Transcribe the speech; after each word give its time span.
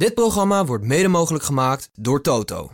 Dit 0.00 0.14
programma 0.14 0.64
wordt 0.64 0.84
mede 0.84 1.08
mogelijk 1.08 1.44
gemaakt 1.44 1.90
door 1.92 2.20
Toto. 2.20 2.70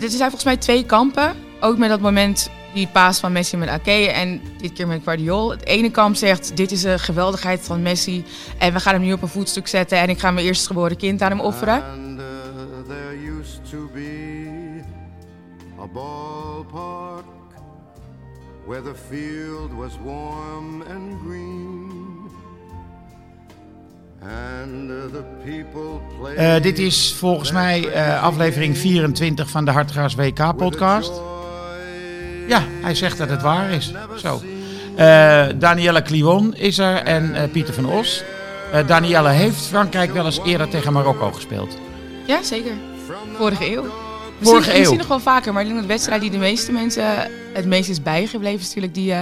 Dit 0.00 0.12
zijn 0.12 0.18
volgens 0.18 0.44
mij 0.44 0.56
twee 0.56 0.86
kampen. 0.86 1.36
Ook 1.60 1.78
met 1.78 1.88
dat 1.88 2.00
moment, 2.00 2.50
die 2.74 2.88
paas 2.88 3.20
van 3.20 3.32
Messi 3.32 3.56
met 3.56 3.68
Ake 3.68 4.10
en 4.10 4.40
dit 4.58 4.72
keer 4.72 4.86
met 4.86 5.02
Guardiol. 5.02 5.50
Het 5.50 5.64
ene 5.64 5.90
kamp 5.90 6.14
zegt, 6.14 6.56
dit 6.56 6.72
is 6.72 6.82
een 6.82 6.98
geweldigheid 6.98 7.60
van 7.60 7.82
Messi 7.82 8.24
en 8.58 8.72
we 8.72 8.80
gaan 8.80 8.94
hem 8.94 9.02
nu 9.02 9.12
op 9.12 9.22
een 9.22 9.28
voetstuk 9.28 9.68
zetten 9.68 9.98
en 9.98 10.08
ik 10.08 10.18
ga 10.18 10.30
mijn 10.30 10.46
eerstgeboren 10.46 10.96
kind 10.96 11.22
aan 11.22 11.30
hem 11.30 11.40
offeren. 11.40 11.82
And 11.84 12.18
uh, 12.18 12.26
there 12.88 13.38
used 13.40 13.70
to 13.70 13.90
be 13.94 14.82
a 15.80 15.86
ballpark 15.86 17.24
where 18.66 18.82
the 18.82 18.94
field 19.08 19.72
was 19.72 19.92
warm 20.04 20.82
and 20.82 21.20
green. 21.24 21.65
Uh, 24.26 24.34
Eh, 26.36 26.62
dit 26.62 26.78
is 26.78 27.14
volgens 27.18 27.52
mij 27.52 27.88
eh, 27.88 28.22
aflevering 28.22 28.78
24 28.78 29.50
van 29.50 29.64
de 29.64 29.70
Hartgras 29.70 30.14
WK-podcast. 30.14 31.12
Ja, 32.48 32.62
hij 32.82 32.94
zegt 32.94 33.18
dat 33.18 33.30
het 33.30 33.42
waar 33.42 33.70
is. 33.70 33.92
Zo. 34.16 34.40
Eh 34.96 35.46
Danielle 35.58 36.02
Clivon 36.02 36.54
is 36.54 36.78
er 36.78 36.96
en 36.96 37.50
Pieter 37.50 37.74
van 37.74 37.86
Os. 37.86 38.22
Danielle 38.86 39.28
heeft 39.28 39.66
Frankrijk 39.66 40.12
wel 40.12 40.24
eens 40.24 40.40
eerder 40.44 40.68
tegen 40.68 40.92
Marokko 40.92 41.30
gespeeld. 41.32 41.76
Ja, 42.26 42.42
zeker. 42.42 42.72
Vorige 43.36 43.72
eeuw. 43.72 43.82
Vorige 43.82 43.90
Misschien, 44.40 44.72
eeuw. 44.72 44.78
misschien 44.78 44.98
nog 44.98 45.08
wel 45.08 45.20
vaker, 45.20 45.52
maar 45.52 45.62
ik 45.62 45.68
denk 45.68 45.78
dat 45.80 45.88
de 45.88 45.94
wedstrijd 45.94 46.20
die 46.20 46.30
de 46.30 46.38
meeste 46.38 46.72
mensen 46.72 47.04
het 47.52 47.66
meest 47.66 47.88
is 47.88 48.02
bijgebleven 48.02 48.60
is 48.60 48.66
natuurlijk 48.66 48.94
die 48.94 49.12
eh, 49.12 49.20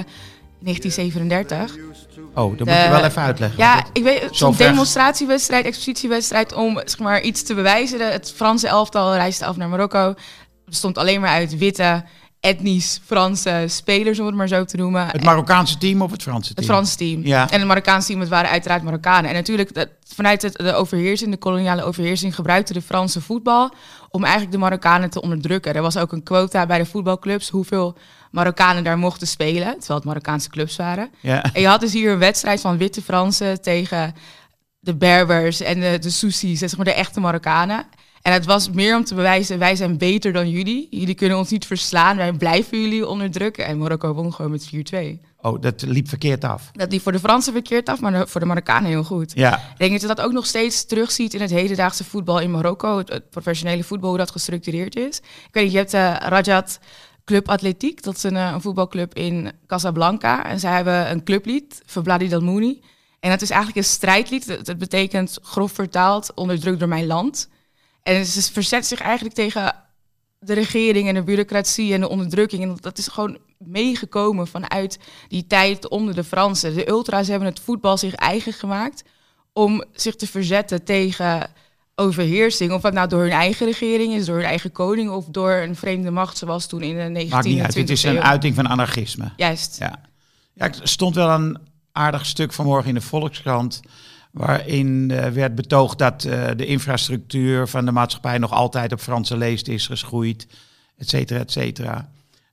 1937. 0.59 1.77
Oh, 2.35 2.51
dat 2.51 2.59
moet 2.59 2.69
Eh, 2.69 2.85
je 2.85 2.91
wel 2.91 3.05
even 3.05 3.23
uitleggen. 3.23 3.59
Ja, 3.59 3.85
ik 3.93 4.03
weet, 4.03 4.29
ver- 4.31 4.57
demonstratiewedstrijd, 4.57 5.65
expositiewedstrijd 5.65 6.53
om 6.53 6.81
zeg 6.85 6.99
maar, 6.99 7.21
iets 7.21 7.43
te 7.43 7.55
bewijzen. 7.55 8.13
Het 8.13 8.33
Franse 8.37 8.69
elftal 8.69 9.15
reisde 9.15 9.45
af 9.45 9.57
naar 9.57 9.69
Marokko. 9.69 10.07
Het 10.09 10.17
bestond 10.65 10.99
alleen 10.99 11.21
maar 11.21 11.31
uit 11.31 11.59
witte, 11.59 12.05
etnisch 12.41 13.01
Franse 13.05 13.65
spelers, 13.69 14.21
om 14.21 14.27
het 14.27 14.35
maar 14.35 14.49
zo 14.49 14.65
te 14.65 14.77
noemen. 14.77 15.07
Het 15.07 15.25
Marokkaanse 15.25 15.79
team 15.79 16.03
of 16.03 16.11
het 16.11 16.23
Franse 16.23 16.49
Het 16.49 16.57
team? 16.57 16.69
Franse 16.69 16.97
team. 16.97 17.27
Ja. 17.27 17.51
En 17.51 17.59
het 17.59 17.69
Marokkaanse 17.69 18.07
team, 18.09 18.21
het 18.21 18.29
waren 18.29 18.51
uiteraard 18.51 18.83
Marokkanen. 18.83 19.31
En 19.31 19.37
natuurlijk, 19.37 19.75
dat, 19.75 19.89
vanuit 20.15 20.43
het, 20.43 20.53
de 20.57 20.75
overheersing, 20.75 21.31
de 21.31 21.37
koloniale 21.37 21.83
overheersing, 21.83 22.35
gebruikte 22.35 22.73
de 22.73 22.83
Franse 22.83 23.21
voetbal 23.21 23.73
om 24.11 24.23
eigenlijk 24.23 24.53
de 24.53 24.59
Marokkanen 24.59 25.11
te 25.11 25.21
onderdrukken. 25.23 25.75
Er 25.75 25.83
was 25.83 25.97
ook 25.97 26.13
een 26.13 26.23
quota 26.23 26.67
bij 26.67 26.79
de 26.79 26.87
voetbalclubs 26.87 27.49
hoeveel 27.49 27.97
Marokkanen 28.35 28.85
daar 28.85 28.99
mochten 28.99 29.27
spelen, 29.27 29.79
terwijl 29.79 29.99
het 29.99 30.05
Marokkaanse 30.05 30.51
clubs 30.51 30.77
waren. 30.77 31.11
Ja. 31.21 31.53
En 31.53 31.61
je 31.61 31.67
had 31.67 31.81
dus 31.81 31.93
hier 31.93 32.13
een 32.13 32.19
wedstrijd 32.19 32.61
van 32.61 32.77
witte 32.77 33.03
Fransen 33.03 33.63
tegen 33.63 34.15
de 34.79 34.95
Berbers 34.97 35.61
en 35.61 35.81
de, 35.81 35.99
de 35.99 36.11
zeg 36.57 36.77
maar 36.77 36.85
de 36.85 36.95
echte 36.95 37.21
Marokkanen. 37.21 37.87
En 38.23 38.33
het 38.33 38.45
was 38.45 38.71
meer 38.71 38.97
om 38.97 39.05
te 39.05 39.15
bewijzen, 39.15 39.59
wij 39.59 39.77
zijn 39.77 39.99
beter 39.99 40.33
dan 40.33 40.51
jullie. 40.51 40.87
Jullie 40.91 41.15
kunnen 41.15 41.39
ons 41.39 41.51
niet 41.51 41.67
verslaan, 41.67 42.17
wij 42.17 42.33
blijven 42.33 42.81
jullie 42.81 43.07
onderdrukken. 43.07 43.67
En 43.67 43.79
Marokko 43.79 44.13
won 44.13 44.33
gewoon 44.35 44.51
met 44.51 44.71
4-2. 44.75 44.99
Oh, 45.41 45.61
dat 45.61 45.83
liep 45.83 46.09
verkeerd 46.09 46.45
af. 46.45 46.71
Dat 46.73 46.91
die 46.91 47.01
voor 47.01 47.13
de 47.13 47.19
Fransen 47.19 47.53
verkeerd 47.53 47.89
af, 47.89 48.01
maar 48.01 48.29
voor 48.29 48.41
de 48.41 48.47
Marokkanen 48.47 48.91
heel 48.91 49.05
goed. 49.05 49.33
Ja. 49.35 49.57
Ik 49.57 49.79
denk 49.79 49.91
dat 49.93 50.01
je 50.01 50.07
dat 50.07 50.21
ook 50.21 50.33
nog 50.33 50.47
steeds 50.47 50.87
terugziet 50.87 51.35
in 51.35 51.41
het 51.41 51.51
hedendaagse 51.51 52.05
voetbal 52.05 52.41
in 52.41 52.51
Marokko. 52.51 52.99
Het, 52.99 53.09
het 53.09 53.31
professionele 53.31 53.85
voetbal, 53.85 54.09
hoe 54.09 54.19
dat 54.19 54.31
gestructureerd 54.31 54.97
is. 54.97 55.19
Ik 55.19 55.49
weet 55.51 55.65
niet, 55.65 55.73
je 55.73 55.79
hebt 55.79 55.95
eh 55.95 56.15
Rajat 56.19 56.79
Club 57.25 57.49
Atletiek. 57.49 58.03
Dat 58.03 58.17
is 58.17 58.23
een, 58.23 58.37
eh, 58.37 58.51
een 58.53 58.61
voetbalclub 58.61 59.15
in 59.15 59.53
Casablanca. 59.67 60.45
En 60.45 60.61
zij 60.61 60.75
hebben 60.75 61.11
een 61.11 61.25
clublied, 61.25 61.83
Verbladi 61.87 62.29
Dalmouni. 62.29 62.83
En 63.21 63.31
dat 63.31 63.43
is 63.43 63.51
eigenlijk 63.51 63.79
een 63.79 63.93
strijdlied. 63.93 64.47
Het 64.47 64.79
betekent 64.79 65.39
grof 65.43 65.73
vertaald, 65.73 66.35
onderdrukt 66.35 66.79
door 66.79 66.89
mijn 66.89 67.07
land. 67.07 67.49
En 68.03 68.27
ze 68.27 68.53
verzet 68.53 68.87
zich 68.87 69.01
eigenlijk 69.01 69.35
tegen 69.35 69.75
de 70.39 70.53
regering 70.53 71.09
en 71.09 71.15
de 71.15 71.23
bureaucratie 71.23 71.95
en 71.95 72.01
de 72.01 72.09
onderdrukking. 72.09 72.63
En 72.63 72.77
dat 72.81 72.99
is 72.99 73.09
gewoon 73.09 73.39
meegekomen 73.59 74.47
vanuit 74.47 74.99
die 75.29 75.47
tijd 75.47 75.89
onder 75.89 76.15
de 76.15 76.25
Fransen. 76.25 76.75
De 76.75 76.89
ultra's 76.89 77.29
hebben 77.29 77.49
het 77.49 77.61
voetbal 77.61 77.99
zich 77.99 78.15
eigen 78.15 78.53
gemaakt 78.53 79.05
om 79.53 79.85
zich 79.93 80.17
te 80.17 80.27
verzetten 80.27 80.85
tegen 80.85 81.51
overheersing. 81.95 82.73
Of 82.73 82.81
dat 82.81 82.93
nou 82.93 83.09
door 83.09 83.23
hun 83.23 83.31
eigen 83.31 83.67
regering 83.67 84.15
is, 84.15 84.27
door 84.27 84.37
hun 84.37 84.45
eigen 84.45 84.73
koning 84.73 85.11
of 85.11 85.25
door 85.25 85.53
een 85.53 85.77
vreemde 85.77 86.11
macht 86.11 86.39
zoals 86.39 86.67
toen 86.67 86.83
in 86.83 87.15
de 87.15 87.25
19e 87.25 87.29
Maakt 87.29 87.47
niet 87.47 87.61
uit. 87.61 87.73
Dit 87.73 87.91
is 87.91 88.07
20e 88.07 88.09
een 88.09 88.23
uiting 88.23 88.55
van 88.55 88.69
anarchisme. 88.69 89.33
Juist. 89.37 89.77
Ja. 89.79 90.01
ja, 90.53 90.67
er 90.67 90.75
stond 90.83 91.15
wel 91.15 91.31
een 91.31 91.59
aardig 91.93 92.27
stuk 92.27 92.53
vanmorgen 92.53 92.89
in 92.89 92.95
de 92.95 93.01
Volkskrant. 93.01 93.81
Waarin 94.31 95.11
eh, 95.11 95.31
werd 95.31 95.55
betoogd 95.55 95.99
dat 95.99 96.25
eh, 96.25 96.45
de 96.57 96.67
infrastructuur 96.67 97.69
van 97.69 97.85
de 97.85 97.93
maatschappij 97.93 98.39
nog 98.39 98.53
altijd 98.53 98.93
op 98.93 99.01
Franse 99.01 99.37
leest 99.37 99.69
is 99.69 99.87
geschoeid, 99.87 100.47
et 100.99 101.09
cetera, 101.09 101.41
et 101.41 101.53
cetera. 101.53 102.09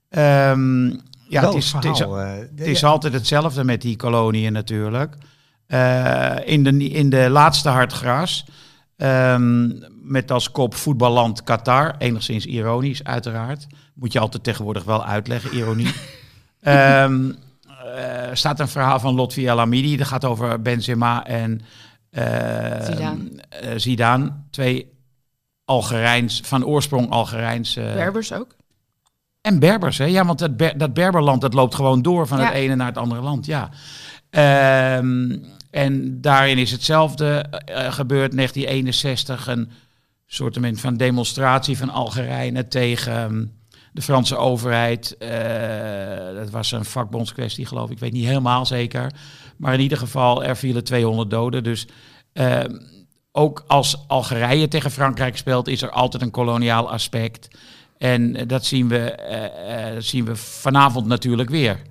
Ehm, 0.09 0.89
ja, 1.31 1.45
het 1.45 1.53
is, 1.53 1.71
het, 1.71 1.85
eh, 1.85 2.33
het 2.55 2.67
is 2.67 2.83
altijd 2.83 3.13
hetzelfde 3.13 3.63
met 3.63 3.81
die 3.81 3.95
koloniën 3.95 4.53
natuurlijk. 4.53 5.15
Eh, 5.67 6.35
in, 6.45 6.63
de, 6.63 6.89
in 6.89 7.09
de 7.09 7.29
laatste 7.29 7.69
hartgras, 7.69 8.45
ehm, 9.01 9.69
met 10.01 10.31
als 10.31 10.51
kop 10.51 10.75
voetballand 10.75 11.43
Qatar, 11.43 11.95
enigszins 11.97 12.45
ironisch 12.45 13.03
uiteraard. 13.03 13.67
Moet 13.93 14.13
je 14.13 14.19
altijd 14.19 14.43
tegenwoordig 14.43 14.83
wel 14.83 15.05
uitleggen, 15.05 15.55
ironie. 15.55 15.93
Ehm 16.61 17.31
eh, 17.95 18.29
staat 18.33 18.59
een 18.59 18.67
verhaal 18.67 18.99
van 18.99 19.15
Lotfi 19.15 19.47
El 19.47 19.57
Hamidi. 19.57 19.97
Dat 19.97 20.07
gaat 20.07 20.25
over 20.25 20.61
Benzema 20.61 21.25
en 21.25 21.61
eh, 22.09 22.23
Zidane. 22.85 23.19
Zidane. 23.75 24.31
Twee 24.51 24.91
Algerijns, 25.65 26.41
van 26.43 26.65
oorsprong 26.65 27.09
Algerijns. 27.09 27.75
eh, 27.75 27.93
Berbers 27.93 28.33
ook. 28.33 28.55
en 29.41 29.59
Berbers, 29.59 29.97
hè? 29.97 30.05
Ja, 30.05 30.25
want 30.25 30.39
dat, 30.39 30.57
Ber- 30.57 30.77
dat 30.77 30.93
Berberland 30.93 31.41
dat 31.41 31.53
loopt 31.53 31.75
gewoon 31.75 32.01
door 32.01 32.27
van 32.27 32.39
het 32.39 32.53
ene 32.53 32.75
naar 32.75 32.87
het 32.87 32.97
andere 32.97 33.21
land. 33.21 33.45
Ja. 33.45 33.69
Ehm, 34.29 35.37
en 35.71 36.21
daarin 36.21 36.57
is 36.57 36.71
hetzelfde 36.71 37.25
eh, 37.25 37.93
gebeurd. 37.93 38.35
1961 38.35 39.47
een 39.47 39.71
soort 40.25 40.57
van 40.73 40.97
demonstratie 40.97 41.77
van 41.77 41.89
Algerijnen 41.89 42.69
tegen 42.69 43.13
ehm, 43.13 43.45
de 43.91 44.01
Franse 44.01 44.35
overheid. 44.35 45.17
Eh, 45.17 46.35
dat 46.35 46.49
was 46.49 46.71
een 46.71 46.85
vakbondskwestie, 46.85 47.65
geloof 47.65 47.85
ik. 47.85 47.91
Ik 47.91 47.99
weet 47.99 48.11
niet 48.11 48.25
helemaal 48.25 48.65
zeker. 48.65 49.11
Maar 49.57 49.73
in 49.73 49.79
ieder 49.79 49.97
geval, 49.97 50.43
er 50.43 50.57
vielen 50.57 50.83
200 50.83 51.29
doden. 51.29 51.63
Dus 51.63 51.87
ehm, 52.33 52.77
ook 53.31 53.63
als 53.67 54.07
Algerije 54.07 54.67
tegen 54.67 54.91
Frankrijk 54.91 55.37
speelt, 55.37 55.67
is 55.67 55.81
er 55.81 55.91
altijd 55.91 56.23
een 56.23 56.31
koloniaal 56.31 56.91
aspect. 56.91 57.47
En 57.97 58.35
eh, 58.35 58.47
dat 58.47 58.65
zien 58.65 58.87
we, 58.87 59.11
eh, 59.11 59.93
dat 59.93 60.03
zien 60.03 60.25
we 60.25 60.35
vanavond 60.35 61.05
natuurlijk 61.05 61.49
weer. 61.49 61.81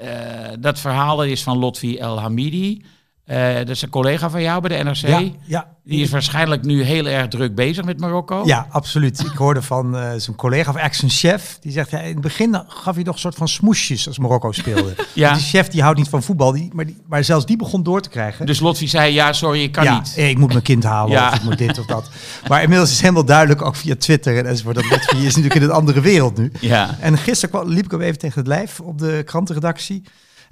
Eh, 0.00 0.50
dat 0.58 0.78
verhaal 0.80 1.24
is 1.24 1.42
van 1.42 1.58
Lotfi 1.58 1.98
El 1.98 2.20
Hamidi. 2.20 2.84
Eh, 3.32 3.54
dat 3.56 3.68
is 3.68 3.82
een 3.82 3.88
collega 3.88 4.30
van 4.30 4.42
jou 4.42 4.60
bij 4.60 4.78
de 4.78 4.84
NRC. 4.84 4.96
Ja, 4.96 5.22
ja. 5.44 5.66
Die 5.84 6.02
is 6.02 6.10
waarschijnlijk 6.10 6.64
nu 6.64 6.82
heel 6.82 7.06
erg 7.06 7.28
druk 7.28 7.54
bezig 7.54 7.84
met 7.84 8.00
Marokko. 8.00 8.42
Ja, 8.44 8.66
absoluut. 8.70 9.20
Ik 9.20 9.36
hoorde 9.36 9.62
van 9.62 9.96
eh, 9.96 10.10
zijn 10.16 10.36
collega, 10.36 10.70
of 10.70 10.76
eigenlijk 10.76 10.94
zijn 10.94 11.10
chef, 11.10 11.58
die 11.60 11.72
zegt, 11.72 11.90
ja, 11.90 11.98
in 11.98 12.12
het 12.12 12.20
begin 12.20 12.62
gaf 12.66 12.94
hij 12.94 13.04
nog 13.04 13.14
een 13.14 13.20
soort 13.20 13.34
van 13.34 13.48
smoesjes 13.48 14.06
als 14.06 14.18
Marokko 14.18 14.52
speelde. 14.52 14.94
Ja. 15.14 15.32
Die 15.32 15.42
chef 15.42 15.68
die 15.68 15.82
houdt 15.82 15.98
niet 15.98 16.08
van 16.08 16.22
voetbal, 16.22 16.52
die, 16.52 16.70
maar, 16.72 16.86
die, 16.86 16.96
maar 17.06 17.24
zelfs 17.24 17.46
die 17.46 17.56
begon 17.56 17.82
door 17.82 18.00
te 18.00 18.08
krijgen. 18.08 18.46
Dus 18.46 18.60
Lotfi 18.60 18.88
zei, 18.88 19.12
ja, 19.12 19.32
sorry, 19.32 19.62
ik 19.62 19.72
kan 19.72 19.84
ja, 19.84 19.98
niet. 19.98 20.14
ik 20.16 20.38
moet 20.38 20.48
mijn 20.52 20.62
kind 20.62 20.84
halen, 20.84 21.12
Ja. 21.16 21.28
of 21.28 21.34
ik 21.34 21.42
moet 21.42 21.58
dit 21.58 21.78
of 21.78 21.86
dat. 21.86 22.10
Maar 22.48 22.62
inmiddels 22.62 22.90
is 22.90 23.00
helemaal 23.00 23.24
duidelijk, 23.24 23.62
ook 23.62 23.76
via 23.76 23.96
Twitter 23.96 24.38
en 24.38 24.46
enzovoort, 24.46 24.74
dat 24.74 24.90
Lotfi 24.90 25.16
is 25.16 25.24
natuurlijk 25.36 25.54
in 25.54 25.62
een 25.62 25.70
andere 25.70 26.00
wereld 26.00 26.36
nu. 26.38 26.52
Ja. 26.60 26.96
En 27.00 27.18
gisteren 27.18 27.50
kwam, 27.54 27.68
liep 27.68 27.84
ik 27.84 27.90
hem 27.90 28.00
even 28.00 28.18
tegen 28.18 28.38
het 28.38 28.48
lijf 28.48 28.80
op 28.80 28.98
de 28.98 29.22
krantenredactie. 29.24 30.02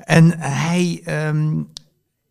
En 0.04 0.38
hij... 0.38 1.00
ehm, 1.04 1.48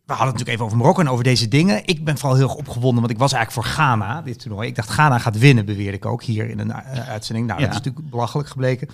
we 0.10 0.16
hadden 0.16 0.38
het 0.38 0.48
natuurlijk 0.48 0.50
even 0.50 0.66
over 0.66 0.78
Marokko 0.78 1.02
en 1.02 1.10
over 1.10 1.24
deze 1.24 1.48
dingen. 1.48 1.86
Ik 1.86 2.04
ben 2.04 2.18
vooral 2.18 2.38
heel 2.38 2.48
erg 2.48 2.56
opgewonden, 2.58 3.00
want 3.00 3.10
ik 3.12 3.18
was 3.18 3.34
eigenlijk 3.34 3.66
voor 3.68 3.74
Ghana 3.76 4.22
dit 4.22 4.40
toernooi. 4.40 4.68
Ik 4.68 4.76
dacht, 4.76 4.90
Ghana 4.90 5.18
gaat 5.18 5.38
winnen, 5.38 5.66
beweerde 5.66 5.98
ik 5.98 6.06
ook 6.06 6.24
hier 6.24 6.50
in 6.50 6.60
een 6.60 6.72
eh, 6.72 7.10
uitzending. 7.10 7.48
Nou, 7.48 7.60
Ja. 7.60 7.66
dat 7.66 7.76
is 7.76 7.82
natuurlijk 7.84 8.10
belachelijk 8.12 8.50
gebleken. 8.50 8.90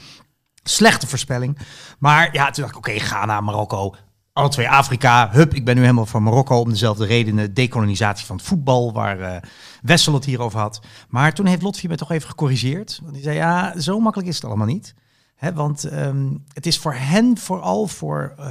Slechte 0.64 1.08
voorspelling. 1.08 1.58
Maar 2.00 2.30
ja, 2.34 2.50
toen 2.50 2.64
dacht 2.64 2.76
ik, 2.76 2.78
oké, 2.78 3.00
Ghana, 3.00 3.42
Marokko, 3.42 3.96
alle 4.34 4.50
twee 4.50 4.70
Afrika. 4.70 5.30
Hup, 5.32 5.54
ik 5.54 5.66
ben 5.66 5.76
nu 5.76 5.82
helemaal 5.82 6.06
van 6.06 6.24
Marokko 6.24 6.60
om 6.60 6.70
dezelfde 6.70 7.06
redenen. 7.06 7.54
Dekolonisatie 7.54 8.26
van 8.26 8.36
het 8.36 8.46
voetbal, 8.46 8.94
waar 8.94 9.20
eh, 9.20 9.42
Wessel 9.82 10.14
het 10.14 10.26
hier 10.26 10.42
over 10.42 10.60
had. 10.60 10.82
Maar 11.10 11.34
toen 11.34 11.46
heeft 11.46 11.62
Lotfi 11.62 11.88
me 11.88 11.96
toch 11.96 12.12
even 12.12 12.30
gecorrigeerd. 12.30 13.00
Want 13.02 13.14
die 13.14 13.24
zei, 13.24 13.36
ja, 13.36 13.80
zo 13.80 14.00
makkelijk 14.00 14.30
is 14.30 14.36
het 14.36 14.46
allemaal 14.46 14.68
niet. 14.68 14.94
Want 15.54 15.84
ehm, 15.84 16.34
het 16.54 16.66
is 16.66 16.80
voor 16.80 16.94
hen 16.94 17.38
vooral 17.38 17.88
voor... 17.88 18.34
eh, 18.38 18.46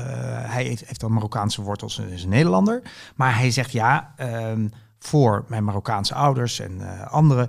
hij 0.53 0.65
heeft, 0.65 0.87
heeft 0.87 1.01
dan 1.01 1.13
Marokkaanse 1.13 1.63
wortels 1.63 1.99
en 1.99 2.09
is 2.09 2.23
een 2.23 2.29
Nederlander. 2.29 2.83
Maar 3.15 3.37
hij 3.37 3.51
zegt, 3.51 3.73
ja, 3.73 4.13
ehm, 4.17 4.69
voor 4.99 5.45
mijn 5.49 5.65
Marokkaanse 5.65 6.15
ouders 6.15 6.61
en 6.61 6.81
eh, 6.81 7.13
anderen... 7.13 7.49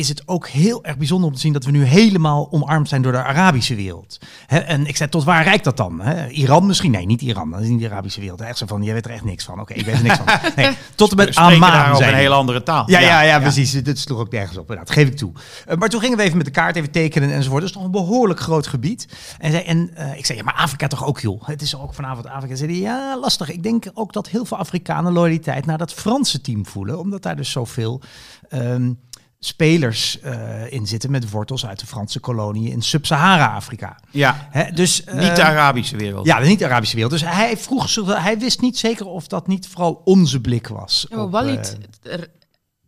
is 0.00 0.08
het 0.08 0.22
ook 0.26 0.48
heel 0.48 0.84
erg 0.84 0.96
bijzonder 0.96 1.28
om 1.28 1.34
te 1.34 1.40
zien 1.40 1.52
dat 1.52 1.64
we 1.64 1.70
nu 1.70 1.84
helemaal 1.84 2.48
omarmd 2.50 2.88
zijn 2.88 3.02
door 3.02 3.12
de 3.12 3.22
Arabische 3.22 3.74
wereld. 3.74 4.18
En 4.46 4.86
ik 4.86 4.96
zei, 4.96 5.08
tot 5.08 5.24
waar 5.24 5.44
reikt 5.44 5.64
dat 5.64 5.76
dan? 5.76 6.02
Iran 6.30 6.66
misschien? 6.66 6.90
Nee, 6.90 7.06
niet 7.06 7.22
Iran. 7.22 7.50
Dat 7.50 7.60
is 7.60 7.68
niet 7.68 7.80
de 7.80 7.90
Arabische 7.90 8.20
wereld. 8.20 8.40
Echt 8.40 8.58
zo 8.58 8.66
van, 8.66 8.82
jij 8.82 8.94
weet 8.94 9.04
er 9.04 9.10
echt 9.10 9.24
niks 9.24 9.44
van. 9.44 9.60
Oké, 9.60 9.74
ik 9.74 9.84
weet 9.84 9.94
er 9.94 10.02
niks 10.02 10.16
van. 10.16 10.26
Nee, 10.56 10.76
tot 10.94 11.10
en 11.10 11.16
met 11.16 11.36
Amman 11.36 11.96
zijn 11.96 12.12
een 12.12 12.18
hele 12.18 12.34
andere 12.34 12.62
taal. 12.62 12.90
Ja, 12.90 12.98
ja, 12.98 13.20
ja, 13.20 13.38
precies. 13.40 13.70
Dit 13.70 13.98
sloeg 13.98 14.18
ook 14.18 14.30
nergens 14.30 14.58
op. 14.58 14.66
Nou, 14.68 14.78
dat 14.78 14.90
geef 14.90 15.08
ik 15.08 15.16
toe. 15.16 15.32
Eh, 15.66 15.76
maar 15.76 15.88
toen 15.88 16.00
gingen 16.00 16.16
we 16.16 16.22
even 16.22 16.36
met 16.36 16.46
de 16.46 16.52
kaart 16.52 16.76
even 16.76 16.90
tekenen 16.90 17.32
enzovoort. 17.32 17.60
Dat 17.60 17.70
is 17.70 17.76
toch 17.76 17.84
een 17.84 17.90
behoorlijk 17.90 18.40
groot 18.40 18.66
gebied. 18.66 19.06
En, 19.38 19.50
zei, 19.50 19.64
en 19.64 19.90
eh, 19.94 20.18
ik 20.18 20.26
zei, 20.26 20.38
ja, 20.38 20.44
maar 20.44 20.54
Afrika 20.54 20.86
toch 20.86 21.06
ook, 21.06 21.20
joh. 21.20 21.46
Het 21.46 21.62
is 21.62 21.76
ook 21.76 21.94
vanavond 21.94 22.26
Afrika. 22.26 22.54
Zei 22.54 22.80
ja, 22.80 23.18
lastig. 23.18 23.50
Ik 23.50 23.62
denk 23.62 23.84
ook 23.94 24.12
dat 24.12 24.28
heel 24.28 24.44
veel 24.44 24.56
Afrikanen 24.56 25.12
loyaliteit 25.12 25.66
naar 25.66 25.78
dat 25.78 25.92
Franse 25.92 26.40
team 26.40 26.66
voelen. 26.66 26.98
Omdat 26.98 27.22
daar 27.22 27.36
dus 27.36 27.50
zoveel 27.50 28.00
ehm, 28.48 28.92
spelers 29.42 30.20
eh, 30.20 30.72
in 30.72 30.86
zitten 30.86 31.10
met 31.10 31.30
wortels 31.30 31.66
uit 31.66 31.80
de 31.80 31.86
Franse 31.86 32.20
koloniën 32.20 32.72
in 32.72 32.82
Sub-Sahara-Afrika. 32.82 33.98
Ja, 34.10 34.48
Hè, 34.50 34.70
Dus, 34.72 35.04
niet 35.04 35.36
de 35.36 35.42
eh, 35.42 35.48
Arabische 35.48 35.96
wereld. 35.96 36.26
ja, 36.26 36.40
de 36.40 36.46
niet-Arabische 36.46 36.94
wereld. 36.94 37.12
Dus 37.12 37.24
hij 37.24 37.56
vroeg 37.56 37.88
zich, 37.88 38.22
hij 38.22 38.38
wist 38.38 38.60
niet 38.60 38.78
zeker 38.78 39.06
of 39.06 39.26
dat 39.26 39.46
niet 39.46 39.68
vooral 39.68 40.00
onze 40.04 40.40
blik 40.40 40.68
was. 40.68 41.06
Ja, 41.08 41.16
maar 41.16 41.24
op, 41.24 41.30
Walid, 41.32 41.78
eh, 42.02 42.12
er- 42.12 42.28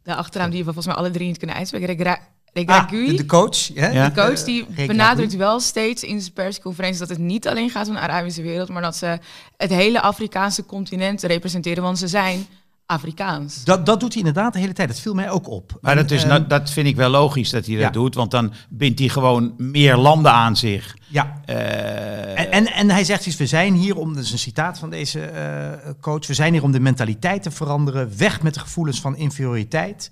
de 0.02 0.14
achternaam 0.14 0.50
die 0.50 0.58
we 0.58 0.64
volgens 0.64 0.86
mij 0.86 0.94
alle 0.94 1.10
drie 1.10 1.26
niet 1.26 1.38
kunnen 1.38 1.56
uitspreken, 1.56 1.88
Regra- 1.88 2.18
ah, 2.64 2.90
de, 2.90 3.14
de 3.14 3.26
coach. 3.26 3.74
Hè? 3.74 3.88
Ja. 3.88 4.08
de 4.08 4.14
coach, 4.20 4.42
die 4.44 4.66
benadrukt 4.86 5.36
wel 5.36 5.60
steeds 5.60 6.02
in 6.02 6.20
zijn 6.20 6.32
persconferentie 6.32 6.98
dat 7.00 7.08
het 7.08 7.18
niet 7.18 7.48
alleen 7.48 7.70
gaat 7.70 7.88
om 7.88 7.94
de 7.94 8.00
Arabische 8.00 8.42
wereld, 8.42 8.68
maar 8.68 8.82
dat 8.82 8.96
ze 8.96 9.18
het 9.56 9.70
hele 9.70 10.00
Afrikaanse 10.00 10.64
continent 10.66 11.22
representeren, 11.22 11.82
want 11.82 11.98
ze 11.98 12.08
zijn 12.08 12.46
Afrikaans. 12.92 13.64
Dat, 13.64 13.86
dat 13.86 14.00
doet 14.00 14.12
hij 14.12 14.18
inderdaad 14.18 14.52
de 14.52 14.58
hele 14.58 14.72
tijd. 14.72 14.88
Dat 14.88 15.00
viel 15.00 15.14
mij 15.14 15.30
ook 15.30 15.48
op. 15.48 15.78
Maar 15.80 15.94
dat, 15.94 16.10
is, 16.10 16.22
En, 16.22 16.28
nou, 16.28 16.46
dat 16.46 16.70
vind 16.70 16.86
ik 16.86 16.96
wel 16.96 17.10
logisch 17.10 17.50
dat 17.50 17.66
hij 17.66 17.74
dat 17.74 17.84
ja. 17.84 17.90
doet, 17.90 18.14
want 18.14 18.30
dan 18.30 18.52
bindt 18.68 18.98
hij 18.98 19.08
gewoon 19.08 19.54
meer 19.56 19.96
landen 19.96 20.32
aan 20.32 20.56
zich. 20.56 20.96
ja. 21.08 21.40
Eh, 21.44 22.38
En, 22.38 22.50
en, 22.50 22.66
en 22.66 22.90
hij 22.90 23.04
zegt 23.04 23.26
iets, 23.26 23.36
we 23.36 23.46
zijn 23.46 23.74
hier 23.74 23.96
om, 23.96 24.14
dat 24.14 24.24
is 24.24 24.32
een 24.32 24.38
citaat 24.38 24.78
van 24.78 24.90
deze 24.90 25.20
eh, 25.20 25.90
coach, 26.00 26.26
we 26.26 26.34
zijn 26.34 26.52
hier 26.52 26.62
om 26.62 26.72
de 26.72 26.80
mentaliteit 26.80 27.42
te 27.42 27.50
veranderen, 27.50 28.18
weg 28.18 28.42
met 28.42 28.54
de 28.54 28.60
gevoelens 28.60 29.00
van 29.00 29.16
inferioriteit. 29.16 30.10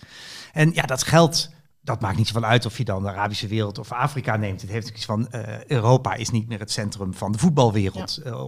En 0.52 0.70
ja, 0.74 0.82
dat 0.82 1.02
geldt, 1.02 1.50
dat 1.82 2.00
maakt 2.00 2.16
niet 2.16 2.26
zoveel 2.26 2.48
uit 2.48 2.66
of 2.66 2.78
je 2.78 2.84
dan 2.84 3.02
de 3.02 3.08
Arabische 3.08 3.46
wereld 3.46 3.78
of 3.78 3.92
Afrika 3.92 4.36
neemt. 4.36 4.60
Het 4.60 4.70
heeft 4.70 4.88
ook 4.88 4.96
iets 4.96 5.04
van, 5.04 5.30
eh, 5.30 5.64
Europa 5.66 6.14
is 6.14 6.30
niet 6.30 6.48
meer 6.48 6.58
het 6.58 6.70
centrum 6.70 7.14
van 7.14 7.32
de 7.32 7.38
voetbalwereld. 7.38 8.20
Eh, 8.24 8.44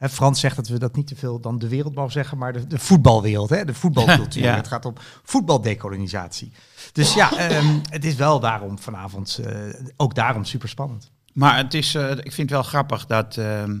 hè, 0.00 0.08
Frans 0.08 0.40
zegt 0.40 0.56
dat 0.56 0.68
we 0.68 0.78
dat 0.78 0.96
niet 0.96 1.06
te 1.06 1.16
veel 1.16 1.40
dan 1.40 1.58
de 1.58 1.68
wereld 1.68 1.94
mogen 1.94 2.12
zeggen, 2.12 2.38
maar 2.38 2.52
de, 2.52 2.66
de 2.66 2.78
voetbalwereld, 2.78 3.50
hè, 3.50 3.64
de 3.64 3.74
voetbalcultuur. 3.74 4.42
Ja. 4.50 4.56
Het 4.56 4.68
gaat 4.68 4.84
om 4.84 4.94
voetbaldecolonisatie. 5.22 6.52
Dus 6.92 7.14
ja, 7.14 7.36
ehm, 7.48 7.78
het 7.90 8.04
is 8.04 8.14
wel 8.14 8.40
daarom 8.40 8.78
vanavond, 8.78 9.40
eh, 9.44 9.56
ook 9.96 10.14
daarom 10.14 10.44
super 10.44 10.68
spannend. 10.68 11.10
Maar 11.32 11.56
het 11.56 11.74
is, 11.74 11.94
eh, 11.94 12.10
ik 12.10 12.32
vind 12.32 12.36
het 12.36 12.50
wel 12.50 12.62
grappig 12.62 13.06
dat 13.06 13.36
ehm, 13.36 13.80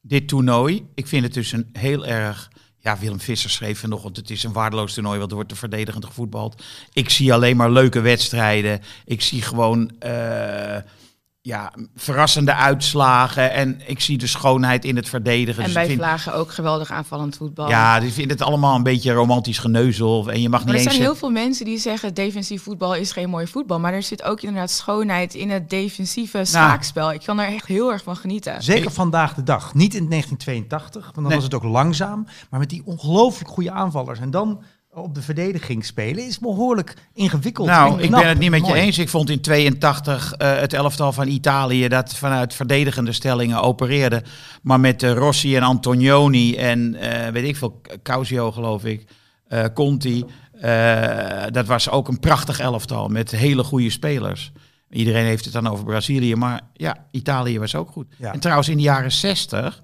dit 0.00 0.28
toernooi, 0.28 0.86
ik 0.94 1.06
vind 1.06 1.24
het 1.24 1.34
dus 1.34 1.52
een 1.52 1.68
heel 1.72 2.06
erg, 2.06 2.50
ja 2.78 2.98
Willem 2.98 3.20
Visser 3.20 3.50
schreef 3.50 3.78
vanochtend, 3.78 4.16
het 4.16 4.30
is 4.30 4.42
een 4.42 4.52
waardeloos 4.52 4.94
toernooi, 4.94 5.18
want 5.18 5.30
er 5.30 5.36
wordt 5.36 5.50
er 5.50 5.56
verdedigend 5.56 6.04
gevoetbald. 6.04 6.62
Ik 6.92 7.10
zie 7.10 7.32
alleen 7.32 7.56
maar 7.56 7.70
leuke 7.70 8.00
wedstrijden. 8.00 8.80
Ik 9.04 9.22
zie 9.22 9.42
gewoon 9.42 9.90
eh, 9.98 10.76
ja, 11.46 11.72
verrassende 11.94 12.54
uitslagen 12.54 13.52
en 13.52 13.80
ik 13.86 14.00
zie 14.00 14.18
de 14.18 14.26
schoonheid 14.26 14.84
in 14.84 14.96
het 14.96 15.08
verdedigen. 15.08 15.58
En 15.58 15.64
Dus 15.64 15.72
bij 15.74 15.82
ik 15.82 15.88
vind, 15.88 16.00
Vlagen 16.02 16.34
ook 16.34 16.50
geweldig 16.52 16.90
aanvallend 16.90 17.36
voetbal. 17.36 17.68
ja, 17.68 17.98
ik 17.98 18.12
vind 18.12 18.30
het 18.30 18.42
allemaal 18.42 18.76
een 18.76 18.82
beetje 18.82 19.12
romantisch 19.12 19.58
geneuzel 19.58 20.30
en 20.30 20.40
je 20.42 20.48
mag 20.48 20.64
Maar 20.64 20.72
niet 20.72 20.78
er 20.80 20.86
eens... 20.86 20.94
zijn 20.94 21.06
heel 21.06 21.16
veel 21.16 21.30
mensen 21.30 21.64
die 21.64 21.78
zeggen 21.78 22.14
defensief 22.14 22.62
voetbal 22.62 22.94
is 22.94 23.12
geen 23.12 23.28
mooi 23.30 23.46
voetbal. 23.46 23.80
Maar 23.80 23.92
er 23.92 24.02
zit 24.02 24.22
ook 24.22 24.40
inderdaad 24.40 24.70
schoonheid 24.70 25.34
in 25.34 25.50
het 25.50 25.70
defensieve 25.70 26.36
Nou. 26.36 26.46
schaakspel. 26.46 27.12
Ik 27.12 27.20
kan 27.24 27.38
er 27.40 27.54
echt 27.54 27.66
heel 27.66 27.92
erg 27.92 28.02
van 28.02 28.16
genieten. 28.16 28.62
Zeker 28.62 28.84
Ik- 28.84 28.90
vandaag 28.90 29.34
de 29.34 29.42
dag. 29.42 29.74
Niet 29.74 29.94
in 29.94 30.08
1982, 30.08 31.02
want 31.02 31.14
dan 31.14 31.24
Nee. 31.24 31.34
was 31.34 31.44
het 31.44 31.54
ook 31.54 31.62
langzaam. 31.62 32.26
Maar 32.50 32.60
met 32.60 32.70
die 32.70 32.82
ongelooflijk 32.84 33.50
goede 33.50 33.70
aanvallers. 33.70 34.18
En 34.20 34.30
dan 34.30 34.62
op 34.94 35.14
de 35.14 35.22
verdediging 35.22 35.84
spelen 35.84 36.26
is 36.26 36.38
behoorlijk 36.38 36.94
ingewikkeld. 37.14 37.66
Nou, 37.66 38.02
ik 38.02 38.10
ben 38.10 38.28
het 38.28 38.38
niet 38.38 38.50
met 38.50 38.66
je 38.66 38.74
eens. 38.74 38.98
Ik 38.98 39.08
vond 39.08 39.30
in 39.30 39.40
82 39.40 40.32
eh, 40.32 40.56
het 40.56 40.72
elftal 40.72 41.12
van 41.12 41.28
Italië 41.28 41.88
dat 41.88 42.14
vanuit 42.14 42.54
verdedigende 42.54 43.12
stellingen 43.12 43.62
opereerde. 43.62 44.22
Maar 44.62 44.80
met 44.80 45.02
eh, 45.02 45.12
Rossi 45.12 45.56
en 45.56 45.62
Antonioni 45.62 46.56
en 46.56 46.94
eh, 46.94 47.32
weet 47.32 47.44
ik 47.44 47.56
veel, 47.56 47.80
Causio 48.02 48.52
geloof 48.52 48.84
ik, 48.84 49.06
Conti. 49.74 50.24
dat 51.50 51.66
was 51.66 51.90
ook 51.90 52.08
een 52.08 52.20
prachtig 52.20 52.60
elftal 52.60 53.08
met 53.08 53.30
hele 53.30 53.64
goede 53.64 53.90
spelers. 53.90 54.52
Iedereen 54.90 55.24
heeft 55.24 55.44
het 55.44 55.52
dan 55.52 55.68
over 55.68 55.84
Brazilië, 55.84 56.34
maar 56.34 56.60
ja, 56.72 57.06
Italië 57.10 57.58
was 57.58 57.74
ook 57.74 57.90
goed. 57.90 58.06
Ja. 58.18 58.32
En 58.32 58.40
trouwens 58.40 58.68
in 58.68 58.76
de 58.76 58.82
jaren 58.82 59.12
60 59.12 59.80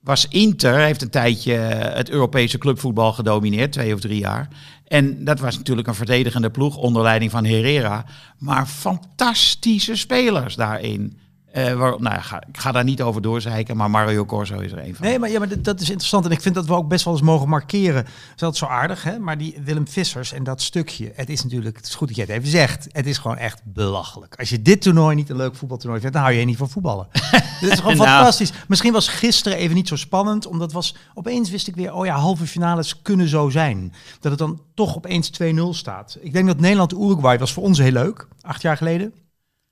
was 0.00 0.28
Inter, 0.28 0.78
heeft 0.78 1.02
een 1.02 1.10
tijdje 1.10 1.52
het 1.52 2.10
Europese 2.10 2.58
clubvoetbal 2.58 3.12
gedomineerd, 3.12 3.72
twee 3.72 3.94
of 3.94 4.00
drie 4.00 4.18
jaar. 4.18 4.48
En 4.84 5.24
dat 5.24 5.40
was 5.40 5.56
natuurlijk 5.56 5.88
een 5.88 5.94
verdedigende 5.94 6.50
ploeg 6.50 6.76
onder 6.76 7.02
leiding 7.02 7.30
van 7.30 7.44
Herrera. 7.44 8.04
Maar 8.38 8.66
fantastische 8.66 9.96
spelers 9.96 10.54
daarin. 10.54 11.18
Eh, 11.52 11.72
waar, 11.74 12.00
nou, 12.00 12.20
ga, 12.20 12.42
ik 12.48 12.58
ga 12.58 12.72
daar 12.72 12.84
niet 12.84 13.02
over 13.02 13.22
doorzeiken, 13.22 13.76
maar 13.76 13.90
Mario 13.90 14.24
Corso 14.24 14.58
is 14.58 14.72
er 14.72 14.78
een 14.78 14.94
van. 14.94 15.06
Nee, 15.06 15.18
maar, 15.18 15.30
ja, 15.30 15.38
maar 15.38 15.62
dat- 15.62 15.80
is 15.80 15.88
interessant. 15.88 16.24
En 16.24 16.30
ik 16.30 16.40
vind 16.40 16.54
dat 16.54 16.66
we 16.66 16.74
ook 16.74 16.88
best 16.88 17.04
wel 17.04 17.14
eens 17.14 17.22
mogen 17.22 17.48
markeren. 17.48 18.06
Dat 18.36 18.52
is 18.52 18.58
zo 18.58 18.66
aardig, 18.66 19.02
hè? 19.02 19.18
Maar 19.18 19.38
die 19.38 19.58
Willem 19.64 19.88
Vissers 19.88 20.32
en 20.32 20.44
dat 20.44 20.62
stukje. 20.62 21.12
Het 21.14 21.28
is 21.30 21.42
natuurlijk, 21.42 21.76
het 21.76 21.86
is 21.86 21.94
goed 21.94 22.06
dat 22.08 22.16
je 22.16 22.22
het 22.22 22.30
even 22.30 22.48
zegt. 22.48 22.86
Het 22.92 23.06
is 23.06 23.18
gewoon 23.18 23.36
echt 23.36 23.60
belachelijk. 23.64 24.34
Als 24.38 24.48
je 24.48 24.62
dit 24.62 24.82
toernooi 24.82 25.14
niet 25.16 25.30
een 25.30 25.36
leuk 25.36 25.54
voetbaltoernooi 25.54 26.00
vindt, 26.00 26.14
dan 26.14 26.24
hou 26.24 26.34
je 26.36 26.44
niet 26.44 26.56
van 26.56 26.68
voetballen. 26.70 27.06
dit 27.60 27.72
is 27.72 27.78
gewoon 27.78 27.96
Nou. 27.96 28.08
fantastisch. 28.08 28.52
Misschien 28.68 28.92
was 28.92 29.08
gisteren 29.08 29.58
even 29.58 29.74
niet 29.74 29.88
zo 29.88 29.96
spannend. 29.96 30.46
Omdat 30.46 30.72
was, 30.72 30.94
opeens 31.14 31.50
wist 31.50 31.68
ik 31.68 31.74
weer, 31.76 31.94
oh 31.94 32.06
ja, 32.06 32.16
halve 32.16 32.46
finales 32.46 33.02
kunnen 33.02 33.28
zo 33.28 33.48
zijn. 33.48 33.92
Dat 34.20 34.30
het 34.30 34.40
dan 34.40 34.60
toch 34.74 34.96
opeens 34.96 35.30
2-0 35.42 35.74
staat. 35.74 36.16
Ik 36.20 36.32
denk 36.32 36.46
dat 36.46 36.60
Nederland-Uruguay 36.60 37.38
was 37.38 37.52
voor 37.52 37.62
ons 37.62 37.78
heel 37.78 37.92
leuk. 37.92 38.28
Acht 38.40 38.62
jaar 38.62 38.76
geleden. 38.76 39.12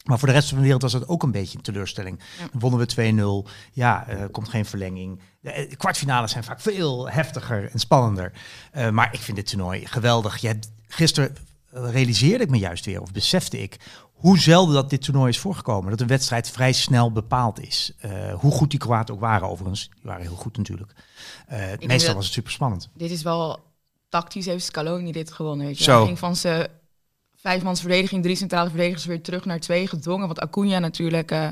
Maar 0.07 0.19
voor 0.19 0.29
de 0.29 0.35
rest 0.35 0.49
van 0.49 0.57
de 0.57 0.63
wereld 0.63 0.83
was 0.83 0.93
dat 0.93 1.09
ook 1.09 1.23
een 1.23 1.31
beetje 1.31 1.57
een 1.57 1.65
teleurstelling. 1.65 2.21
Wonnen 2.53 2.87
we 2.87 3.45
2-0. 3.47 3.51
Ja, 3.73 4.09
er 4.09 4.29
komt 4.29 4.49
geen 4.49 4.65
verlenging. 4.65 5.21
De 5.41 5.51
eh, 5.51 5.77
kwartfinales 5.77 6.31
zijn 6.31 6.45
vaak 6.45 6.61
veel 6.61 7.11
heftiger 7.11 7.71
en 7.73 7.79
spannender. 7.79 8.33
Eh, 8.73 8.91
maar 8.91 9.09
ik 9.13 9.21
vind 9.21 9.37
dit 9.37 9.47
toernooi 9.47 9.87
geweldig. 9.87 10.37
Je 10.37 10.47
hebt, 10.47 10.73
gisteren 10.89 11.37
realiseerde 11.71 12.45
ik 12.45 12.51
me 12.51 12.59
juist 12.59 12.85
weer, 12.85 13.01
of 13.01 13.13
besefte 13.13 13.59
ik, 13.59 13.79
hoe 14.17 14.39
zelden 14.39 14.75
dat 14.75 14.91
dit 14.91 15.03
toernooi 15.03 15.29
is 15.29 15.39
voorgekomen. 15.39 15.91
Dat 15.91 16.01
een 16.01 16.07
wedstrijd 16.07 16.51
vrij 16.51 16.73
snel 16.73 17.13
bepaald 17.13 17.61
is. 17.61 17.93
Eh, 17.99 18.35
hoe 18.35 18.53
goed 18.53 18.71
die 18.71 18.79
Kroaten 18.79 19.15
ook 19.15 19.21
waren 19.21 19.49
overigens. 19.49 19.89
Die 19.95 20.03
waren 20.03 20.23
heel 20.23 20.37
goed 20.37 20.57
natuurlijk. 20.57 20.93
Eh, 21.47 21.59
meestal 21.87 22.15
was 22.15 22.25
het 22.25 22.35
super 22.35 22.53
spannend. 22.53 22.91
Dit 22.95 23.11
is 23.11 23.23
wel 23.23 23.59
tactisch 24.09 24.47
heeft 24.47 24.65
Scaloni 24.65 25.13
dit 25.13 25.33
gewonnen. 25.33 25.67
Weet 25.67 25.79
je. 25.79 25.85
Zo. 25.85 25.97
Hij 25.97 26.07
ging 26.07 26.19
van 26.19 26.37
zijn 26.37 26.69
vijfmans 27.47 27.81
verdediging, 27.81 28.23
drie 28.23 28.37
centrale 28.37 28.69
verdedigers 28.69 29.05
weer 29.05 29.23
terug 29.23 29.45
naar 29.45 29.61
twee 29.61 29.87
gedwongen. 29.89 30.27
Want 30.27 30.41
Acuna 30.41 30.79
natuurlijk 30.79 31.31
eh 31.31 31.49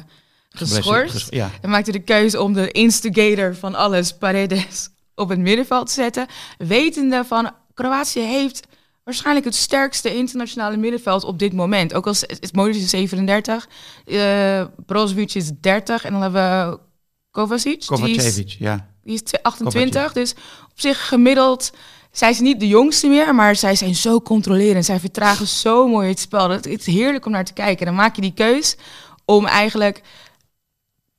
geschorst. 0.50 1.12
Ges- 1.12 1.26
Ja. 1.30 1.50
En 1.60 1.70
maakte 1.70 1.92
de 1.92 1.98
keuze 2.02 2.40
om 2.42 2.52
de 2.52 2.70
instigator 2.70 3.54
van 3.56 3.74
alles, 3.74 4.12
Paredes, 4.16 4.88
op 5.14 5.28
het 5.28 5.38
middenveld 5.38 5.86
te 5.86 5.92
zetten. 5.92 6.26
Wetende 6.58 7.24
van 7.24 7.50
Kroatië 7.74 8.20
heeft 8.20 8.66
waarschijnlijk 9.04 9.46
het 9.46 9.54
sterkste 9.54 10.16
internationale 10.16 10.76
middenveld 10.76 11.24
op 11.24 11.38
dit 11.38 11.52
moment. 11.52 11.94
Ook 11.94 12.06
als 12.06 12.20
het 12.20 12.52
Modric 12.54 12.74
is 12.74 12.90
37, 12.90 13.68
eh 14.04 14.64
Brozovic 14.86 15.34
is 15.34 15.50
30 15.60 16.04
en 16.04 16.12
dan 16.12 16.22
hebben 16.22 16.68
we 16.70 16.78
Kovacic. 17.30 17.86
die 17.96 18.14
is- 18.14 18.56
ja. 18.58 18.88
die 19.02 19.14
is 19.14 19.22
tw- 19.22 19.34
28, 19.42 20.12
dus 20.12 20.32
op 20.64 20.80
zich 20.80 21.08
gemiddeld 21.08 21.72
zijn 22.14 22.34
ze 22.34 22.42
niet 22.42 22.60
de 22.60 22.68
jongste 22.68 23.08
meer, 23.08 23.34
maar 23.34 23.56
zij 23.56 23.74
zijn 23.74 23.94
zo 23.94 24.20
controlerend. 24.20 24.84
Zij 24.84 25.00
vertragen 25.00 25.46
zo 25.46 25.88
mooi 25.88 26.08
het 26.08 26.20
spel. 26.20 26.48
Dat, 26.48 26.64
het 26.64 26.86
is 26.86 26.94
heerlijk 26.94 27.26
om 27.26 27.32
naar 27.32 27.44
te 27.44 27.52
kijken. 27.52 27.86
Dan 27.86 27.94
maak 27.94 28.14
je 28.14 28.20
die 28.20 28.34
keus 28.34 28.76
om 29.24 29.46
eigenlijk 29.46 30.02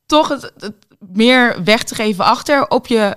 toch 0.06 0.28
het, 0.28 0.52
het 0.58 0.74
meer 0.98 1.64
weg 1.64 1.82
te 1.82 1.94
geven 1.94 2.24
achter, 2.24 2.68
op 2.68 2.86
je 2.86 3.16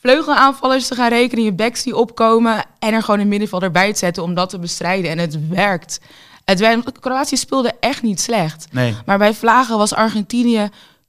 vleugelaanvallers 0.00 0.86
te 0.86 0.94
gaan 0.94 1.08
rekenen, 1.08 1.44
je 1.44 1.52
backs 1.52 1.82
die 1.82 1.96
opkomen 1.96 2.64
en 2.78 2.94
er 2.94 3.02
gewoon 3.02 3.20
een 3.20 3.28
middenvelder 3.28 3.70
bij 3.70 3.92
te 3.92 3.98
zetten 3.98 4.22
om 4.22 4.34
dat 4.34 4.50
te 4.50 4.58
bestrijden. 4.58 5.10
En 5.10 5.18
het 5.18 5.48
werkt. 5.48 6.00
Het 6.44 6.58
werkt. 6.58 6.98
Kroatië 7.00 7.36
speelde 7.36 7.72
echt 7.80 8.02
niet 8.02 8.20
slecht. 8.20 8.66
Nee. 8.70 8.94
Maar 9.06 9.18
bij 9.18 9.34
Vlagen 9.34 9.78
was 9.78 9.94
Argentinië 9.94 10.68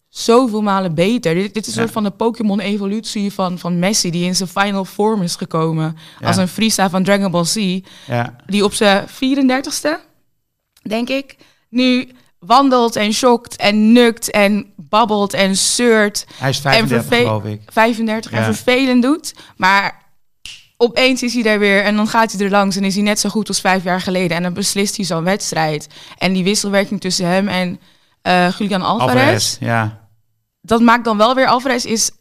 zoveel 0.10 0.62
malen 0.62 0.96
beter. 0.96 1.34
Dit, 1.34 1.54
dit 1.54 1.68
is 1.68 1.76
een 1.76 1.82
Ja. 1.82 1.82
soort 1.88 1.94
van 1.94 2.04
de 2.04 2.10
Pokémon-evolutie 2.12 3.34
van, 3.34 3.60
van 3.60 3.80
Messi, 3.80 4.12
die 4.12 4.26
in 4.26 4.36
zijn 4.36 4.50
final 4.50 4.86
form 4.86 5.22
is 5.22 5.36
gekomen. 5.36 5.98
Ja. 6.20 6.28
Als 6.28 6.38
een 6.38 6.48
Friesa 6.48 6.90
van 6.90 7.04
Dragon 7.04 7.32
Ball 7.32 7.46
Z, 7.46 7.80
Ja. 8.08 8.36
die 8.46 8.64
op 8.64 8.74
zijn 8.74 9.08
34ste, 9.08 10.00
denk 10.82 11.10
ik, 11.10 11.36
nu 11.70 12.10
wandelt 12.40 12.96
en 12.96 13.14
shokt 13.14 13.56
en 13.56 13.92
nukt 13.92 14.32
en 14.32 14.74
babbelt 14.76 15.34
en 15.34 15.56
zeurt. 15.56 16.26
Hij 16.36 16.50
is 16.50 16.56
En 16.56 16.62
35 16.62 17.08
verve- 17.08 17.24
geloof 17.24 17.44
ik. 17.44 17.62
35 17.66 18.32
en 18.32 18.44
vervelend 18.44 19.02
doet. 19.04 19.34
Maar 19.58 20.08
opeens 20.78 21.24
is 21.24 21.34
hij 21.34 21.44
daar 21.44 21.60
weer 21.60 21.84
en 21.84 21.96
dan 21.96 22.08
gaat 22.08 22.32
hij 22.32 22.46
er 22.46 22.52
langs 22.52 22.76
en 22.76 22.84
is 22.84 22.94
hij 22.96 23.04
net 23.04 23.20
zo 23.20 23.30
goed 23.30 23.48
als 23.48 23.62
vijf 23.62 23.84
jaar 23.84 24.02
geleden. 24.02 24.38
En 24.38 24.44
dan 24.44 24.54
beslist 24.54 24.96
hij 24.96 25.06
zo'n 25.06 25.24
wedstrijd. 25.24 25.88
En 26.18 26.34
die 26.34 26.44
wisselwerking 26.44 27.02
tussen 27.02 27.26
hem 27.28 27.48
en 27.48 27.80
eh 28.22 28.52
Julian 28.58 28.82
Alvarez, 28.82 29.16
Alvarez, 29.16 29.58
ja. 29.60 29.99
Dat 30.70 30.82
maakt 30.82 31.04
dan 31.04 31.18
wel 31.18 31.36
weer, 31.36 31.48
Alvarez 31.48 31.86
is 31.86 32.12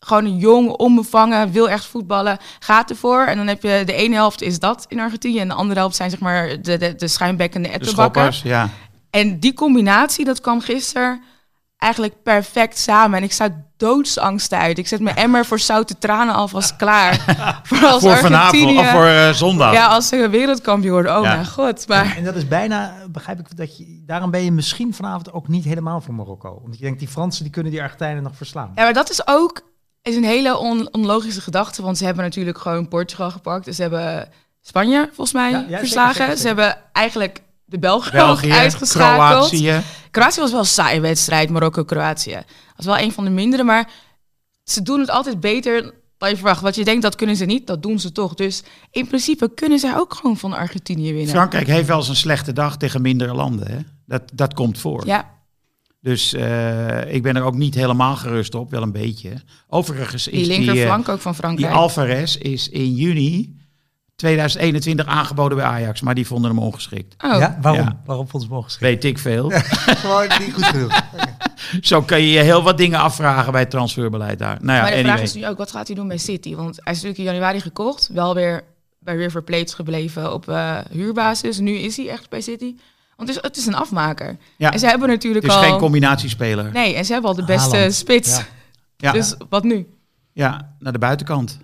gewoon 0.00 0.24
een 0.24 0.36
jong, 0.36 0.68
onbevangen, 0.68 1.52
wil 1.52 1.68
echt 1.68 1.84
voetballen, 1.84 2.38
gaat 2.58 2.90
ervoor. 2.90 3.24
En 3.24 3.36
dan 3.36 3.46
heb 3.46 3.62
je 3.62 3.82
de 3.86 3.92
ene 3.92 4.14
helft 4.14 4.42
is 4.42 4.58
dat 4.58 4.84
in 4.88 5.00
Argentinië 5.00 5.38
en 5.38 5.48
de 5.48 5.54
andere 5.54 5.80
helft 5.80 5.96
zijn 5.96 6.10
zeg 6.10 6.20
maar 6.20 6.62
de, 6.62 6.76
de, 6.76 6.94
de 6.94 7.08
schuimbekkende 7.08 7.68
ettenbakken. 7.68 8.32
ja. 8.42 8.68
En 9.10 9.38
die 9.38 9.54
combinatie, 9.54 10.24
dat 10.24 10.40
kwam 10.40 10.60
gisteren 10.60 11.22
eigenlijk 11.78 12.22
perfect 12.22 12.78
samen. 12.78 13.18
En 13.18 13.24
ik 13.24 13.32
sta 13.32 13.48
doodsangsten 13.76 14.58
uit. 14.58 14.78
Ik 14.78 14.86
zet 14.88 15.00
mijn 15.00 15.16
emmer 15.16 15.44
voor 15.46 15.58
zoute 15.58 15.98
tranen 15.98 16.34
alvast 16.34 16.76
klaar. 16.76 17.14
voor 17.68 17.84
als 17.86 18.02
Voor 18.02 18.16
vanavond, 18.16 18.78
of 18.78 18.90
voor 18.90 19.06
eh, 19.06 19.30
zondag. 19.32 19.72
Ja, 19.72 19.86
als 19.86 20.08
ze 20.08 20.28
wereldkampioen 20.28 20.92
worden. 20.92 21.16
Oh 21.18 21.22
Ja. 21.24 21.32
mijn 21.34 21.46
god. 21.46 21.88
Maar 21.88 22.16
En 22.16 22.24
dat 22.24 22.34
is 22.36 22.48
bijna, 22.48 22.94
begrijp 23.10 23.38
ik, 23.38 23.56
dat 23.56 23.76
je, 23.78 24.02
daarom 24.06 24.30
ben 24.30 24.44
je 24.44 24.52
misschien 24.52 24.94
vanavond 24.94 25.32
ook 25.32 25.48
niet 25.48 25.64
helemaal 25.64 26.00
voor 26.00 26.14
Marokko. 26.14 26.60
Omdat 26.62 26.78
je 26.78 26.84
denkt, 26.84 26.98
die 26.98 27.08
Fransen 27.08 27.42
die 27.42 27.52
kunnen 27.52 27.72
die 27.72 27.82
Argentijnen 27.82 28.22
nog 28.22 28.36
verslaan. 28.36 28.72
Ja, 28.74 28.82
maar 28.82 28.92
dat 28.92 29.10
is 29.10 29.26
ook 29.26 29.60
is 30.02 30.16
een 30.16 30.24
hele 30.24 30.56
on- 30.58 30.92
onlogische 30.92 31.40
gedachte. 31.40 31.82
Want 31.82 31.98
ze 31.98 32.04
hebben 32.04 32.24
natuurlijk 32.24 32.58
gewoon 32.58 32.88
Portugal 32.88 33.30
gepakt. 33.30 33.64
Dus 33.64 33.76
ze 33.76 33.82
hebben 33.82 34.28
Spanje, 34.60 35.04
volgens 35.06 35.32
mij, 35.32 35.50
Ja, 35.50 35.64
ja, 35.68 35.78
verslagen. 35.78 36.14
zeker, 36.14 36.24
zeker, 36.26 36.40
Ze 36.40 36.46
hebben 36.46 36.76
eigenlijk 36.92 37.40
de 37.68 37.78
Belgen 37.78 38.12
België, 38.12 38.52
uitgeschakeld. 38.52 39.48
Kroatië. 39.48 39.82
Kroatië 40.10 40.40
was 40.40 40.50
wel 40.50 40.60
een 40.60 40.66
saaie 40.66 41.00
wedstrijd, 41.00 41.50
Marokko-Kroatië. 41.50 42.32
Dat 42.34 42.76
was 42.76 42.86
wel 42.86 42.98
een 42.98 43.12
van 43.12 43.24
de 43.24 43.30
mindere, 43.30 43.62
maar 43.62 43.90
ze 44.64 44.82
doen 44.82 45.00
het 45.00 45.10
altijd 45.10 45.40
beter 45.40 45.94
dan 46.18 46.28
je 46.28 46.36
verwacht. 46.36 46.60
Wat 46.60 46.74
je 46.74 46.84
denkt, 46.84 47.02
dat 47.02 47.14
kunnen 47.14 47.36
ze 47.36 47.44
niet, 47.44 47.66
dat 47.66 47.82
doen 47.82 47.98
ze 47.98 48.12
toch. 48.12 48.34
Dus 48.34 48.62
in 48.90 49.06
principe 49.06 49.54
kunnen 49.54 49.78
zij 49.78 49.96
ook 49.96 50.14
gewoon 50.14 50.36
van 50.36 50.52
Argentinië 50.52 51.12
winnen. 51.12 51.34
Frankrijk 51.34 51.66
heeft 51.66 51.88
wel 51.88 51.96
eens 51.96 52.08
een 52.08 52.16
slechte 52.16 52.52
dag 52.52 52.76
tegen 52.76 53.02
mindere 53.02 53.34
landen. 53.34 53.70
Hè? 53.70 53.78
Dat, 54.06 54.22
dat 54.34 54.54
komt 54.54 54.78
voor. 54.78 55.06
Ja, 55.06 55.30
Dus 56.00 56.32
eh, 56.34 57.14
ik 57.14 57.22
ben 57.22 57.36
er 57.36 57.42
ook 57.42 57.56
niet 57.56 57.74
helemaal 57.74 58.16
gerust 58.16 58.54
op, 58.54 58.70
wel 58.70 58.82
een 58.82 58.92
beetje. 58.92 59.32
Overigens 59.68 60.24
die 60.24 60.32
is 60.32 60.46
die, 60.48 60.56
eh, 60.56 60.64
linkerflank 60.64 61.08
ook 61.08 61.20
van 61.20 61.32
die 61.32 61.40
Frankrijk. 61.40 61.72
Alvarez 61.72 62.36
is 62.36 62.68
in 62.68 62.94
juni 62.94 63.57
2021 64.18 65.06
aangeboden 65.06 65.56
bij 65.58 65.66
Ajax, 65.66 66.00
maar 66.00 66.14
die 66.14 66.26
vonden 66.26 66.50
hem 66.50 66.58
ongeschikt. 66.58 67.14
oh, 67.24 67.38
Ja, 67.38 67.58
waarom? 67.60 67.80
Ja. 67.80 68.00
Waarom 68.04 68.28
vond 68.28 68.42
ze 68.42 68.48
hem 68.52 68.62
geschreven? 68.62 68.94
Weet 68.94 69.04
ik 69.04 69.18
veel. 69.18 69.50
Gewoon 70.02 70.28
niet 70.38 70.52
goed 70.54 70.64
genoeg. 70.64 71.00
Zo 71.80 72.02
kan 72.02 72.20
je 72.20 72.30
je 72.30 72.38
heel 72.40 72.62
wat 72.62 72.76
dingen 72.78 72.98
afvragen 73.00 73.52
bij 73.52 73.60
het 73.60 73.70
transferbeleid 73.70 74.38
daar. 74.38 74.56
Nou 74.60 74.76
ja, 74.76 74.82
maar 74.82 74.90
de 74.90 74.96
anyway. 74.96 75.12
vraag 75.12 75.20
is 75.26 75.34
nu 75.34 75.46
ook, 75.46 75.58
wat 75.58 75.70
gaat 75.70 75.86
hij 75.86 75.96
doen 75.96 76.08
bij 76.08 76.18
City? 76.18 76.54
Want 76.54 76.74
hij 76.76 76.92
is 76.92 77.02
natuurlijk 77.02 77.18
in 77.18 77.24
januari 77.24 77.60
gekocht. 77.60 78.08
Wel 78.12 78.34
weer 78.34 78.64
bij 78.98 79.16
River 79.16 79.42
Plate 79.42 79.74
gebleven 79.74 80.32
op 80.32 80.48
eh, 80.48 80.78
huurbasis. 80.90 81.58
Nu 81.58 81.72
is 81.72 81.96
hij 81.96 82.08
echt 82.08 82.28
bij 82.30 82.40
City. 82.40 82.74
Want 83.16 83.28
het 83.28 83.38
is, 83.38 83.42
het 83.44 83.56
is 83.56 83.66
een 83.66 83.74
afmaker. 83.74 84.36
Ja. 84.56 84.72
En 84.72 84.78
ze 84.78 84.86
hebben 84.86 85.08
natuurlijk 85.08 85.44
Het 85.44 85.54
is 85.54 85.58
al... 85.60 85.64
geen 85.64 85.78
combinatiespeler. 85.78 86.70
Nee, 86.72 86.94
en 86.94 87.04
ze 87.04 87.12
hebben 87.12 87.30
al 87.30 87.36
de 87.36 87.44
beste 87.44 87.74
Haaland. 87.76 87.94
spits. 87.94 88.36
Ja. 88.36 88.44
Ja, 88.96 89.12
Dus 89.12 89.34
wat 89.48 89.64
nu? 89.64 89.86
ja, 90.32 90.74
naar 90.78 90.92
de 90.92 90.98
buitenkant. 90.98 91.58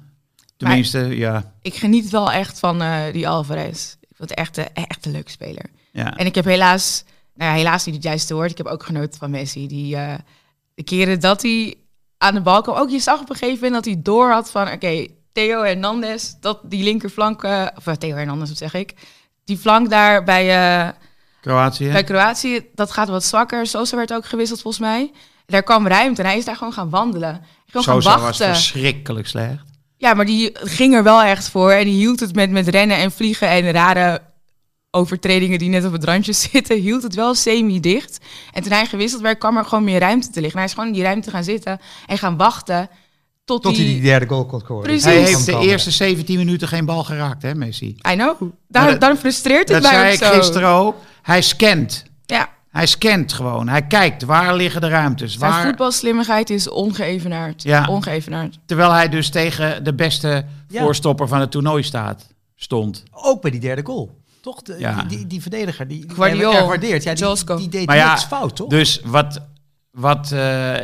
Tenminste, 0.57 0.99
ja. 0.99 1.53
ik 1.63 1.75
geniet 1.75 2.11
wel 2.11 2.33
echt 2.33 2.59
van 2.59 2.83
eh, 2.83 3.13
die 3.13 3.29
Alvarez. 3.29 3.93
Ik 4.01 4.17
vind 4.17 4.29
het 4.31 4.39
echt, 4.39 4.57
een- 4.57 4.75
echt 4.75 5.07
een 5.07 5.13
leuke 5.13 5.31
speler. 5.31 5.71
ja. 5.93 6.17
En 6.17 6.27
ik 6.27 6.35
heb 6.35 6.45
helaas, 6.45 7.05
nou 7.35 7.51
ja, 7.51 7.57
helaas 7.57 7.85
niet 7.85 7.95
het 7.95 8.05
juiste 8.05 8.35
woord. 8.35 8.51
Ik 8.51 8.57
heb 8.59 8.67
ook 8.67 8.83
genoten 8.83 9.19
van 9.19 9.31
Messi. 9.31 9.67
Die 9.67 9.97
eh, 9.97 10.15
de 10.75 10.83
keren 10.83 11.21
dat 11.21 11.43
hij 11.43 11.75
aan 12.19 12.35
de 12.35 12.41
bal 12.41 12.63
kwam, 12.63 12.77
ook 12.77 12.91
je 12.91 12.99
zag 12.99 13.21
op 13.21 13.31
een 13.31 13.37
gegeven 13.37 13.63
moment 13.65 13.85
dat 13.85 13.95
hij 13.95 14.03
door 14.03 14.31
had 14.31 14.51
van, 14.51 14.71
oké, 14.73 15.07
Theo 15.33 15.63
Hernandez, 15.63 16.33
dat 16.41 16.61
die 16.65 16.83
linkerflank, 16.85 17.43
of 17.77 17.97
Theo 17.97 18.17
Hernandez, 18.17 18.49
wat 18.49 18.59
zeg 18.59 18.75
ik, 18.75 18.95
die 19.45 19.59
flank 19.59 19.91
daar 19.91 20.25
bij, 20.25 20.95
Kroatië. 21.41 21.91
bij 21.93 22.05
Kroatië, 22.05 22.67
dat 22.75 22.91
gaat 22.91 23.09
wat 23.09 23.25
zwakker. 23.25 23.67
Sosa 23.67 23.97
werd 23.97 24.13
ook 24.13 24.27
gewisseld 24.27 24.61
volgens 24.61 24.83
mij. 24.83 25.13
Daar 25.47 25.63
kwam 25.63 25.87
ruimte 25.87 26.23
en 26.23 26.29
hij 26.29 26.37
is 26.39 26.45
daar 26.45 26.57
gewoon 26.57 26.73
gaan 26.73 26.91
wandelen. 26.91 27.45
Gewoon 27.67 27.85
gaan 27.85 28.03
Sosa 28.03 28.11
was 28.17 28.21
wachten. 28.23 28.47
verschrikkelijk 28.47 29.27
slecht. 29.27 29.65
Ja, 30.05 30.15
maar 30.15 30.27
die 30.27 30.51
ging 30.53 30.95
er 30.95 31.03
wel 31.03 31.23
echt 31.23 31.49
voor. 31.49 31.71
En 31.71 31.85
die 31.85 31.95
hield 31.95 32.21
het 32.21 32.35
met, 32.35 32.51
met 32.51 32.69
rennen 32.69 32.97
en 32.97 33.13
vliegen 33.13 33.49
en 33.49 33.71
rare 33.71 34.21
overtredingen 34.91 35.59
die 35.59 35.69
net 35.69 35.85
op 35.85 35.93
het 35.93 36.05
randje 36.05 36.33
zitten, 36.51 36.79
hield 36.81 37.03
het 37.03 37.15
wel 37.15 37.35
semi-dicht. 37.35 38.19
En 38.53 38.63
toen 38.63 38.73
hij 38.73 38.87
gewisseld 38.87 39.23
werd, 39.23 39.39
kwam 39.39 39.57
er 39.57 39.65
gewoon 39.65 39.85
meer 39.85 40.01
ruimte 40.01 40.31
te 40.31 40.41
liggen. 40.41 40.59
Hij 40.59 40.69
is 40.69 40.75
gewoon 40.75 40.89
in 40.89 40.95
die 40.95 41.03
ruimte 41.03 41.31
gaan 41.31 41.45
zitten 41.45 41.81
en 42.07 42.19
gaan 42.19 42.37
wachten 42.37 42.89
tot, 43.45 43.63
Tot 43.63 43.77
hij 43.77 43.85
die... 43.85 43.95
die 43.95 44.03
derde 44.03 44.27
goal 44.27 44.47
kon 44.47 44.61
scoren. 44.61 44.83
Precies. 44.83 45.05
Hij 45.05 45.17
heeft 45.17 45.47
de 45.47 45.59
eerste 45.59 45.91
17 45.91 46.39
minuten 46.39 46.69
geen 46.69 46.85
bal 46.85 47.05
geraakt, 47.05 47.43
hè, 47.43 47.55
Messi? 47.55 47.87
I 47.87 48.15
know. 48.15 48.43
Daar, 48.69 48.91
dat- 48.91 49.01
daarom 49.01 49.19
frustreert 49.19 49.69
het 49.69 49.83
Dat 49.83 49.93
mij 49.93 50.01
zei 50.01 50.07
ook 50.07 50.13
ik 50.13 50.23
zo. 50.25 50.33
gisteren 50.33 50.69
ook. 50.69 50.97
Hij 51.23 51.43
scant. 51.43 52.05
Ja, 52.27 52.49
Hij 52.75 52.87
scant 52.87 53.33
gewoon. 53.33 53.69
Hij 53.69 53.87
kijkt 53.87 54.23
waar 54.23 54.55
liggen 54.55 54.81
de 54.81 54.89
ruimtes. 54.89 55.39
zijn 55.39 55.51
Waar, 55.51 55.65
voetbalslimmigheid 55.67 56.51
is 56.51 56.69
ongeëvenaard. 56.69 57.63
Ja. 57.63 57.87
Ongeëvenaard. 57.89 58.59
terwijl 58.67 58.91
hij 58.93 59.09
dus 59.09 59.31
tegen 59.31 59.85
de 59.85 59.95
beste 59.95 60.45
Ja. 60.69 60.83
voorstopper 60.83 61.29
van 61.29 61.41
het 61.41 61.51
toernooi 61.51 61.83
staat, 61.83 62.27
stond. 62.55 63.03
Ook 63.11 63.43
bij 63.43 63.51
die 63.51 63.61
derde 63.61 63.83
goal. 63.85 64.23
Toch? 64.41 64.63
De, 64.63 64.77
Ja. 64.79 65.03
die, 65.03 65.19
die, 65.19 65.27
die 65.27 65.41
verdediger 65.43 65.89
die, 65.89 66.05
Guardiol. 66.15 66.53
hij 66.53 66.65
waardeert. 66.67 67.03
Ja, 67.03 67.15
die, 67.15 67.57
die 67.57 67.69
deed 67.69 67.87
Maar 67.87 67.97
ja, 67.97 68.09
niks 68.11 68.25
fout, 68.25 68.57
toch? 68.57 68.69
Dus 68.69 69.01
wat, 69.05 69.41
wat 69.91 70.33
eh, 70.33 70.75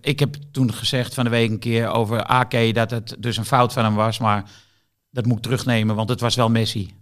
ik 0.00 0.18
heb 0.20 0.34
toen 0.52 0.72
gezegd 0.74 1.14
van 1.14 1.24
de 1.24 1.30
week 1.30 1.50
een 1.50 1.58
keer 1.58 1.88
over 1.88 2.24
Ake 2.24 2.72
dat 2.72 2.90
het 2.90 3.16
dus 3.18 3.36
een 3.36 3.44
fout 3.44 3.72
van 3.72 3.84
hem 3.84 3.94
was, 3.94 4.18
maar 4.18 4.44
dat 5.10 5.26
moet 5.26 5.36
ik 5.36 5.42
terugnemen, 5.42 5.96
want 5.96 6.08
het 6.08 6.20
was 6.20 6.34
wel 6.34 6.48
Messi. 6.50 6.94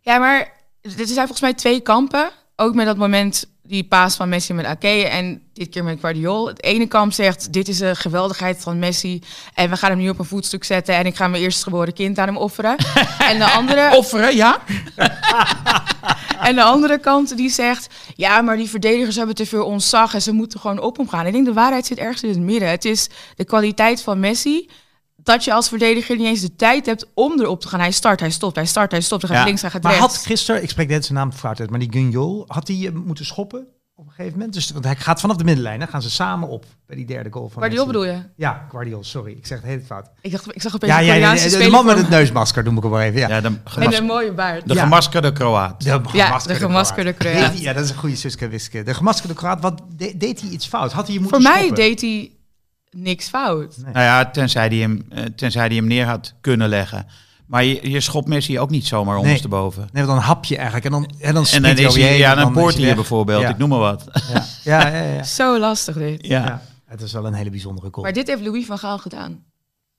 Ja, 0.00 0.18
maar 0.18 0.38
er 0.82 0.90
zijn 0.90 1.06
volgens 1.14 1.40
mij 1.40 1.54
twee 1.54 1.80
kampen. 1.80 2.30
Ook 2.58 2.74
met 2.74 2.86
dat 2.86 2.96
moment, 2.96 3.46
die 3.62 3.84
paas 3.84 4.16
van 4.16 4.28
Messi 4.28 4.54
met 4.54 4.64
Ake 4.64 5.08
en 5.08 5.42
dit 5.52 5.68
keer 5.68 5.84
met 5.84 6.00
Guardiol. 6.00 6.46
Het 6.46 6.62
ene 6.62 6.86
kamp 6.86 7.12
zegt, 7.12 7.52
dit 7.52 7.68
is 7.68 7.80
een 7.80 7.96
geweldigheid 7.96 8.62
van 8.62 8.78
Messi 8.78 9.22
en 9.54 9.70
we 9.70 9.76
gaan 9.76 9.90
hem 9.90 9.98
nu 9.98 10.08
op 10.08 10.18
een 10.18 10.24
voetstuk 10.24 10.64
zetten 10.64 10.94
en 10.94 11.06
ik 11.06 11.16
ga 11.16 11.28
mijn 11.28 11.42
eerstgeboren 11.42 11.92
kind 11.92 12.18
aan 12.18 12.26
hem 12.26 12.36
offeren. 12.36 12.76
en, 13.30 13.38
de 13.38 13.50
andere, 13.50 13.96
Offeren, 13.96 14.36
ja? 14.36 14.58
en 16.48 16.54
de 16.54 16.62
andere 16.62 16.98
kant 16.98 17.36
die 17.36 17.50
zegt, 17.50 17.94
ja, 18.14 18.40
maar 18.40 18.56
die 18.56 18.70
verdedigers 18.70 19.16
hebben 19.16 19.34
te 19.34 19.46
veel 19.46 19.64
ontzag 19.64 20.14
en 20.14 20.22
ze 20.22 20.32
moeten 20.32 20.60
gewoon 20.60 20.80
op 20.80 20.96
hem 20.96 21.08
gaan. 21.08 21.26
Ik 21.26 21.32
denk 21.32 21.46
de 21.46 21.52
waarheid 21.52 21.86
zit 21.86 21.98
ergens 21.98 22.22
in 22.22 22.28
het 22.28 22.38
midden. 22.38 22.68
Het 22.68 22.84
is 22.84 23.08
de 23.34 23.44
kwaliteit 23.44 24.02
van 24.02 24.20
Messi 24.20 24.68
dat 25.26 25.44
je 25.44 25.52
als 25.52 25.68
verdediger 25.68 26.16
niet 26.16 26.26
eens 26.26 26.40
de 26.40 26.56
tijd 26.56 26.86
hebt 26.86 27.06
om 27.14 27.40
erop 27.40 27.60
te 27.60 27.68
gaan. 27.68 27.80
Hij 27.80 27.90
start, 27.90 28.20
hij 28.20 28.30
stopt, 28.30 28.56
hij 28.56 28.66
start, 28.66 28.90
hij 28.90 29.00
stopt, 29.00 29.22
hij 29.22 29.30
gaat 29.30 29.40
Ja. 29.40 29.44
links, 29.46 29.60
hij 29.60 29.70
gaat 29.70 29.82
maar 29.82 29.92
rechts. 29.96 30.14
had 30.16 30.26
gisteren, 30.26 30.62
ik 30.62 30.70
spreek 30.70 30.88
net 30.88 31.04
zijn 31.04 31.18
naam 31.18 31.32
fout 31.32 31.60
uit, 31.60 31.70
maar 31.70 31.78
die 31.78 31.92
Gunjol, 31.92 32.44
had 32.46 32.68
hij 32.68 32.76
eh, 32.86 32.92
moeten 32.92 33.24
schoppen 33.24 33.66
op 33.94 34.06
een 34.06 34.10
gegeven 34.12 34.32
moment? 34.38 34.54
Dus, 34.54 34.70
want 34.70 34.84
hij 34.84 34.96
gaat 34.96 35.20
vanaf 35.20 35.36
de 35.36 35.44
middenlijn, 35.44 35.78
dan 35.78 35.88
gaan 35.88 36.02
ze 36.02 36.10
samen 36.10 36.48
op 36.48 36.64
bij 36.86 36.96
die 36.96 37.06
derde 37.06 37.30
goal 37.32 37.48
van 37.48 37.62
Guardiol 37.62 37.86
bedoel 37.86 38.04
je? 38.04 38.18
Ja, 38.36 38.66
Guardiol, 38.70 39.04
sorry. 39.04 39.32
Ik 39.32 39.46
zeg 39.46 39.58
het 39.60 39.66
heel 39.66 39.80
fout. 39.86 40.10
Ik, 40.20 40.30
dacht, 40.30 40.54
ik 40.54 40.62
zag 40.62 40.74
opeens 40.74 40.92
Ja, 40.92 40.98
een 40.98 41.04
ja, 41.04 41.14
ja, 41.14 41.18
Koreaanse 41.30 41.58
de, 41.58 41.68
man 41.70 41.84
met 41.86 41.96
het 41.98 42.08
neusmasker, 42.08 42.64
noem 42.64 42.76
ik 42.76 42.82
hem 42.82 42.90
maar 42.92 43.02
even. 43.02 43.20
Ja. 43.20 43.28
Ja, 43.28 43.40
de, 43.40 43.50
Met 43.50 43.60
gemas- 43.64 43.98
een 43.98 44.04
mooie 44.04 44.32
baard. 44.32 44.68
de 44.68 44.74
Ja. 44.74 44.82
gemaskerde 44.82 45.32
Kroaat. 45.32 45.82
De 45.82 45.88
Ja, 45.88 46.00
gemaskerde 46.04 46.58
de 46.58 46.64
gemaskerde 46.66 47.12
Kroaat. 47.12 47.58
Ja, 47.58 47.72
dat 47.72 47.84
is 47.84 47.90
een 47.90 47.96
goede 47.96 48.16
Suske 48.16 48.48
Wiske. 48.48 48.82
De 48.82 48.94
gemaskerde 48.94 49.34
Kroaat, 49.34 49.60
wat 49.60 49.82
de- 49.96 50.16
deed 50.16 50.40
hij 50.40 50.50
iets 50.50 50.66
fout? 50.66 50.92
Had 50.92 51.06
hij 51.06 51.14
je 51.14 51.20
Voor 51.22 51.30
moeten 51.30 51.50
mij 51.52 51.60
schoppen? 51.62 51.84
deed 51.84 52.00
hij 52.00 52.30
niks 52.96 53.28
fout. 53.28 53.76
Nou 53.78 53.98
ja, 53.98 54.30
tenzij 54.30 54.66
hij 54.66 54.76
hem, 54.76 55.06
eh, 55.08 55.24
tenzij 55.24 55.66
hij 55.66 55.76
hem 55.76 55.86
neer 55.86 56.06
had 56.06 56.34
kunnen 56.40 56.68
leggen. 56.68 57.06
Maar 57.46 57.64
je, 57.64 57.90
je 57.90 58.00
schopt 58.00 58.28
Messi 58.28 58.58
ook 58.58 58.70
niet 58.70 58.86
zomaar 58.86 59.16
ondersteboven. 59.16 59.88
Nee, 59.92 60.04
want 60.04 60.18
dan 60.18 60.28
hap 60.28 60.44
je 60.44 60.54
eigenlijk. 60.56 60.84
En 60.84 60.90
dan, 60.92 61.04
en 61.04 61.34
dan, 61.34 61.46
En 61.52 61.62
dan 61.62 61.76
is 61.76 61.94
hij, 61.94 62.18
ja, 62.18 62.32
en 62.36 62.38
een 62.46 62.52
dan 62.54 62.72
hij 62.72 62.94
bijvoorbeeld, 62.94 63.40
Ja. 63.42 63.48
ik 63.48 63.58
noem 63.58 63.68
maar 63.68 63.78
wat. 63.78 64.04
Ja, 64.32 64.44
ja, 64.64 64.86
ja. 64.88 65.02
ja. 65.12 65.22
Zo 65.22 65.58
lastig 65.58 65.96
dit. 65.96 66.26
Ja. 66.26 66.44
Ja, 66.44 66.62
Het 66.86 67.00
is 67.02 67.12
wel 67.12 67.26
een 67.26 67.34
hele 67.34 67.50
bijzondere 67.50 67.88
goal. 67.90 68.02
Maar 68.04 68.12
dit 68.12 68.26
heeft 68.26 68.42
Louis 68.42 68.66
van 68.66 68.78
Gaal 68.78 68.98
gedaan. 68.98 69.44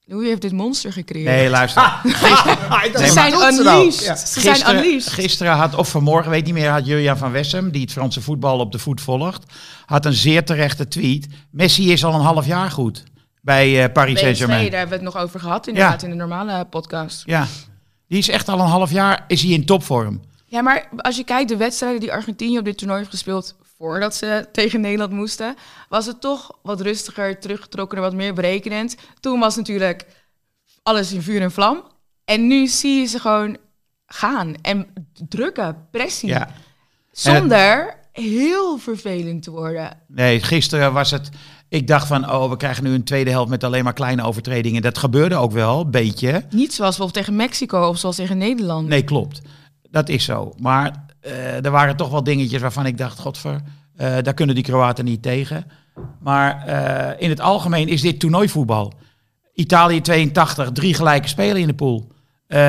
Louis 0.10 0.28
heeft 0.28 0.42
dit 0.42 0.52
monster 0.52 0.94
gecreëerd. 0.94 1.26
Nee, 1.36 1.50
luister. 1.50 1.82
ze 2.04 3.00
Nee, 3.00 3.10
zijn 3.12 3.32
maar- 3.34 3.50
doet 3.50 3.58
ze 3.58 3.64
nou? 3.64 3.78
unleashed. 3.80 4.06
Ja. 4.06 4.16
Ze 4.16 4.40
zijn 4.40 4.56
Gisteren, 4.56 4.84
unleashed. 4.86 5.14
gisteren 5.14 5.54
had, 5.54 5.76
of 5.76 5.90
vanmorgen, 5.90 6.32
weet 6.32 6.46
niet 6.46 6.54
meer, 6.54 6.70
had 6.70 6.86
Julian 6.86 7.18
van 7.18 7.32
Wessem, 7.32 7.72
die 7.72 7.82
het 7.82 7.92
Franse 7.92 8.22
voetbal 8.22 8.60
op 8.60 8.72
de 8.72 8.80
voet 8.80 9.02
volgt, 9.02 9.44
had 9.86 10.06
een 10.06 10.14
zeer 10.14 10.46
terechte 10.46 10.88
tweet. 10.88 11.28
Messi 11.52 11.92
is 11.92 12.06
al 12.06 12.14
een 12.14 12.22
half 12.22 12.46
jaar 12.46 12.72
goed 12.72 13.04
bij 13.42 13.84
eh, 13.84 13.92
Paris 13.94 14.20
Saint-Germain. 14.20 14.70
daar 14.72 14.80
hebben 14.80 15.00
we 15.00 15.06
het 15.06 15.14
nog 15.14 15.24
over 15.24 15.40
gehad 15.40 15.68
inderdaad 15.68 16.04
in 16.04 16.10
de 16.10 16.16
normale 16.16 16.66
podcast. 16.66 17.24
Ja, 17.26 17.48
die 18.08 18.18
is 18.18 18.30
echt 18.30 18.50
al 18.50 18.60
een 18.60 18.66
half 18.66 18.92
jaar, 18.92 19.24
is 19.28 19.42
hij 19.42 19.52
in 19.52 19.66
topvorm. 19.66 20.22
Ja, 20.46 20.62
maar 20.62 20.90
als 20.98 21.16
je 21.18 21.24
kijkt 21.24 21.50
de 21.50 21.58
wedstrijden 21.58 22.00
die 22.00 22.12
Argentinië 22.12 22.58
op 22.58 22.66
dit 22.66 22.78
toernooi 22.78 23.00
heeft 23.00 23.12
gespeeld 23.12 23.56
voordat 23.78 24.16
ze 24.16 24.48
tegen 24.52 24.82
Nederland 24.82 25.12
moesten, 25.12 25.56
was 25.90 26.06
het 26.06 26.22
toch 26.22 26.58
wat 26.62 26.82
rustiger, 26.82 27.40
teruggetrokken, 27.40 28.02
wat 28.02 28.14
meer 28.14 28.34
berekenend. 28.34 28.96
Toen 29.20 29.40
was 29.40 29.56
natuurlijk 29.56 30.06
alles 30.84 31.14
in 31.14 31.22
vuur 31.22 31.42
en 31.42 31.52
vlam. 31.52 31.84
En 32.26 32.48
nu 32.48 32.68
zie 32.68 33.00
je 33.00 33.06
ze 33.06 33.20
gewoon 33.20 33.58
gaan 34.06 34.56
en 34.62 34.88
drukken, 35.28 35.88
pressie. 35.92 36.30
Ja. 36.30 36.50
Zonder 37.12 38.00
heel 38.12 38.78
vervelend 38.78 39.44
te 39.44 39.52
worden. 39.52 39.98
Nee, 40.08 40.42
gisteren 40.42 40.94
was 40.94 41.12
het 41.12 41.30
Ik 41.70 41.88
dacht 41.88 42.08
van, 42.08 42.32
oh, 42.32 42.50
we 42.50 42.58
krijgen 42.58 42.84
nu 42.84 42.94
een 42.94 43.04
tweede 43.04 43.30
helft 43.30 43.50
met 43.50 43.64
alleen 43.64 43.84
maar 43.84 43.94
kleine 43.94 44.24
overtredingen. 44.24 44.82
Dat 44.82 44.98
gebeurde 44.98 45.36
ook 45.36 45.52
wel, 45.52 45.82
een 45.82 45.92
beetje. 45.92 46.46
Niet 46.50 46.74
zoals 46.74 46.98
bijvoorbeeld 46.98 47.14
tegen 47.14 47.36
Mexico 47.36 47.88
of 47.88 47.98
zoals 47.98 48.16
tegen 48.16 48.38
Nederland. 48.38 48.88
Nee, 48.88 49.04
klopt. 49.04 49.42
Dat 49.90 50.10
is 50.10 50.24
zo. 50.24 50.54
Maar 50.58 51.06
er 51.64 51.72
waren 51.72 51.96
toch 51.96 52.10
wel 52.10 52.24
dingetjes 52.24 52.62
waarvan 52.62 52.86
ik 52.86 52.98
dacht, 52.98 53.20
godver, 53.20 53.62
eh 53.96 54.16
daar 54.22 54.34
kunnen 54.34 54.56
die 54.56 54.64
Kroaten 54.64 55.06
niet 55.06 55.22
tegen. 55.22 55.66
Maar 56.20 56.66
eh, 56.66 57.22
in 57.22 57.30
het 57.30 57.40
algemeen 57.40 57.88
is 57.88 58.02
dit 58.02 58.20
toernooivoetbal. 58.20 58.94
Italië 59.54 60.02
82, 60.02 60.72
drie 60.72 60.94
gelijke 60.94 61.28
spelen 61.28 61.62
in 61.62 61.68
de 61.68 61.74
pool. 61.74 62.08
Eh, 62.48 62.60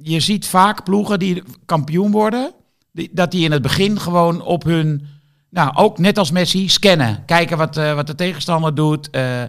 je 0.00 0.20
ziet 0.20 0.46
vaak 0.46 0.84
ploegen 0.84 1.18
die 1.18 1.42
kampioen 1.66 2.10
worden, 2.10 2.52
die, 2.92 3.10
dat 3.12 3.30
die 3.30 3.44
in 3.44 3.52
het 3.52 3.62
begin 3.62 4.00
gewoon 4.00 4.42
op 4.42 4.64
hun, 4.64 5.06
nou 5.50 5.76
ook 5.76 5.98
net 5.98 6.18
als 6.18 6.30
Messi, 6.30 6.68
scannen. 6.68 7.24
Kijken 7.26 7.56
wat, 7.56 7.76
eh, 7.76 7.94
wat 7.94 8.06
de 8.06 8.14
tegenstander 8.14 8.74
doet. 8.74 9.10
eh, 9.10 9.42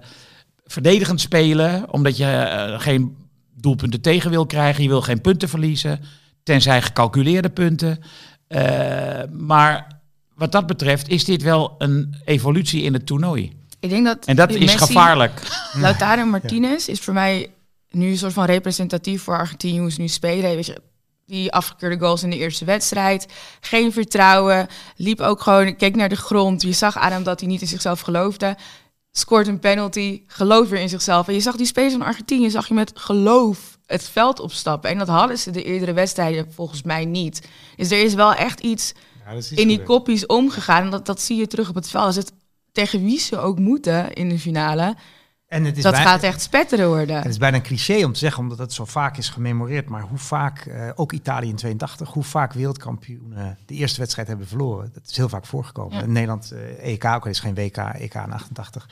verdedigend 0.65 1.21
spelen, 1.21 1.91
omdat 1.91 2.17
je 2.17 2.25
eh, 2.25 2.79
geen 2.79 3.15
doelpunten 3.55 4.01
tegen 4.01 4.29
wil 4.29 4.45
krijgen. 4.45 4.83
Je 4.83 4.89
wil 4.89 5.01
geen 5.01 5.21
punten 5.21 5.49
verliezen, 5.49 5.99
tenzij 6.43 6.81
gecalculeerde 6.81 7.49
punten. 7.49 7.99
Eh, 8.47 9.21
maar 9.31 10.01
wat 10.35 10.51
dat 10.51 10.67
betreft 10.67 11.09
is 11.09 11.25
dit 11.25 11.41
wel 11.41 11.75
een 11.77 12.15
evolutie 12.25 12.83
in 12.83 12.93
het 12.93 13.05
toernooi. 13.05 13.57
Ik 13.79 13.89
denk 13.89 14.05
dat 14.05 14.25
En 14.25 14.35
dat 14.35 14.51
is 14.51 14.75
gevaarlijk. 14.75 15.41
Lautaro 15.73 16.25
Martinez 16.25 16.87
is 16.87 16.99
voor 16.99 17.13
mij 17.13 17.51
nu 17.89 18.07
een 18.07 18.17
soort 18.17 18.33
van 18.33 18.45
representatief 18.45 19.21
voor 19.23 19.37
Argentinië 19.37 19.79
hoe 19.79 19.91
ze 19.91 20.01
nu 20.01 20.07
spelen. 20.07 20.55
Weet 20.55 20.65
je, 20.65 20.81
die 21.25 21.51
afgekeurde 21.51 21.99
goals 21.99 22.23
in 22.23 22.29
de 22.29 22.37
eerste 22.37 22.65
wedstrijd. 22.65 23.27
Geen 23.59 23.91
vertrouwen. 23.91 24.67
Liep 24.95 25.19
ook 25.19 25.41
gewoon, 25.41 25.75
keek 25.75 25.95
naar 25.95 26.09
de 26.09 26.15
grond. 26.15 26.61
Je 26.61 26.71
zag 26.71 26.97
aan 26.97 27.11
hem 27.11 27.23
dat 27.23 27.39
hij 27.39 27.49
niet 27.49 27.61
in 27.61 27.67
zichzelf 27.67 27.99
geloofde. 27.99 28.57
Scoort 29.11 29.47
een 29.47 29.59
penalty, 29.59 30.21
gelooft 30.27 30.69
weer 30.69 30.81
in 30.81 30.89
zichzelf. 30.89 31.27
En 31.27 31.33
je 31.33 31.39
zag 31.39 31.55
die 31.55 31.65
spelers 31.65 31.93
van 31.93 32.01
Argentinië, 32.01 32.49
zag 32.49 32.67
je 32.67 32.73
met 32.73 32.91
geloof 32.93 33.78
het 33.89 34.09
veld 34.09 34.39
opstappen. 34.39 34.89
En 34.89 34.97
dat 34.97 35.07
hadden 35.07 35.37
ze 35.37 35.51
de 35.51 35.63
eerdere 35.63 35.93
wedstrijden 35.93 36.53
volgens 36.53 36.83
mij 36.83 37.05
niet. 37.05 37.47
Dus 37.75 37.91
er 37.91 38.03
is 38.03 38.13
wel 38.13 38.33
echt 38.33 38.59
iets 38.59 38.93
in 39.49 39.67
die 39.67 39.83
koppies 39.83 40.25
omgegaan. 40.25 40.83
En 40.83 40.89
dat, 40.89 41.05
dat 41.05 41.21
zie 41.21 41.37
je 41.37 41.47
terug 41.47 41.69
op 41.69 41.75
het 41.75 41.89
veld. 41.89 42.05
Als 42.05 42.15
het 42.15 42.31
tegen 42.71 43.03
wie 43.03 43.19
ze 43.19 43.37
ook 43.37 43.59
moeten 43.59 44.13
in 44.13 44.29
de 44.29 44.39
finale, 44.39 44.95
En 45.47 45.63
het 45.63 45.77
is 45.77 45.83
dat 45.83 45.95
gaat 45.95 46.23
echt 46.23 46.41
spetteren 46.41 46.87
worden. 46.87 47.15
Het 47.15 47.25
is 47.25 47.37
bijna 47.37 47.57
een 47.57 47.63
cliché 47.63 48.05
om 48.05 48.13
te 48.13 48.19
zeggen, 48.19 48.43
omdat 48.43 48.57
het 48.57 48.73
zo 48.73 48.85
vaak 48.85 49.17
is 49.17 49.29
gememoreerd. 49.29 49.89
Maar 49.89 50.01
hoe 50.01 50.17
vaak, 50.17 50.65
eh, 50.65 50.89
ook 50.95 51.11
Italië 51.11 51.49
in 51.49 51.55
82, 51.55 52.09
hoe 52.09 52.23
vaak 52.23 52.53
wereldkampioenen 52.53 53.57
de 53.65 53.73
eerste 53.73 53.99
wedstrijd 53.99 54.27
hebben 54.27 54.47
verloren. 54.47 54.89
Dat 54.93 55.03
is 55.09 55.17
heel 55.17 55.29
vaak 55.29 55.45
voorgekomen. 55.45 55.97
Ja. 55.97 56.03
In 56.03 56.11
Nederland, 56.11 56.51
eh, 56.51 56.91
EK, 56.91 57.05
ook 57.05 57.23
al 57.23 57.29
is 57.29 57.39
geen 57.39 57.55
WK, 57.55 57.77
EK 57.77 58.13
in 58.13 58.33
88. 58.33 58.87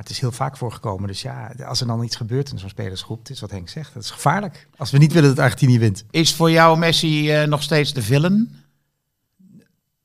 Maar 0.00 0.08
het 0.08 0.18
is 0.18 0.24
heel 0.24 0.32
vaak 0.32 0.56
voorgekomen. 0.56 1.08
Dus 1.08 1.22
ja, 1.22 1.52
als 1.66 1.80
er 1.80 1.86
dan 1.86 2.02
iets 2.04 2.16
gebeurt 2.16 2.50
in 2.50 2.58
zo'n 2.58 2.68
spelersgroep, 2.68 3.18
het 3.18 3.30
is 3.30 3.40
wat 3.40 3.50
Henk 3.50 3.68
zegt. 3.68 3.94
Het 3.94 4.02
is 4.02 4.10
gevaarlijk. 4.10 4.68
Als 4.76 4.90
we 4.90 4.98
niet 4.98 5.12
willen 5.12 5.28
dat 5.28 5.38
Argentinië 5.38 5.78
wint. 5.78 6.04
Is 6.10 6.34
voor 6.34 6.50
jou 6.50 6.78
Messi 6.78 7.30
eh, 7.30 7.48
nog 7.48 7.62
steeds 7.62 7.92
de 7.92 8.02
villain? 8.02 8.50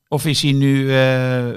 Of 0.08 0.26
is 0.26 0.42
hij 0.42 0.52
nu 0.52 0.80
eh, 0.80 0.92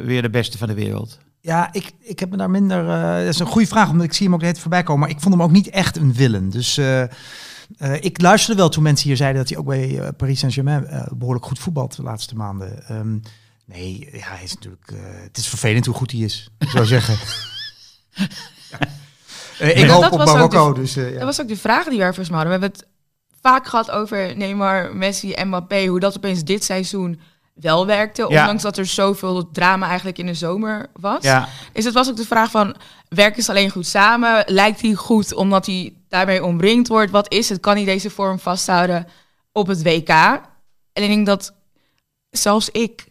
weer 0.05 0.21
de 0.21 0.29
beste 0.29 0.57
van 0.57 0.67
de 0.67 0.73
wereld? 0.73 1.19
Ja, 1.41 1.73
ik, 1.73 1.91
ik 1.99 2.19
heb 2.19 2.29
me 2.29 2.37
daar 2.37 2.49
minder... 2.49 2.89
eh, 2.89 3.13
dat 3.13 3.33
is 3.33 3.39
een 3.39 3.45
goede 3.45 3.67
vraag, 3.67 3.89
omdat 3.89 4.05
ik 4.05 4.13
zie 4.13 4.25
hem 4.25 4.35
ook 4.35 4.41
net 4.41 4.59
voorbij 4.59 4.83
komen. 4.83 5.01
Maar 5.01 5.15
ik 5.15 5.21
vond 5.21 5.33
hem 5.33 5.43
ook 5.43 5.51
niet 5.51 5.69
echt 5.69 5.97
een 5.97 6.15
villain. 6.15 6.49
Dus 6.49 6.81
ik 7.99 8.21
luisterde 8.21 8.59
wel 8.59 8.69
toen 8.69 8.83
mensen 8.83 9.07
hier 9.07 9.17
zeiden... 9.17 9.41
dat 9.41 9.49
hij 9.49 9.59
ook 9.59 9.65
bij 9.65 10.13
Paris 10.17 10.39
Saint-Germain 10.39 10.85
eh, 10.85 11.07
behoorlijk 11.11 11.45
goed 11.45 11.59
voetbalt 11.59 11.95
de 11.95 12.03
laatste 12.03 12.35
maanden. 12.35 12.87
Ehm, 12.87 13.17
nee, 13.65 14.09
ja, 14.11 14.27
hij 14.27 14.43
is 14.43 14.53
natuurlijk... 14.53 14.91
het 15.23 15.37
is 15.37 15.47
vervelend 15.47 15.85
hoe 15.85 15.95
goed 15.95 16.11
hij 16.11 16.19
is, 16.19 16.49
zou 16.59 16.85
zeggen. 16.85 17.17
Eh, 19.59 19.77
ik 19.77 19.89
hoop 19.89 20.11
op 20.11 20.17
Marokko, 20.25 20.73
de- 20.73 20.79
dus 20.79 20.95
eh, 20.95 21.07
ja. 21.11 21.15
Dat 21.15 21.23
was 21.23 21.41
ook 21.41 21.47
de 21.47 21.57
vraag 21.57 21.87
die 21.87 21.97
we 21.97 22.03
ervoor 22.03 22.23
hadden. 22.25 22.43
We 22.45 22.51
hebben 22.51 22.69
het 22.69 22.85
vaak 23.41 23.67
gehad 23.67 23.91
over 23.91 24.37
Neymar, 24.37 24.95
Messi 24.95 25.33
en 25.33 25.47
Mbappé. 25.47 25.85
Hoe 25.85 25.99
dat 25.99 26.17
opeens 26.17 26.43
dit 26.43 26.63
seizoen 26.63 27.19
wel 27.53 27.85
werkte. 27.85 28.21
Ja. 28.29 28.39
Ondanks 28.39 28.63
dat 28.63 28.77
er 28.77 28.85
zoveel 28.85 29.51
drama 29.51 29.87
eigenlijk 29.87 30.17
in 30.17 30.25
de 30.25 30.33
zomer 30.33 30.87
was. 30.93 31.23
Ja, 31.23 31.47
Dus 31.73 31.85
het 31.85 31.93
was 31.93 32.09
ook 32.09 32.15
de 32.15 32.25
vraag 32.25 32.51
van, 32.51 32.75
werken 33.09 33.43
ze 33.43 33.49
alleen 33.51 33.69
goed 33.69 33.87
samen? 33.87 34.43
Lijkt 34.47 34.81
hij 34.81 34.93
goed 34.93 35.33
omdat 35.33 35.65
hij 35.65 35.93
daarmee 36.07 36.43
omringd 36.45 36.87
wordt? 36.87 37.11
Wat 37.11 37.31
is 37.33 37.49
het? 37.49 37.59
Kan 37.59 37.75
hij 37.75 37.85
deze 37.85 38.09
vorm 38.09 38.39
vasthouden 38.39 39.07
op 39.51 39.67
het 39.67 39.83
WK? 39.83 40.09
En 40.93 41.03
ik 41.03 41.07
denk 41.07 41.25
dat 41.25 41.53
zelfs 42.29 42.69
ik 42.69 43.05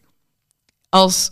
als 0.89 1.31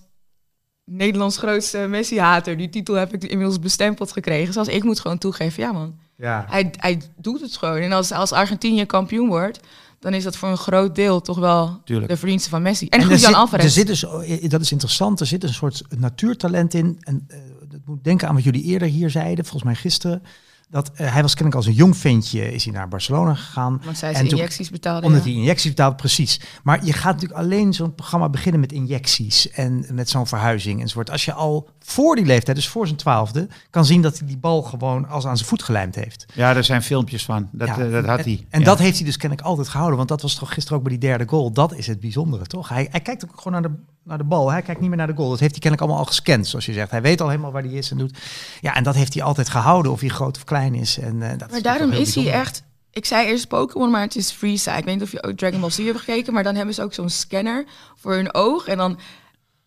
Nederlands 0.91 1.37
grootste 1.37 1.79
Messi-hater, 1.79 2.57
die 2.57 2.69
titel 2.69 2.95
heb 2.95 3.15
ik 3.15 3.25
inmiddels 3.25 3.59
bestempeld 3.59 4.13
gekregen. 4.13 4.53
Zelfs 4.53 4.69
ik 4.69 4.85
moet 4.85 5.01
gewoon 5.01 5.19
toegeven, 5.19 5.63
ja 5.63 5.73
man, 5.73 5.99
ja. 6.17 6.45
hij, 6.49 6.71
hij 6.77 7.01
doet 7.17 7.41
het 7.41 7.57
gewoon. 7.57 7.77
En 7.77 7.93
als, 7.93 8.13
als 8.13 8.33
Argentinië 8.33 8.87
kampioen 8.87 9.29
wordt, 9.29 9.61
dan 9.99 10.15
is 10.15 10.25
dat 10.25 10.37
voor 10.37 10.49
een 10.49 10.57
groot 10.57 10.95
deel 10.95 11.21
toch 11.21 11.39
wel 11.39 11.81
Tuurlijk. 11.85 12.09
de 12.09 12.17
verdienste 12.17 12.49
van 12.49 12.63
Messi. 12.63 12.87
En, 12.89 13.01
er 13.01 13.09
Julian 13.09 13.35
Alvarez. 13.35 13.65
Er 13.65 13.71
zit 13.71 13.87
dus, 13.87 14.05
eh, 14.05 14.49
dat 14.49 14.61
is 14.61 14.73
interessant, 14.73 15.21
er 15.21 15.27
zit 15.27 15.43
een 15.43 15.55
soort 15.55 15.83
natuurtalent 15.99 16.75
in. 16.75 16.97
En 17.01 17.25
eh, 17.29 17.39
dat 17.69 17.81
moet 17.85 18.05
denken 18.05 18.29
aan 18.29 18.35
wat 18.35 18.45
jullie 18.45 18.63
eerder 18.63 18.89
hier 18.89 19.11
zeiden, 19.11 19.45
volgens 19.45 19.65
mij 19.65 19.75
gisteren. 19.75 20.23
Dat 20.71 20.91
eh, 20.95 21.13
hij 21.13 21.23
was 21.23 21.35
kennelijk 21.35 21.57
als 21.57 21.67
een 21.67 21.73
jong 21.81 21.97
ventje 21.97 22.53
is 22.53 22.65
hij 22.65 22.73
naar 22.73 22.89
Barcelona 22.89 23.35
gegaan. 23.35 23.81
Want 23.85 23.99
zij 23.99 24.09
en 24.09 24.15
zijn 24.15 24.29
toen- 24.29 24.39
injecties 24.39 24.71
betaalde. 24.71 25.07
Omdat 25.07 25.25
ja. 25.25 25.31
hij 25.31 25.39
injecties 25.39 25.71
betaalt, 25.71 25.97
precies. 25.97 26.41
Maar 26.63 26.85
je 26.85 26.93
gaat 26.93 27.15
natuurlijk 27.15 27.41
alleen 27.41 27.73
zo'n 27.73 27.95
programma 27.95 28.29
beginnen 28.29 28.61
met 28.61 28.73
injecties 28.73 29.51
en 29.51 29.87
met 29.93 30.11
zo'n 30.11 30.27
verhuizing 30.27 30.81
enzovoort. 30.81 31.11
Als 31.11 31.25
je 31.25 31.33
al 31.33 31.69
voor 31.81 32.17
die 32.17 32.25
leeftijd, 32.25 32.57
dus 32.57 32.69
voor 32.69 32.87
zijn 32.87 32.99
twaalfde, 32.99 33.49
kan 33.71 33.85
zien 33.85 34.03
dat 34.03 34.19
hij 34.19 34.27
die 34.29 34.37
bal 34.39 34.63
gewoon 34.63 35.09
als 35.09 35.27
aan 35.27 35.37
zijn 35.37 35.49
voet 35.49 35.63
gelijmd 35.63 35.95
heeft. 35.95 36.27
ja, 36.35 36.55
er 36.57 36.65
zijn 36.65 36.83
filmpjes 36.83 37.25
van. 37.25 37.49
Dat, 37.53 37.69
Ja, 37.69 37.79
eh, 37.79 37.91
dat 37.93 38.05
had 38.07 38.19
en, 38.19 38.25
hij. 38.25 38.47
En 38.51 38.59
Ja. 38.61 38.65
dat 38.67 38.79
heeft 38.79 38.97
hij 38.97 39.05
dus 39.07 39.17
kennelijk 39.17 39.49
altijd 39.49 39.69
gehouden. 39.69 39.97
Want 39.97 40.09
dat 40.09 40.23
was 40.23 40.35
toch 40.35 40.53
gisteren 40.55 40.79
ook 40.79 40.85
bij 40.85 40.99
die 40.99 41.09
derde 41.09 41.29
goal. 41.29 41.53
Dat 41.53 41.75
is 41.75 41.87
het 41.87 42.01
bijzondere, 42.01 42.47
toch? 42.47 42.69
Hij, 42.69 42.89
hij 42.91 43.01
kijkt 43.01 43.25
ook 43.25 43.41
gewoon 43.41 43.53
naar 43.61 43.71
de, 43.71 43.77
naar 44.03 44.19
de 44.19 44.25
bal. 44.25 44.51
Hij 44.51 44.63
kijkt 44.63 44.81
niet 44.81 44.89
meer 44.89 44.99
naar 44.99 45.07
de 45.07 45.15
goal. 45.17 45.31
Dat 45.31 45.41
heeft 45.41 45.51
hij 45.53 45.61
kennelijk 45.61 45.81
allemaal 45.83 46.01
al 46.07 46.13
gescand, 46.13 46.47
zoals 46.47 46.67
je 46.67 46.73
zegt. 46.73 46.91
Hij 46.91 47.03
weet 47.03 47.21
al 47.21 47.29
helemaal 47.29 47.53
waar 47.53 47.63
hij 47.63 47.73
is 47.73 47.91
en 47.91 47.97
doet. 47.99 48.19
Ja, 48.61 48.75
en 48.75 48.83
dat 48.83 48.95
heeft 48.95 49.15
hij 49.15 49.23
altijd 49.23 49.49
gehouden, 49.49 49.93
of 49.93 50.01
hij 50.01 50.09
groot 50.09 50.37
of 50.37 50.45
klein 50.45 50.55
is. 50.65 50.99
En, 50.99 51.23
eh, 51.23 51.39
dat 51.39 51.51
Maar 51.51 51.63
daarom 51.63 51.93
is 51.93 52.15
hij 52.15 52.33
echt... 52.33 52.63
Ik 52.91 53.05
zei 53.05 53.27
eerst 53.27 53.49
Pokémon, 53.49 53.91
maar 53.91 54.01
het 54.03 54.17
is 54.17 54.31
Freeza. 54.31 54.77
Ik 54.77 54.85
weet 54.85 54.95
niet 54.95 55.03
of 55.03 55.13
je 55.13 55.23
ook 55.23 55.37
Dragon 55.37 55.61
Ball 55.61 55.71
Z 55.71 55.77
hebt 55.79 55.99
gekeken, 55.99 56.33
maar 56.33 56.43
dan 56.43 56.55
hebben 56.55 56.75
ze 56.75 56.83
ook 56.83 56.95
zo'n 56.95 57.09
scanner 57.11 57.65
voor 57.97 58.13
hun 58.15 58.35
oog. 58.35 58.67
En 58.67 58.77
dan 58.77 58.99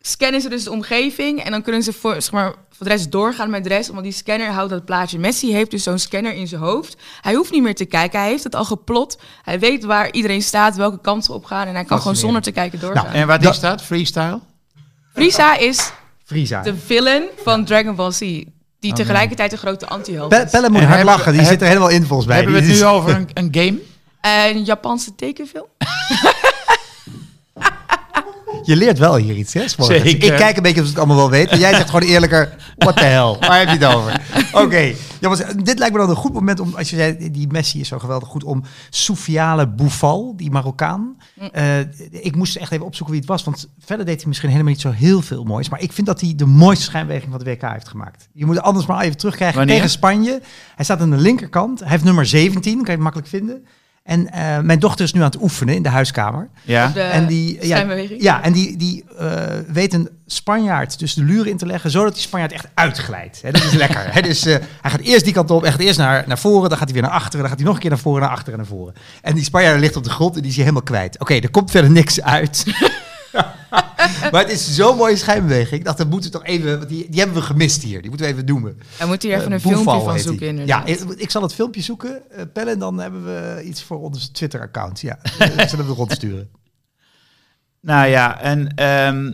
scannen 0.02 0.42
ze 0.42 0.50
dus 0.50 0.64
de 0.64 0.72
omgeving 0.72 1.44
en 1.44 1.52
dan 1.52 1.62
kunnen 1.62 1.84
ze 1.84 1.94
voor, 1.94 2.14
zeg 2.14 2.32
maar, 2.32 2.54
voor 2.70 2.86
de 2.88 2.92
rest 2.94 3.12
doorgaan 3.12 3.50
met 3.50 3.64
de 3.64 3.70
rest, 3.70 3.90
omdat 3.90 4.04
die 4.04 4.14
scanner 4.14 4.48
houdt 4.52 4.70
dat 4.70 4.86
plaatje. 4.86 5.20
Messi 5.20 5.54
heeft 5.54 5.72
dus 5.72 5.84
zo'n 5.84 5.98
scanner 6.00 6.34
in 6.34 6.48
zijn 6.48 6.62
hoofd. 6.62 6.98
Hij 7.22 7.34
hoeft 7.34 7.52
niet 7.52 7.64
meer 7.64 7.76
te 7.76 7.86
kijken, 7.86 8.20
hij 8.20 8.30
heeft 8.30 8.44
het 8.44 8.56
al 8.56 8.66
geplot. 8.66 9.20
Hij 9.42 9.60
weet 9.60 9.84
waar 9.84 10.12
iedereen 10.12 10.42
staat, 10.42 10.76
welke 10.76 11.00
kant 11.02 11.26
ze 11.26 11.34
op 11.34 11.46
gaan 11.46 11.68
en 11.68 11.74
hij 11.74 11.86
kan 11.86 12.00
gewoon 12.00 12.16
zonder 12.16 12.42
te 12.42 12.52
kijken 12.52 12.80
doorgaan. 12.80 13.06
En 13.14 13.28
wat 13.28 13.42
Dat- 13.42 13.54
is 13.54 13.60
dat? 13.60 13.82
Freestyle? 13.84 14.40
Freeza 15.14 15.58
is 15.58 15.92
Frieza. 16.24 16.62
de 16.62 16.76
villain 16.76 17.24
van 17.44 17.66
Dragon 17.66 17.96
Ball 17.96 18.12
Z, 18.12 18.44
die 18.80 18.94
nee. 18.94 19.00
tegelijkertijd 19.00 19.52
de 19.52 19.58
grote 19.58 19.88
anti-held 19.88 20.34
is. 20.34 20.50
Pelle 20.52 20.70
moet 20.70 20.84
hard 20.84 21.04
lachen. 21.04 21.32
Die 21.32 21.42
heb- 21.42 21.50
zit 21.50 21.62
er 21.62 21.68
helemaal 21.68 21.90
in 21.90 22.06
volgens 22.06 22.28
mij. 22.28 22.38
Hebben 22.38 22.56
we 22.56 22.62
het 22.62 22.80
nu 22.80 22.86
over 22.86 23.16
een, 23.16 23.30
een 23.34 23.48
game? 23.52 23.80
Een 24.22 24.64
Japanse 24.64 25.16
tekenfilm. 25.16 25.68
Je 28.70 28.76
leert 28.76 28.98
wel 28.98 29.16
hier 29.16 29.36
iets, 29.36 29.54
hè? 29.54 29.68
Zeker. 29.68 30.06
Ik 30.06 30.20
kijk 30.20 30.58
een 30.58 30.64
beetje 30.64 30.80
of 30.82 30.86
ze 30.86 30.92
het 30.92 30.98
allemaal 30.98 31.18
wel 31.18 31.30
weet. 31.30 31.50
En 31.50 31.60
jij 31.60 31.74
zegt 31.74 31.90
gewoon 31.90 32.10
eerlijker, 32.10 32.56
what 32.78 32.98
the 32.98 33.04
hell? 33.04 33.38
Waar 33.40 33.60
heb 33.60 33.68
je 33.68 33.86
het 33.86 33.96
over? 33.96 34.22
Oké. 34.64 34.94
Jongens, 35.20 35.44
dit 35.64 35.80
lijkt 35.80 35.94
me 35.94 36.00
dan 36.00 36.10
een 36.10 36.16
goed 36.16 36.34
moment 36.34 36.60
om, 36.60 36.74
als 36.76 36.90
je 36.90 36.96
zei, 36.96 37.32
die 37.32 37.48
Messi 37.48 37.80
is 37.80 37.88
zo 37.88 38.00
geweldig 38.00 38.30
goed, 38.30 38.44
om 38.44 38.64
Soufiane 38.90 39.68
Boufal, 39.68 40.34
die 40.36 40.52
Marokkaan. 40.52 41.18
Eh, 41.52 41.80
ik 42.10 42.36
moest 42.36 42.56
echt 42.56 42.72
even 42.72 42.86
opzoeken 42.86 43.14
wie 43.16 43.22
het 43.22 43.32
was, 43.32 43.44
want 43.44 43.70
verder 43.80 44.06
deed 44.06 44.18
hij 44.18 44.28
misschien 44.28 44.50
helemaal 44.50 44.72
niet 44.72 44.82
zo 44.82 44.92
heel 44.92 45.22
veel 45.22 45.44
moois. 45.44 45.70
Maar 45.70 45.82
ik 45.82 45.92
vind 45.92 46.08
dat 46.08 46.22
hij 46.22 46.34
de 46.36 46.46
mooiste 46.46 46.84
schijnbeweging 46.84 47.32
van 47.32 47.44
de 47.44 47.52
WK 47.52 47.72
heeft 47.72 47.88
gemaakt. 47.88 48.30
Je 48.34 48.46
moet 48.46 48.56
het 48.56 48.64
anders 48.64 48.86
maar 48.86 49.02
even 49.02 49.18
terugkrijgen 49.18 49.58
Wanneer? 49.58 49.76
tegen 49.76 49.90
Spanje. 49.90 50.42
Hij 50.76 50.86
staat 50.86 51.02
aan 51.02 51.10
de 51.10 51.18
linkerkant. 51.18 51.80
Hij 51.80 51.90
heeft 51.90 52.04
nummer 52.04 52.26
17, 52.26 52.74
kan 52.74 52.84
je 52.86 52.92
het 52.92 53.00
makkelijk 53.00 53.30
vinden. 53.30 53.66
En 54.10 54.32
eh, 54.32 54.60
mijn 54.60 54.80
dochter 54.80 55.06
is 55.06 55.14
nu 55.14 55.20
aan 55.20 55.26
het 55.26 55.42
oefenen 55.42 55.76
in 55.76 55.84
de 55.84 55.90
huiskamer. 55.90 56.50
Ja. 56.64 56.88
De 56.88 57.02
En 57.02 57.26
die, 57.26 57.68
ja, 57.68 57.86
ja, 58.18 58.44
en 58.44 58.54
die, 58.54 58.78
die 58.78 59.06
eh, 59.18 59.28
weet 59.68 59.94
een 59.94 60.10
Spanjaard 60.26 60.98
tussen 60.98 61.26
de 61.26 61.34
luren 61.34 61.52
in 61.52 61.58
te 61.58 61.66
leggen, 61.66 61.92
zodat 61.92 62.14
die 62.14 62.22
Spanjaard 62.22 62.52
echt 62.52 62.68
uitglijdt. 62.74 63.42
Hè, 63.42 63.52
dat 63.52 63.64
is 63.64 63.74
lekker. 63.74 64.14
Hè, 64.14 64.22
dus, 64.22 64.46
eh, 64.46 64.56
hij 64.82 64.92
gaat 64.92 65.00
eerst 65.00 65.24
die 65.24 65.34
kant 65.34 65.52
op, 65.52 65.62
hij 65.62 65.72
gaat 65.72 65.80
eerst 65.80 65.98
naar, 65.98 66.24
naar 66.28 66.40
voren, 66.40 66.70
dan 66.70 66.78
gaat 66.78 66.88
hij 66.88 67.00
weer 67.00 67.10
naar 67.10 67.18
achteren, 67.20 67.40
dan 67.40 67.50
gaat 67.50 67.58
hij 67.58 67.66
nog 67.66 67.76
een 67.76 67.82
keer 67.82 67.90
naar 67.90 68.00
voren, 68.00 68.22
naar 68.22 68.30
achteren 68.30 68.54
en 68.54 68.60
naar 68.60 68.78
voren. 68.78 68.94
En 69.22 69.36
die 69.36 69.44
Spanjaard 69.44 69.80
ligt 69.80 69.96
op 69.96 70.04
de 70.04 70.10
grond 70.10 70.36
en 70.36 70.42
die 70.42 70.50
is 70.50 70.56
hij 70.56 70.66
helemaal 70.66 70.86
kwijt. 70.86 71.20
Oké, 71.20 71.34
er 71.34 71.52
komt 71.52 71.72
verder 71.72 71.92
niks 71.92 72.22
uit. 72.22 72.66
maar 74.32 74.42
het 74.42 74.52
is 74.52 74.76
zo'n 74.76 74.98
mooie 74.98 75.16
schijnbeweging. 75.16 75.80
Ik 75.80 75.86
dacht, 75.86 75.98
dat 75.98 76.10
moeten 76.10 76.32
we 76.32 76.38
toch 76.38 76.48
even, 76.48 76.88
die, 76.88 77.10
die 77.10 77.20
hebben 77.20 77.38
we 77.38 77.44
gemist 77.44 77.84
hier. 77.84 78.02
Die 78.02 78.10
moeten 78.10 78.28
we 78.28 78.34
even 78.34 78.46
noemen. 78.46 78.80
Daar 78.98 79.08
moet 79.08 79.22
hier 79.22 79.34
even 79.34 79.48
Eh, 79.48 79.52
een 79.52 79.60
filmpje 79.60 80.02
van 80.02 80.20
zoeken 80.20 80.48
inderdaad. 80.48 80.88
Ja, 80.88 80.96
ik, 80.96 81.10
ik 81.10 81.30
zal 81.30 81.42
het 81.42 81.54
filmpje 81.54 81.82
zoeken, 81.82 82.22
uh, 82.32 82.42
Pelle, 82.54 82.72
en 82.72 82.80
dan 82.80 83.00
hebben 83.00 83.24
we 83.24 83.64
iets 83.64 83.84
voor 83.84 84.00
ons 84.00 84.28
Twitter-account. 84.28 85.00
Ja, 85.00 85.20
ik 85.58 85.70
zal 85.70 85.80
hem 85.80 85.88
rondsturen. 85.88 86.50
Nou 87.82 88.08
ja, 88.08 88.42
en 88.42 88.76
ehm, 88.76 89.34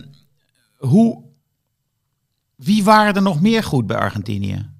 hoe 0.76 1.24
wie 2.56 2.84
waren 2.84 3.14
er 3.14 3.22
nog 3.22 3.40
meer 3.40 3.62
goed 3.62 3.86
bij 3.86 3.96
Argentinië? 3.96 4.70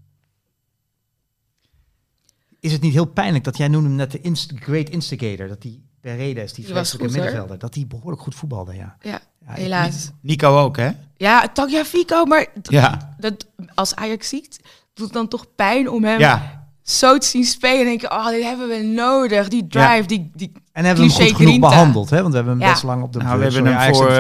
Is 2.61 2.73
het 2.73 2.81
niet 2.81 2.93
heel 2.93 3.07
pijnlijk 3.07 3.45
dat 3.45 3.57
jij 3.57 3.69
noemde 3.69 3.89
hem 3.89 3.97
net 3.97 4.11
de 4.11 4.21
inst 4.21 4.53
great 4.55 4.89
instigator, 4.89 5.49
dat 5.49 5.63
die 5.63 5.85
Paredes, 6.01 6.53
die 6.53 6.67
vreselijke 6.67 7.13
middenvelder, 7.13 7.59
dat 7.59 7.73
die 7.73 7.87
behoorlijk 7.87 8.23
goed 8.23 8.35
voetbalde, 8.35 8.75
ja. 8.75 8.97
Ja, 9.01 9.21
Ja, 9.47 9.53
helaas. 9.55 10.11
Nico 10.23 10.59
ook, 10.59 10.77
hè? 10.77 10.91
Ja, 11.17 11.49
Tagliafico, 11.53 12.25
maar 12.25 12.47
Ja. 12.63 13.15
dat, 13.19 13.47
als 13.75 13.95
Ajax 13.95 14.29
ziet, 14.29 14.61
doet 14.95 15.05
het 15.05 15.15
dan 15.15 15.29
toch 15.29 15.47
pijn 15.57 15.91
om 15.91 16.05
hem 16.05 16.19
Ja, 16.19 16.65
zo 16.83 17.19
te 17.19 17.27
zien 17.27 17.45
spelen. 17.45 17.79
En 17.81 17.85
denk 17.85 18.01
je, 18.01 18.11
oh, 18.11 18.29
dit 18.29 18.43
hebben 18.43 18.69
we 18.69 18.83
nodig. 18.83 19.49
Die 19.49 19.67
drive, 19.67 19.87
Ja. 19.87 20.03
die, 20.03 20.31
die 20.35 20.53
En 20.73 20.85
hebben 20.85 21.05
we 21.07 21.13
hem 21.13 21.21
goed 21.21 21.37
genoeg 21.37 21.49
grinta. 21.51 21.69
behandeld, 21.69 22.11
hè? 22.11 22.17
Want 22.21 22.31
we 22.31 22.37
hebben 22.37 22.55
hem 22.59 22.63
Ja. 22.67 22.71
best 22.73 22.83
lang 22.83 23.03
op 23.03 23.13
de 23.13 23.19
nou, 23.19 23.39
we 23.39 23.45
hebben 23.45 23.65
hem 23.67 23.75
Ajax 23.77 23.99
voor, 23.99 24.09
eh, 24.09 24.15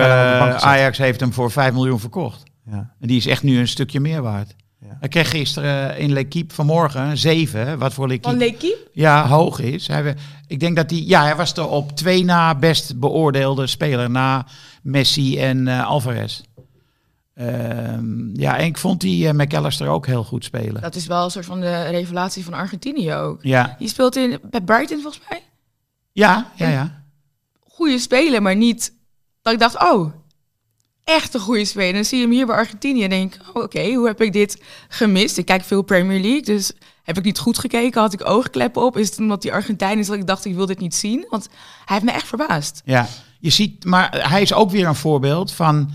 gezet. 0.45 0.63
Ajax 0.63 0.99
heeft 0.99 1.21
hem 1.21 1.33
voor 1.33 1.51
5 1.51 1.73
miljoen 1.73 2.01
verkocht. 2.01 2.43
Ja. 2.71 2.91
En 3.01 3.09
die 3.09 3.17
is 3.17 3.27
echt 3.27 3.43
nu 3.43 3.59
een 3.59 3.69
stukje 3.69 4.01
meer 4.01 4.23
waard. 4.23 4.55
Ja. 4.89 4.97
Hij 5.01 5.09
kreeg 5.09 5.31
gisteren 5.31 5.99
in 5.99 6.13
L'Equipe 6.13 6.55
vanmorgen 6.55 7.19
7, 7.19 7.79
wat 7.79 7.93
voor 7.95 8.09
van 8.21 8.37
L'Equipe 8.39 8.89
ja, 8.93 9.27
hoog 9.29 9.59
is. 9.61 9.87
Hij, 9.87 10.05
we- 10.05 10.15
ik 10.47 10.61
denk 10.61 10.77
dat 10.77 10.91
hij, 10.91 10.99
ja, 11.01 11.23
hij 11.23 11.37
was 11.37 11.55
de 11.55 11.65
op 11.67 11.93
twee 11.93 12.25
na 12.25 12.55
best 12.55 12.99
beoordeelde 13.01 13.67
speler 13.67 14.11
na 14.11 14.47
Messi 14.83 15.39
en 15.39 15.69
eh, 15.69 15.87
Alvarez. 15.87 16.41
Ehm, 17.35 18.41
ja, 18.41 18.57
en 18.59 18.65
ik 18.65 18.79
vond 18.79 19.01
die 19.01 19.29
eh, 19.29 19.35
McAllister 19.35 19.89
ook 19.89 20.07
heel 20.07 20.25
goed 20.25 20.45
spelen. 20.45 20.83
Dat 20.83 20.95
is 20.95 21.07
wel 21.07 21.25
een 21.25 21.31
soort 21.31 21.45
van 21.47 21.61
de 21.61 21.83
revelatie 21.83 22.45
van 22.45 22.55
Argentinië 22.55 23.15
ook. 23.15 23.39
Ja, 23.43 23.75
Die 23.79 23.89
speelt 23.89 24.17
in, 24.17 24.39
bij 24.51 24.61
Brighton 24.61 25.01
volgens 25.01 25.23
mij. 25.29 25.43
ja, 26.13 26.51
ja, 26.55 26.69
ja. 26.69 27.05
Goede 27.69 27.99
speler, 27.99 28.43
maar 28.43 28.57
niet 28.57 28.93
dat 29.43 29.53
ik 29.53 29.59
dacht, 29.59 29.83
oh, 29.83 30.13
echt 31.07 31.35
een 31.35 31.41
goede 31.41 31.65
speler. 31.65 31.89
En 31.89 31.95
dan 31.95 32.05
zie 32.05 32.19
je 32.19 32.25
hem 32.25 32.33
hier 32.33 32.47
bij 32.47 32.57
Argentinië 32.57 33.03
en 33.05 33.11
denk 33.11 33.35
ik, 33.35 33.41
oh, 33.55 33.63
oké, 33.63 33.93
hoe 33.95 34.07
heb 34.07 34.21
ik 34.23 34.33
dit 34.33 34.63
gemist? 34.89 35.39
Ik 35.39 35.45
kijk 35.47 35.65
veel 35.65 35.83
Premier 35.83 36.21
League, 36.21 36.43
dus 36.43 36.73
heb 37.03 37.19
ik 37.19 37.25
niet 37.25 37.39
goed 37.39 37.59
gekeken? 37.59 38.01
Had 38.01 38.13
ik 38.13 38.29
oogkleppen 38.29 38.83
op? 38.83 38.97
Is 38.97 39.09
het 39.09 39.19
omdat 39.19 39.43
die 39.43 39.53
Argentijn 39.53 39.99
is 39.99 40.07
dat 40.07 40.17
ik 40.17 40.27
dacht, 40.27 40.45
ik 40.45 40.55
wil 40.55 40.67
dit 40.67 40.79
niet 40.79 40.95
zien? 40.95 41.27
Want 41.31 41.49
hij 41.85 41.97
heeft 41.97 42.05
me 42.05 42.11
echt 42.13 42.27
verbaasd. 42.27 42.83
Ja, 42.85 43.07
je 43.39 43.51
ziet, 43.51 43.85
maar 43.85 44.29
hij 44.29 44.43
is 44.43 44.53
ook 44.53 44.71
weer 44.71 44.87
een 44.87 44.95
voorbeeld 44.95 45.53
van 45.53 45.91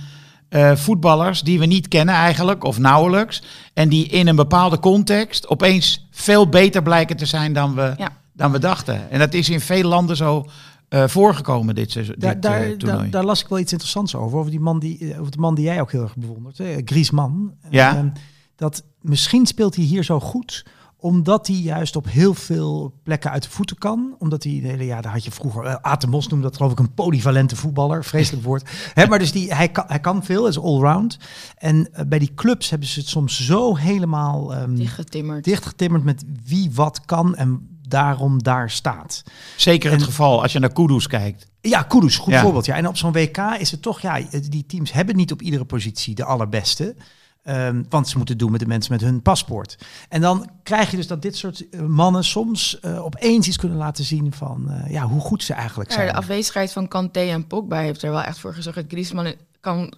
eh, 0.50 0.76
voetballers 0.76 1.42
die 1.42 1.60
we 1.60 1.66
niet 1.66 1.88
kennen 1.88 2.16
eigenlijk, 2.16 2.64
of 2.64 2.78
nauwelijks. 2.78 3.42
En 3.74 3.90
die 3.90 4.08
in 4.08 4.28
een 4.28 4.36
bepaalde 4.36 4.80
context 4.80 5.48
opeens 5.48 6.08
veel 6.12 6.50
beter 6.50 6.84
blijken 6.84 7.18
te 7.18 7.26
zijn 7.26 7.54
dan 7.54 7.76
we, 7.76 7.94
Ja. 7.98 8.10
dan 8.34 8.52
we 8.52 8.60
dachten. 8.60 9.12
En 9.12 9.20
dat 9.20 9.34
is 9.34 9.50
in 9.50 9.62
veel 9.62 9.84
landen 9.88 10.16
zo 10.16 10.46
eh, 10.92 11.08
voorgekomen, 11.08 11.76
dit, 11.76 11.92
seizoen- 11.92 12.16
Daar, 12.18 12.34
dit 12.34 12.42
daar, 12.42 12.62
eh, 12.62 12.70
toernooi. 12.72 13.02
daar, 13.02 13.10
daar 13.12 13.24
las 13.26 13.42
ik 13.42 13.48
wel 13.48 13.60
iets 13.60 13.72
interessants 13.72 14.16
over. 14.16 14.38
Over, 14.38 14.52
die 14.52 14.60
man 14.60 14.80
die, 14.80 15.14
eh, 15.14 15.20
over 15.20 15.32
de 15.32 15.38
man 15.38 15.56
die 15.56 15.66
jij 15.66 15.82
ook 15.82 15.92
heel 15.92 16.02
erg 16.02 16.16
bewondert. 16.16 16.60
eh, 16.60 16.82
Griezmann. 16.86 17.54
Ja. 17.70 17.96
Ehm, 17.96 18.10
dat 18.56 18.84
misschien 19.02 19.46
speelt 19.46 19.76
hij 19.76 19.86
hier 19.86 20.04
zo 20.04 20.20
goed 20.20 20.66
omdat 21.04 21.48
hij 21.48 21.56
juist 21.56 21.96
op 21.96 22.06
heel 22.10 22.34
veel 22.34 22.94
plekken 23.04 23.32
uit 23.32 23.44
de 23.44 23.50
voeten 23.50 23.78
kan. 23.78 24.16
Omdat 24.20 24.44
hij, 24.44 24.60
de 24.62 24.68
hele- 24.68 24.84
ja, 24.84 25.02
daar 25.02 25.12
had 25.12 25.24
je 25.24 25.32
vroeger, 25.32 25.66
uh, 25.66 25.76
Aten 25.82 26.10
Mos 26.10 26.28
noemde 26.28 26.46
dat 26.48 26.56
geloof 26.56 26.72
ik 26.72 26.80
een 26.80 26.94
polyvalente 26.94 27.56
voetballer. 27.56 28.04
Vreselijk 28.12 28.44
woord. 28.46 28.70
Hè, 28.94 29.08
maar 29.08 29.20
dus 29.20 29.32
die, 29.32 29.54
hij, 29.54 29.70
kan, 29.70 29.84
hij 29.88 30.00
kan 30.00 30.24
veel, 30.24 30.48
is 30.48 30.60
allround. 30.60 31.18
En 31.58 31.90
bij 32.08 32.20
die 32.20 32.34
clubs 32.36 32.70
hebben 32.70 32.88
ze 32.88 33.00
het 33.00 33.08
soms 33.10 33.46
zo 33.46 33.76
helemaal 33.76 34.54
ehm, 34.56 34.76
Dichtgetimmerd. 34.76 35.44
dichtgetimmerd 35.44 36.04
met 36.04 36.24
wie 36.46 36.72
wat 36.74 37.06
kan 37.06 37.36
en 37.36 37.80
daarom 37.92 38.44
daar 38.44 38.70
staat. 38.70 39.24
Zeker 39.58 39.92
het 39.92 40.04
geval 40.04 40.42
als 40.42 40.52
je 40.52 40.60
naar 40.60 40.74
Kudus 40.74 41.08
kijkt. 41.08 41.48
Ja, 41.62 41.82
Kudus, 41.84 42.18
goed 42.18 42.34
Ja. 42.34 42.42
voorbeeld. 42.42 42.66
Ja. 42.66 42.76
En 42.76 42.88
op 42.88 42.98
zo'n 42.98 43.12
WK 43.12 43.38
is 43.38 43.72
het 43.72 43.82
toch, 43.82 44.00
ja, 44.02 44.20
die 44.50 44.66
teams 44.66 44.92
hebben 44.92 45.16
niet 45.16 45.32
op 45.32 45.42
iedere 45.42 45.66
positie 45.66 46.16
de 46.16 46.24
allerbeste. 46.26 46.96
Ehm, 47.44 47.84
want 47.90 48.08
ze 48.10 48.18
moeten 48.18 48.34
het 48.36 48.44
doen 48.44 48.52
met 48.52 48.60
de 48.60 48.68
mensen 48.68 48.92
met 48.92 49.02
hun 49.02 49.22
paspoort. 49.22 49.78
En 50.10 50.22
dan 50.22 50.50
krijg 50.64 50.92
je 50.92 50.98
dus 50.98 51.08
dat 51.08 51.22
dit 51.22 51.36
soort 51.36 51.70
eh, 51.70 51.82
mannen 51.82 52.24
soms 52.24 52.80
eh, 52.80 53.06
opeens 53.06 53.48
iets 53.48 53.58
kunnen 53.58 53.78
laten 53.78 54.04
zien 54.04 54.34
van 54.34 54.70
eh, 54.72 54.92
ja, 54.92 55.08
hoe 55.08 55.22
goed 55.22 55.44
ze 55.44 55.54
eigenlijk 55.54 55.90
Ja, 55.90 55.96
zijn. 55.96 56.08
de 56.08 56.14
afwezigheid 56.14 56.72
van 56.72 56.88
Kanté 56.88 57.20
en 57.20 57.48
Pogba 57.48 57.78
heeft 57.80 58.02
er 58.04 58.12
wel 58.12 58.22
echt 58.22 58.40
voor 58.40 58.54
gezorgd 58.54 58.78
dat 58.78 58.88
Griezmann 58.90 59.34
kan 59.60 59.94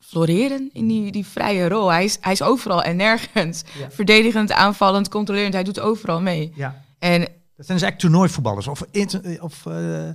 floreren 0.00 0.70
in 0.72 0.86
die, 0.88 1.12
die 1.12 1.26
vrije 1.26 1.68
rol. 1.68 1.88
Hij 1.92 2.04
is, 2.04 2.18
hij 2.20 2.32
is 2.32 2.42
overal 2.42 2.82
en 2.82 2.96
nergens. 2.96 3.62
Ja. 3.78 3.90
Verdedigend, 3.90 4.52
aanvallend, 4.52 5.08
controlerend. 5.08 5.54
Hij 5.54 5.64
doet 5.64 5.80
overal 5.80 6.20
mee. 6.20 6.52
Ja, 6.54 6.82
En 7.00 7.20
dat 7.20 7.28
zijn 7.66 7.78
dus 7.78 7.86
eigenlijk 7.86 7.98
toernooivoetballers 7.98 8.66
of, 8.66 8.84
inter- 8.90 9.42
of 9.42 9.66
eh, 9.66 10.08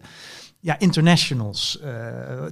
ja, 0.59 0.79
internationals. 0.79 1.79
eh, 1.79 1.89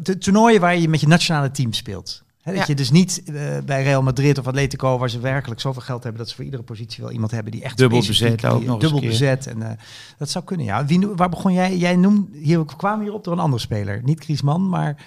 de 0.02 0.17
toernooien 0.17 0.62
waar 0.62 0.78
je 0.78 0.89
met 0.89 1.00
je 1.02 1.08
nationale 1.08 1.52
team 1.52 1.74
speelt. 1.74 2.24
Hè, 2.41 2.52
dat 2.52 2.62
Ja. 2.62 2.67
je 2.67 2.76
dus 2.76 2.91
niet 2.91 3.24
eh, 3.26 3.34
bij 3.65 3.84
Real 3.84 4.02
Madrid 4.04 4.38
of 4.38 4.48
Atletico, 4.48 4.98
waar 4.98 5.10
ze 5.10 5.19
werkelijk 5.19 5.62
zoveel 5.62 5.82
geld 5.82 6.04
hebben, 6.04 6.22
dat 6.22 6.30
ze 6.30 6.36
voor 6.36 6.46
iedere 6.46 6.63
positie 6.63 7.04
wel 7.04 7.12
iemand 7.12 7.32
hebben 7.32 7.52
die 7.52 7.63
echt 7.63 7.78
Dubbel 7.78 8.00
bezet 8.00 8.46
ook 8.46 8.63
nog 8.63 8.74
eens 8.74 8.91
dubbel 8.91 9.10
bezet. 9.10 9.48
En, 9.48 9.78
dat 10.17 10.30
zou 10.30 10.43
kunnen, 10.46 10.65
ja. 10.65 10.86
Wie, 10.86 11.08
waar 11.08 11.30
begon 11.30 11.54
jij? 11.54 11.78
Jij 11.78 11.96
noemde, 11.96 12.38
hier 12.38 12.60
we 12.65 12.76
kwamen 12.76 13.02
hierop 13.04 13.24
door 13.24 13.34
een 13.34 13.39
andere 13.39 13.62
speler. 13.62 14.02
Niet 14.04 14.24
Griezmann, 14.24 14.69
maar 14.69 15.06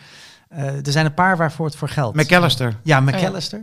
eh, 0.49 0.87
er 0.87 0.93
zijn 0.93 1.07
een 1.07 1.15
paar 1.15 1.37
waarvoor 1.37 1.67
het 1.67 1.77
voor 1.77 1.89
geld. 1.89 2.15
McAllister. 2.15 2.77
Ja, 2.83 3.01
McAllister. 3.01 3.62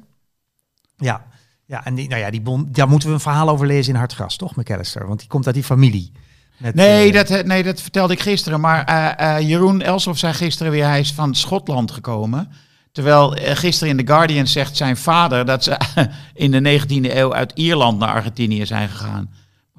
Ja. 0.97 1.25
Ja, 1.73 1.85
en 1.85 1.95
die, 1.95 2.09
nou 2.09 2.21
ja, 2.21 2.29
die 2.29 2.41
daar 2.67 2.89
moeten 2.89 3.07
we 3.07 3.13
een 3.13 3.19
verhaal 3.19 3.49
over 3.49 3.67
lezen 3.67 3.93
in 3.93 3.99
Hartgras, 3.99 4.35
toch, 4.35 4.55
McAllister? 4.55 5.07
Want 5.07 5.19
die 5.19 5.27
komt 5.27 5.45
uit 5.45 5.55
die 5.55 5.63
familie. 5.63 6.11
Met, 6.57 6.75
Nee, 6.75 7.07
eh, 7.07 7.13
dat, 7.13 7.29
eh, 7.29 7.43
nee, 7.43 7.63
dat 7.63 7.81
vertelde 7.81 8.13
ik 8.13 8.19
gisteren. 8.19 8.59
Maar 8.59 8.83
eh, 8.83 9.47
Jeroen 9.47 9.81
Elsof 9.81 10.17
zei 10.17 10.33
gisteren 10.33 10.71
weer, 10.71 10.85
hij 10.85 10.99
is 10.99 11.11
van 11.13 11.35
Schotland 11.35 11.91
gekomen. 11.91 12.51
Terwijl 12.91 13.37
gisteren 13.39 13.97
in 13.97 14.05
The 14.05 14.13
Guardian 14.13 14.47
zegt 14.47 14.77
zijn 14.77 14.97
vader 14.97 15.45
dat 15.45 15.63
ze 15.63 15.77
in 16.33 16.51
de 16.51 16.79
19e 16.81 17.15
eeuw 17.15 17.33
uit 17.33 17.51
Ierland 17.55 17.99
naar 17.99 18.13
Argentinië 18.13 18.65
zijn 18.65 18.89
gegaan. 18.89 19.33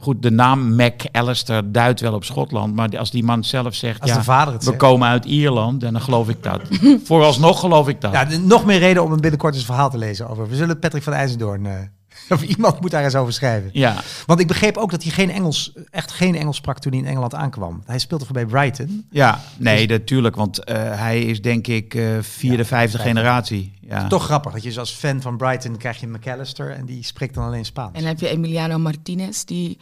Goed, 0.05 0.23
de 0.23 0.31
naam 0.31 0.75
McAllister 0.75 1.73
duidt 1.73 2.01
wel 2.01 2.15
op 2.15 2.25
Schotland. 2.25 2.75
Maar 2.75 2.99
als 2.99 3.11
die 3.11 3.25
man 3.25 3.45
zelf 3.45 3.75
zegt, 3.75 4.01
Als 4.01 4.11
ja, 4.11 4.17
de 4.17 4.23
vader 4.25 4.53
het 4.55 4.63
we 4.63 4.69
zegt. 4.69 4.83
komen 4.83 5.09
uit 5.09 5.25
Ierland, 5.25 5.81
dan 5.81 6.01
geloof 6.01 6.29
ik 6.29 6.43
dat. 6.43 6.61
Vooralsnog 7.05 7.61
geloof 7.61 7.89
ik 7.89 8.01
dat. 8.01 8.13
Ja, 8.13 8.27
nog 8.43 8.65
meer 8.65 8.79
reden 8.79 9.03
om 9.03 9.13
een 9.13 9.21
binnenkort 9.21 9.55
eens 9.55 9.65
verhaal 9.65 9.91
te 9.91 9.99
lezen 9.99 10.29
over. 10.29 10.49
We 10.49 10.57
zullen 10.57 10.79
Patrick 10.79 11.03
van 11.03 11.13
IJzendoorn, 11.13 11.67
eh, 11.67 11.73
of 12.35 12.43
iemand 12.43 12.81
moet 12.81 12.91
daar 12.91 13.05
eens 13.05 13.15
over 13.15 13.33
schrijven. 13.33 13.71
ja. 13.73 14.03
Want 14.27 14.41
ik 14.41 14.47
begreep 14.47 14.77
ook 14.77 14.91
dat 14.91 15.03
hij 15.03 15.13
geen 15.13 15.31
Engels, 15.31 15.73
echt 15.91 16.13
geen 16.13 16.35
Engels 16.37 16.57
sprak 16.57 16.79
toen 16.79 16.93
hij 16.93 17.01
in 17.01 17.07
Engeland 17.07 17.35
aankwam. 17.35 17.83
Hij 17.87 17.99
speelde 17.99 18.25
voor 18.25 18.35
bij 18.35 18.47
Brighton. 18.47 19.07
Ja, 19.11 19.41
nee, 19.59 19.87
natuurlijk. 19.87 20.37
Want 20.37 20.65
eh, 20.65 20.77
hij 20.77 21.21
is 21.21 21.43
denk 21.43 21.67
ik 21.67 21.95
eh, 21.95 22.03
vierde, 22.21 22.57
Ja, 22.57 22.65
vijfde 22.65 22.67
vijfde. 22.67 22.99
generatie. 22.99 23.73
Ja. 23.81 24.07
Toch 24.07 24.25
grappig 24.25 24.53
dat 24.53 24.63
je 24.63 24.69
dus 24.69 24.79
als 24.79 24.91
fan 24.93 25.21
van 25.21 25.37
Brighton 25.37 25.77
krijg 25.77 26.01
je 26.01 26.07
McAllister 26.07 26.71
en 26.71 26.85
die 26.85 27.05
spreekt 27.05 27.35
dan 27.35 27.45
alleen 27.45 27.65
Spaans. 27.65 27.93
En 27.93 27.99
dan 28.01 28.09
heb 28.09 28.21
je 28.21 28.29
Emiliano 28.29 28.79
Martinez, 28.79 29.45
die 29.45 29.79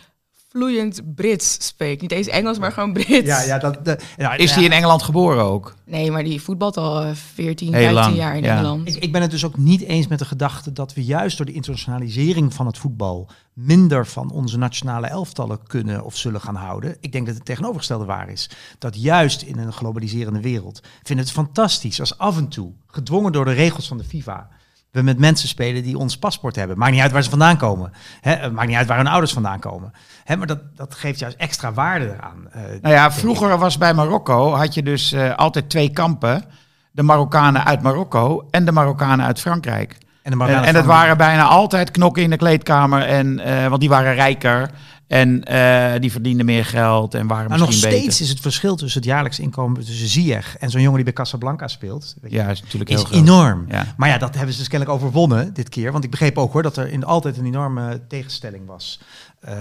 vloeiend 0.52 1.14
Brits 1.14 1.66
spreekt. 1.66 2.02
Niet 2.02 2.12
eens 2.12 2.26
Engels, 2.26 2.58
maar 2.58 2.72
gewoon 2.72 2.92
Brits. 2.92 3.26
ja, 3.26 3.42
ja, 3.42 3.58
dat, 3.58 3.84
de, 3.84 3.98
ja, 4.16 4.34
Is 4.34 4.50
ja, 4.50 4.56
hij 4.56 4.64
in 4.64 4.72
Engeland 4.72 5.02
geboren 5.02 5.44
ook? 5.44 5.74
Nee, 5.84 6.10
maar 6.10 6.24
die 6.24 6.42
voetbalt 6.42 6.76
al 6.76 7.02
eh, 7.02 7.14
14, 7.14 7.74
Heel 7.74 7.82
15 7.82 7.94
lang, 7.94 8.16
jaar 8.16 8.36
in 8.36 8.42
ja. 8.42 8.56
Engeland. 8.56 8.88
Ik, 8.88 9.02
ik 9.02 9.12
ben 9.12 9.22
het 9.22 9.30
dus 9.30 9.44
ook 9.44 9.56
niet 9.56 9.82
eens 9.82 10.06
met 10.06 10.18
de 10.18 10.24
gedachte 10.24 10.72
dat 10.72 10.94
we 10.94 11.04
juist 11.04 11.36
door 11.36 11.46
de 11.46 11.52
internationalisering 11.52 12.54
van 12.54 12.66
het 12.66 12.78
voetbal 12.78 13.28
minder 13.52 14.06
van 14.06 14.30
onze 14.30 14.58
nationale 14.58 15.06
elftallen 15.06 15.62
kunnen 15.66 16.04
of 16.04 16.16
zullen 16.16 16.40
gaan 16.40 16.54
houden. 16.54 16.96
Ik 17.00 17.12
denk 17.12 17.26
dat 17.26 17.34
het 17.34 17.44
tegenovergestelde 17.44 18.04
waar 18.04 18.28
is. 18.28 18.50
Dat 18.78 19.02
juist 19.02 19.42
in 19.42 19.58
een 19.58 19.72
globaliserende 19.72 20.40
wereld 20.40 20.80
vinden 21.02 21.24
het 21.24 21.34
fantastisch 21.34 22.00
als 22.00 22.18
af 22.18 22.36
en 22.36 22.48
toe, 22.48 22.72
gedwongen 22.86 23.32
door 23.32 23.44
de 23.44 23.52
regels 23.52 23.88
van 23.88 23.98
de 23.98 24.04
FIFA, 24.04 24.48
we 24.92 25.02
met 25.02 25.18
mensen 25.18 25.48
spelen 25.48 25.82
die 25.82 25.98
ons 25.98 26.18
paspoort 26.18 26.56
hebben. 26.56 26.78
Maakt 26.78 26.92
niet 26.92 27.00
uit 27.00 27.12
waar 27.12 27.22
ze 27.22 27.30
vandaan 27.30 27.56
komen. 27.56 27.92
Hè, 28.20 28.50
maakt 28.50 28.68
niet 28.68 28.76
uit 28.76 28.86
waar 28.86 28.96
hun 28.96 29.06
ouders 29.06 29.32
vandaan 29.32 29.60
komen. 29.60 29.92
Hè, 30.24 30.36
maar 30.36 30.46
dat, 30.46 30.58
dat 30.76 30.94
geeft 30.94 31.18
juist 31.18 31.36
extra 31.36 31.72
waarde 31.72 32.04
eraan. 32.04 32.48
eh, 32.52 32.62
Nou 32.82 32.94
ja, 32.94 33.12
vroeger 33.12 33.58
was 33.58 33.78
bij 33.78 33.94
Marokko, 33.94 34.52
had 34.52 34.74
je 34.74 34.82
dus 34.82 35.12
eh, 35.12 35.34
altijd 35.34 35.70
twee 35.70 35.90
kampen. 35.90 36.44
De 36.90 37.02
Marokkanen 37.02 37.64
uit 37.64 37.82
Marokko 37.82 38.46
en 38.50 38.64
de 38.64 38.72
Marokkanen 38.72 39.26
uit 39.26 39.40
Frankrijk. 39.40 39.92
En, 39.92 39.98
de 40.22 40.30
En, 40.30 40.36
Marokkanen 40.36 40.68
en 40.68 40.74
dat 40.74 40.84
waren 40.84 41.16
bijna 41.16 41.42
altijd 41.44 41.90
knokken 41.90 42.22
in 42.22 42.30
de 42.30 42.36
kleedkamer. 42.36 43.02
En, 43.02 43.38
eh, 43.40 43.66
want 43.66 43.80
die 43.80 43.88
waren 43.88 44.14
rijker 44.14 44.70
en 45.12 45.44
eh, 45.44 46.00
die 46.00 46.12
verdienden 46.12 46.46
meer 46.46 46.64
geld 46.64 47.14
en 47.14 47.26
waren 47.26 47.48
Maar 47.48 47.58
nog 47.58 47.66
misschien 47.66 47.90
steeds 47.90 48.06
beter. 48.06 48.22
is 48.22 48.28
het 48.28 48.40
verschil 48.40 48.76
tussen 48.76 49.00
het 49.00 49.08
jaarlijks 49.08 49.38
inkomen 49.38 49.84
tussen 49.84 50.08
Ziyech 50.08 50.56
en 50.56 50.70
zo'n 50.70 50.80
jongen 50.80 50.96
die 50.96 51.04
bij 51.04 51.12
Casablanca 51.12 51.68
speelt. 51.68 52.16
Ja, 52.28 52.48
is 52.48 52.62
natuurlijk 52.62 52.90
heel 52.90 52.98
is 52.98 53.04
groot. 53.04 53.20
enorm. 53.20 53.64
Ja. 53.68 53.94
Maar 53.96 54.08
ja, 54.08 54.18
dat 54.18 54.34
hebben 54.34 54.52
ze 54.52 54.58
dus 54.58 54.68
kennelijk 54.68 54.98
overwonnen 54.98 55.54
dit 55.54 55.68
keer. 55.68 55.92
Want 55.92 56.04
ik 56.04 56.10
begreep 56.10 56.38
ook 56.38 56.52
hoor 56.52 56.62
dat 56.62 56.76
er 56.76 56.88
in, 56.88 57.04
altijd 57.04 57.36
een 57.36 57.46
enorme 57.46 58.06
tegenstelling 58.08 58.66
was 58.66 59.00
eh, 59.40 59.54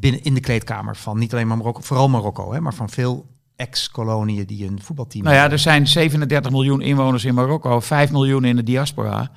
binnen 0.00 0.22
in 0.22 0.34
de 0.34 0.40
kleedkamer 0.40 0.96
van 0.96 1.18
niet 1.18 1.32
alleen 1.32 1.46
maar 1.46 1.56
Marokko, 1.56 1.80
vooral 1.80 2.08
Marokko, 2.08 2.52
hè, 2.52 2.60
maar 2.60 2.74
van 2.74 2.90
veel 2.90 3.26
ex-koloniën 3.56 4.46
die 4.46 4.66
een 4.66 4.80
voetbalteam 4.82 5.24
Nou 5.24 5.34
ja, 5.34 5.40
hebben. 5.40 5.58
er 5.58 5.64
zijn 5.64 5.86
37 5.86 6.50
miljoen 6.50 6.80
inwoners 6.80 7.24
in 7.24 7.34
Marokko, 7.34 7.80
5 7.80 8.10
miljoen 8.10 8.44
in 8.44 8.56
de 8.56 8.62
diaspora. 8.62 9.30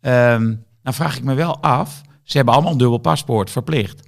Ehm, 0.00 0.54
dan 0.82 0.94
vraag 0.94 1.16
ik 1.16 1.24
me 1.24 1.34
wel 1.34 1.62
af, 1.62 2.00
ze 2.22 2.36
hebben 2.36 2.54
allemaal 2.54 2.72
een 2.72 2.78
dubbel 2.78 2.98
paspoort, 2.98 3.50
verplicht. 3.50 4.07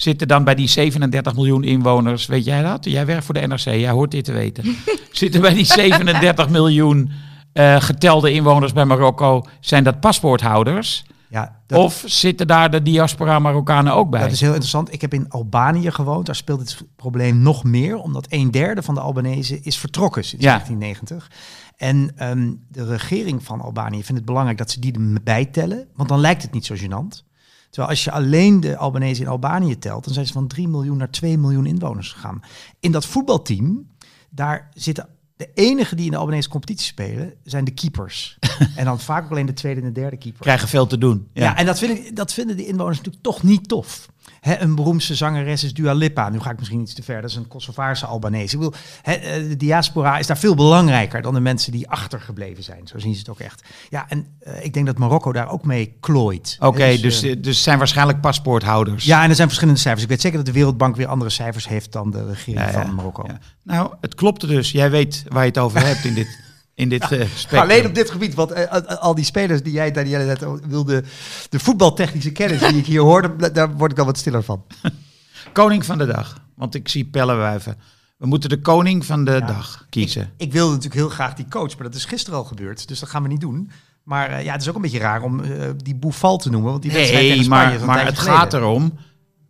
Zitten 0.00 0.28
dan 0.28 0.44
bij 0.44 0.54
die 0.54 0.68
37 0.68 1.34
miljoen 1.34 1.64
inwoners, 1.64 2.26
weet 2.26 2.44
jij 2.44 2.62
dat? 2.62 2.84
Jij 2.84 3.06
werkt 3.06 3.24
voor 3.24 3.34
de 3.34 3.46
NRC, 3.46 3.60
jij 3.60 3.90
hoort 3.90 4.10
dit 4.10 4.24
te 4.24 4.32
weten. 4.32 4.64
Zitten 5.12 5.40
bij 5.40 5.54
die 5.54 5.64
37 5.64 6.48
miljoen 6.48 7.10
eh, 7.52 7.76
getelde 7.80 8.32
inwoners 8.32 8.72
bij 8.72 8.84
Marokko, 8.84 9.42
zijn 9.60 9.84
dat 9.84 10.00
paspoorthouders? 10.00 11.04
Ja, 11.28 11.56
dat, 11.66 11.78
Of 11.78 12.02
zitten 12.06 12.46
daar 12.46 12.70
de 12.70 12.82
diaspora 12.82 13.38
Marokkanen 13.38 13.94
ook 13.94 14.10
bij? 14.10 14.20
dat 14.20 14.30
is 14.32 14.40
heel 14.40 14.48
interessant. 14.50 14.92
Ik 14.92 15.00
heb 15.00 15.14
in 15.14 15.28
Albanië 15.28 15.90
gewoond. 15.90 16.26
Daar 16.26 16.34
speelt 16.34 16.60
het 16.60 16.84
probleem 16.96 17.38
nog 17.38 17.64
meer, 17.64 17.96
omdat 17.96 18.26
een 18.28 18.50
derde 18.50 18.82
van 18.82 18.94
de 18.94 19.00
Albanese 19.00 19.60
is 19.60 19.78
vertrokken 19.78 20.24
sinds 20.24 20.44
Ja. 20.44 20.50
1990. 20.50 21.30
En 21.76 22.12
ehm, 22.16 22.52
de 22.68 22.86
regering 22.86 23.44
van 23.44 23.60
Albanië 23.60 24.02
vindt 24.02 24.14
het 24.20 24.24
belangrijk 24.24 24.58
dat 24.58 24.70
ze 24.70 24.80
die 24.80 24.92
erbij 25.14 25.44
tellen, 25.44 25.86
want 25.94 26.08
dan 26.08 26.20
lijkt 26.20 26.42
het 26.42 26.52
niet 26.52 26.66
zo 26.66 26.74
gênant. 26.74 27.29
Terwijl 27.70 27.92
als 27.92 28.04
je 28.04 28.10
alleen 28.10 28.60
de 28.60 28.76
Albanese 28.76 29.22
in 29.22 29.28
Albanië 29.28 29.78
telt, 29.78 30.04
dan 30.04 30.14
zijn 30.14 30.26
ze 30.26 30.32
van 30.32 30.46
3 30.46 30.68
miljoen 30.68 30.96
naar 30.96 31.10
2 31.10 31.38
miljoen 31.38 31.66
inwoners 31.66 32.12
gegaan. 32.12 32.42
In 32.80 32.92
dat 32.92 33.06
voetbalteam, 33.06 33.86
daar 34.30 34.68
zitten 34.74 35.08
de 35.36 35.50
enigen 35.54 35.96
die 35.96 36.06
in 36.06 36.12
de 36.12 36.16
Albanese 36.16 36.48
competitie 36.48 36.86
spelen, 36.86 37.34
zijn 37.44 37.64
de 37.64 37.70
keepers. 37.70 38.38
en 38.76 38.84
dan 38.84 39.00
vaak 39.00 39.24
ook 39.24 39.30
alleen 39.30 39.46
de 39.46 39.52
tweede 39.52 39.80
en 39.80 39.86
de 39.86 40.00
derde 40.00 40.16
keeper. 40.16 40.40
Krijgen 40.40 40.68
veel 40.68 40.86
te 40.86 40.98
doen. 40.98 41.28
Ja, 41.32 41.56
en 41.56 41.66
dat, 41.66 41.78
vind 41.78 41.98
ik, 41.98 42.16
dat 42.16 42.32
vinden 42.32 42.56
die 42.56 42.66
inwoners 42.66 42.96
natuurlijk 42.96 43.24
toch 43.24 43.42
niet 43.42 43.68
tof. 43.68 44.08
Hè, 44.40 44.60
een 44.60 44.74
beroemdste 44.74 45.14
zangeres 45.14 45.64
is 45.64 45.74
Dua 45.74 45.92
Lipa. 45.92 46.28
Nu 46.28 46.40
ga 46.40 46.50
ik 46.50 46.58
misschien 46.58 46.80
iets 46.80 46.94
te 46.94 47.02
ver. 47.02 47.20
Dat 47.20 47.30
is 47.30 47.36
een 47.36 47.48
Kosovaarse 47.48 48.06
Albanese. 48.06 48.58
Ik 48.58 48.74
hè, 49.02 49.12
eh, 49.12 49.48
de 49.48 49.56
diaspora 49.56 50.18
is 50.18 50.26
daar 50.26 50.38
veel 50.38 50.54
belangrijker 50.54 51.22
dan 51.22 51.34
de 51.34 51.40
mensen 51.40 51.72
die 51.72 51.88
achtergebleven 51.88 52.62
zijn. 52.62 52.86
Zo 52.86 52.98
zien 52.98 53.12
ze 53.12 53.18
het 53.18 53.28
ook 53.28 53.40
echt. 53.40 53.62
Ja, 53.88 54.06
en 54.08 54.26
eh, 54.40 54.64
ik 54.64 54.74
denk 54.74 54.86
dat 54.86 54.98
Marokko 54.98 55.32
daar 55.32 55.50
ook 55.50 55.64
mee 55.64 55.96
klooit. 56.00 56.56
Oké, 56.60 56.82
Hè, 56.82 56.98
dus, 56.98 57.22
eh, 57.22 57.36
dus 57.38 57.62
zijn 57.62 57.78
waarschijnlijk 57.78 58.20
paspoorthouders. 58.20 59.04
ja, 59.04 59.22
en 59.22 59.28
er 59.28 59.34
zijn 59.34 59.48
verschillende 59.48 59.80
cijfers. 59.80 60.02
Ik 60.02 60.08
weet 60.08 60.20
zeker 60.20 60.36
dat 60.36 60.46
de 60.46 60.52
Wereldbank 60.52 60.96
weer 60.96 61.06
andere 61.06 61.30
cijfers 61.30 61.68
heeft 61.68 61.92
dan 61.92 62.10
de 62.10 62.26
regering 62.26 62.64
ja, 62.64 62.72
van 62.72 62.94
Marokko. 62.94 63.24
ja. 63.26 63.38
Nou, 63.62 63.94
het 64.00 64.14
klopte 64.14 64.46
dus. 64.46 64.70
Jij 64.70 64.90
weet 64.90 65.24
waar 65.28 65.42
je 65.42 65.48
het 65.48 65.58
over 65.58 65.86
hebt 65.86 66.04
in 66.04 66.14
dit, 66.14 66.38
in 66.80 66.88
dit 66.88 67.02
eh, 67.02 67.08
spectrum. 67.34 67.60
Alleen 67.60 67.86
op 67.86 67.94
dit 67.94 68.10
gebied, 68.10 68.34
want 68.34 68.50
eh, 68.50 68.80
al 68.98 69.14
die 69.14 69.24
spelers 69.24 69.62
die 69.62 69.72
jij, 69.72 69.90
Danielle, 69.90 70.24
net 70.24 70.44
wilde, 70.68 71.04
de 71.48 71.58
voetbaltechnische 71.58 72.32
kennis 72.32 72.58
die 72.60 72.76
ik 72.76 72.86
hier 72.86 73.00
hoorde, 73.00 73.36
da- 73.36 73.48
daar 73.48 73.76
word 73.76 73.92
ik 73.92 73.98
al 73.98 74.04
wat 74.04 74.18
stiller 74.18 74.42
van. 74.42 74.64
Koning 75.52 75.84
van 75.84 75.98
de 75.98 76.06
dag. 76.06 76.42
Want 76.56 76.74
ik 76.74 76.88
zie 76.88 77.04
pellen 77.04 77.36
wuiven. 77.38 77.76
We 78.16 78.26
moeten 78.26 78.48
de 78.48 78.60
koning 78.60 79.06
van 79.06 79.24
de 79.24 79.42
dag 79.46 79.86
kiezen. 79.90 80.30
Ik 80.36 80.52
wilde 80.52 80.68
natuurlijk 80.70 81.00
heel 81.00 81.08
graag 81.08 81.34
die 81.34 81.46
coach, 81.48 81.74
maar 81.78 81.86
dat 81.86 81.94
is 81.94 82.04
gisteren 82.04 82.38
al 82.38 82.44
gebeurd. 82.44 82.88
Dus 82.88 83.00
dat 83.00 83.08
gaan 83.08 83.22
we 83.22 83.28
niet 83.28 83.40
doen. 83.40 83.70
Maar 84.02 84.30
eh, 84.30 84.44
ja, 84.44 84.52
het 84.52 84.62
is 84.62 84.68
ook 84.68 84.74
een 84.74 84.82
beetje 84.82 84.98
raar 84.98 85.22
om 85.22 85.42
die 85.76 85.94
Boufal 85.94 86.36
te 86.38 86.50
noemen. 86.50 86.70
Want 86.70 86.82
die 86.82 86.92
wedstrijd 86.92 87.22
Nee, 87.22 87.30
tegen 87.30 87.44
Spanje 87.44 87.74
is 87.76 87.82
maar, 87.84 88.04
het 88.06 88.18
geleden. 88.18 88.38
gaat 88.38 88.54
erom 88.54 88.98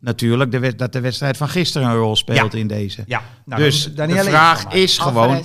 natuurlijk 0.00 0.50
de, 0.52 0.74
dat 0.76 0.92
de 0.92 1.00
wedstrijd 1.00 1.36
van 1.36 1.48
gisteren 1.48 1.88
een 1.88 1.96
rol 1.96 2.16
speelt 2.16 2.52
Ja. 2.52 2.58
in 2.58 2.66
deze. 2.66 3.02
Ja, 3.06 3.22
nou, 3.44 3.62
dus 3.62 3.94
dan- 3.94 4.08
de 4.08 4.14
vraag 4.24 4.72
is 4.72 4.98
gewoon... 4.98 5.42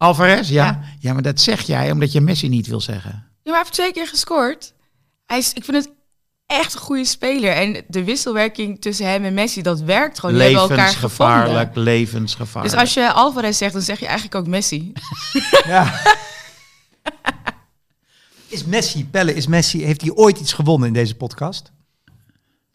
Alvarez. 0.00 0.48
Ja. 0.48 0.64
Ja. 0.64 0.80
ja. 0.98 1.12
maar 1.12 1.22
dat 1.22 1.40
zeg 1.40 1.60
jij 1.60 1.90
omdat 1.90 2.12
je 2.12 2.20
Messi 2.20 2.48
niet 2.48 2.66
wil 2.66 2.80
zeggen. 2.80 3.10
Ja, 3.10 3.20
maar 3.42 3.52
hij 3.52 3.62
heeft 3.62 3.72
twee 3.72 3.92
keer 3.92 4.06
gescoord. 4.06 4.72
Hij 5.26 5.38
is, 5.38 5.52
ik 5.52 5.64
vind 5.64 5.76
het 5.76 5.92
echt 6.46 6.74
een 6.74 6.80
goede 6.80 7.04
speler. 7.04 7.52
En 7.52 7.84
de 7.88 8.04
wisselwerking 8.04 8.80
tussen 8.80 9.06
hem 9.06 9.24
en 9.24 9.34
Messi, 9.34 9.62
dat 9.62 9.80
werkt 9.80 10.18
gewoon. 10.18 10.36
Levensgevaarlijk, 10.36 11.74
levensgevaarlijk. 11.74 12.72
Dus 12.74 12.82
als 12.82 12.94
je 12.94 13.12
Alvarez 13.12 13.58
zegt, 13.58 13.72
dan 13.72 13.82
zeg 13.82 13.98
je 14.00 14.06
eigenlijk 14.06 14.34
ook 14.34 14.46
Messi. 14.46 14.92
Ja. 15.66 16.00
is 18.48 18.64
Messi, 18.64 19.06
Pelle, 19.06 19.34
is 19.34 19.46
Messi, 19.46 19.84
heeft 19.84 20.00
hij 20.00 20.10
ooit 20.14 20.40
iets 20.40 20.52
gewonnen 20.52 20.88
in 20.88 20.94
deze 20.94 21.14
podcast? 21.14 21.72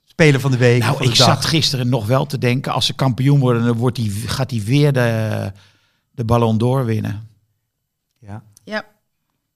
Spelen 0.03 0.41
van 0.41 0.51
de 0.51 0.57
week, 0.57 0.79
Nou, 0.79 0.95
van 0.95 1.05
de 1.05 1.11
ik 1.11 1.17
dag. 1.17 1.27
zat 1.27 1.45
gisteren 1.45 1.89
nog 1.89 2.05
wel 2.05 2.25
te 2.25 2.38
denken, 2.38 2.73
als 2.73 2.85
ze 2.85 2.93
kampioen 2.93 3.39
worden, 3.39 3.63
dan 3.65 3.77
wordt 3.77 3.95
die, 3.95 4.11
gaat 4.11 4.51
hij 4.51 4.61
weer 4.65 4.93
de, 4.93 5.51
de 6.15 6.25
Ballon 6.25 6.58
d'Or 6.58 6.86
winnen. 6.86 7.28
Ja. 8.19 8.43
Ja, 8.63 8.75
Dat 8.75 8.86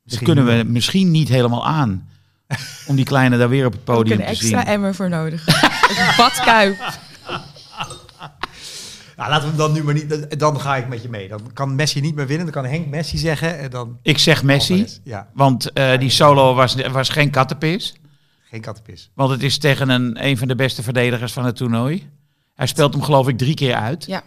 Misschien 0.04 0.26
kunnen 0.26 0.46
we 0.46 0.64
misschien 0.64 1.12
niet 1.12 1.28
helemaal 1.30 1.68
aan. 1.68 2.10
Om 2.88 2.96
die 2.96 3.06
kleine 3.06 3.38
daar 3.38 3.50
weer 3.50 3.66
op 3.66 3.72
het 3.72 3.82
ook 3.82 3.86
podium 3.96 4.20
een 4.20 4.26
te 4.26 4.30
extra 4.32 4.60
zien. 4.60 4.68
emmer 4.68 4.96
voor 4.96 5.10
nodig. 5.10 5.48
een 5.98 6.14
badkuip. 6.18 6.78
Nou, 9.18 9.30
laten 9.32 9.42
we 9.44 9.48
hem 9.48 9.58
dan 9.58 9.72
nu 9.72 9.84
maar 9.84 9.94
niet. 9.94 10.40
Dan 10.40 10.60
ga 10.60 10.76
ik 10.76 10.88
met 10.88 11.02
je 11.02 11.10
mee. 11.10 11.28
Dan 11.28 11.54
kan 11.54 11.76
Messi 11.76 12.02
niet 12.02 12.16
meer 12.16 12.28
winnen. 12.28 12.46
Dan 12.52 12.64
kan 12.64 12.72
Henk 12.72 12.88
Messi 12.88 13.18
zeggen. 13.18 13.60
En 13.60 13.70
dan. 13.70 13.98
Ik 14.02 14.18
zeg 14.18 14.44
Messi. 14.44 14.86
Ja, 15.04 15.28
want 15.34 15.72
eh, 15.72 16.00
die 16.00 16.10
solo 16.10 16.54
was, 16.54 16.76
was 16.76 17.10
geen 17.10 17.30
kattenpis. 17.30 17.96
geen 18.42 18.62
kattenpis. 18.62 19.12
Want 19.14 19.32
het 19.32 19.44
is 19.44 19.58
tegen 19.58 19.90
een, 19.90 20.26
een 20.26 20.38
van 20.38 20.48
de 20.48 20.56
beste 20.56 20.84
verdedigers 20.84 21.34
van 21.34 21.46
het 21.46 21.56
toernooi. 21.56 22.10
Hij 22.56 22.68
speelt 22.68 22.94
hem 22.94 23.04
geloof 23.04 23.28
ik 23.28 23.38
drie 23.38 23.54
keer 23.54 23.76
uit. 23.76 24.06
Ja. 24.06 24.24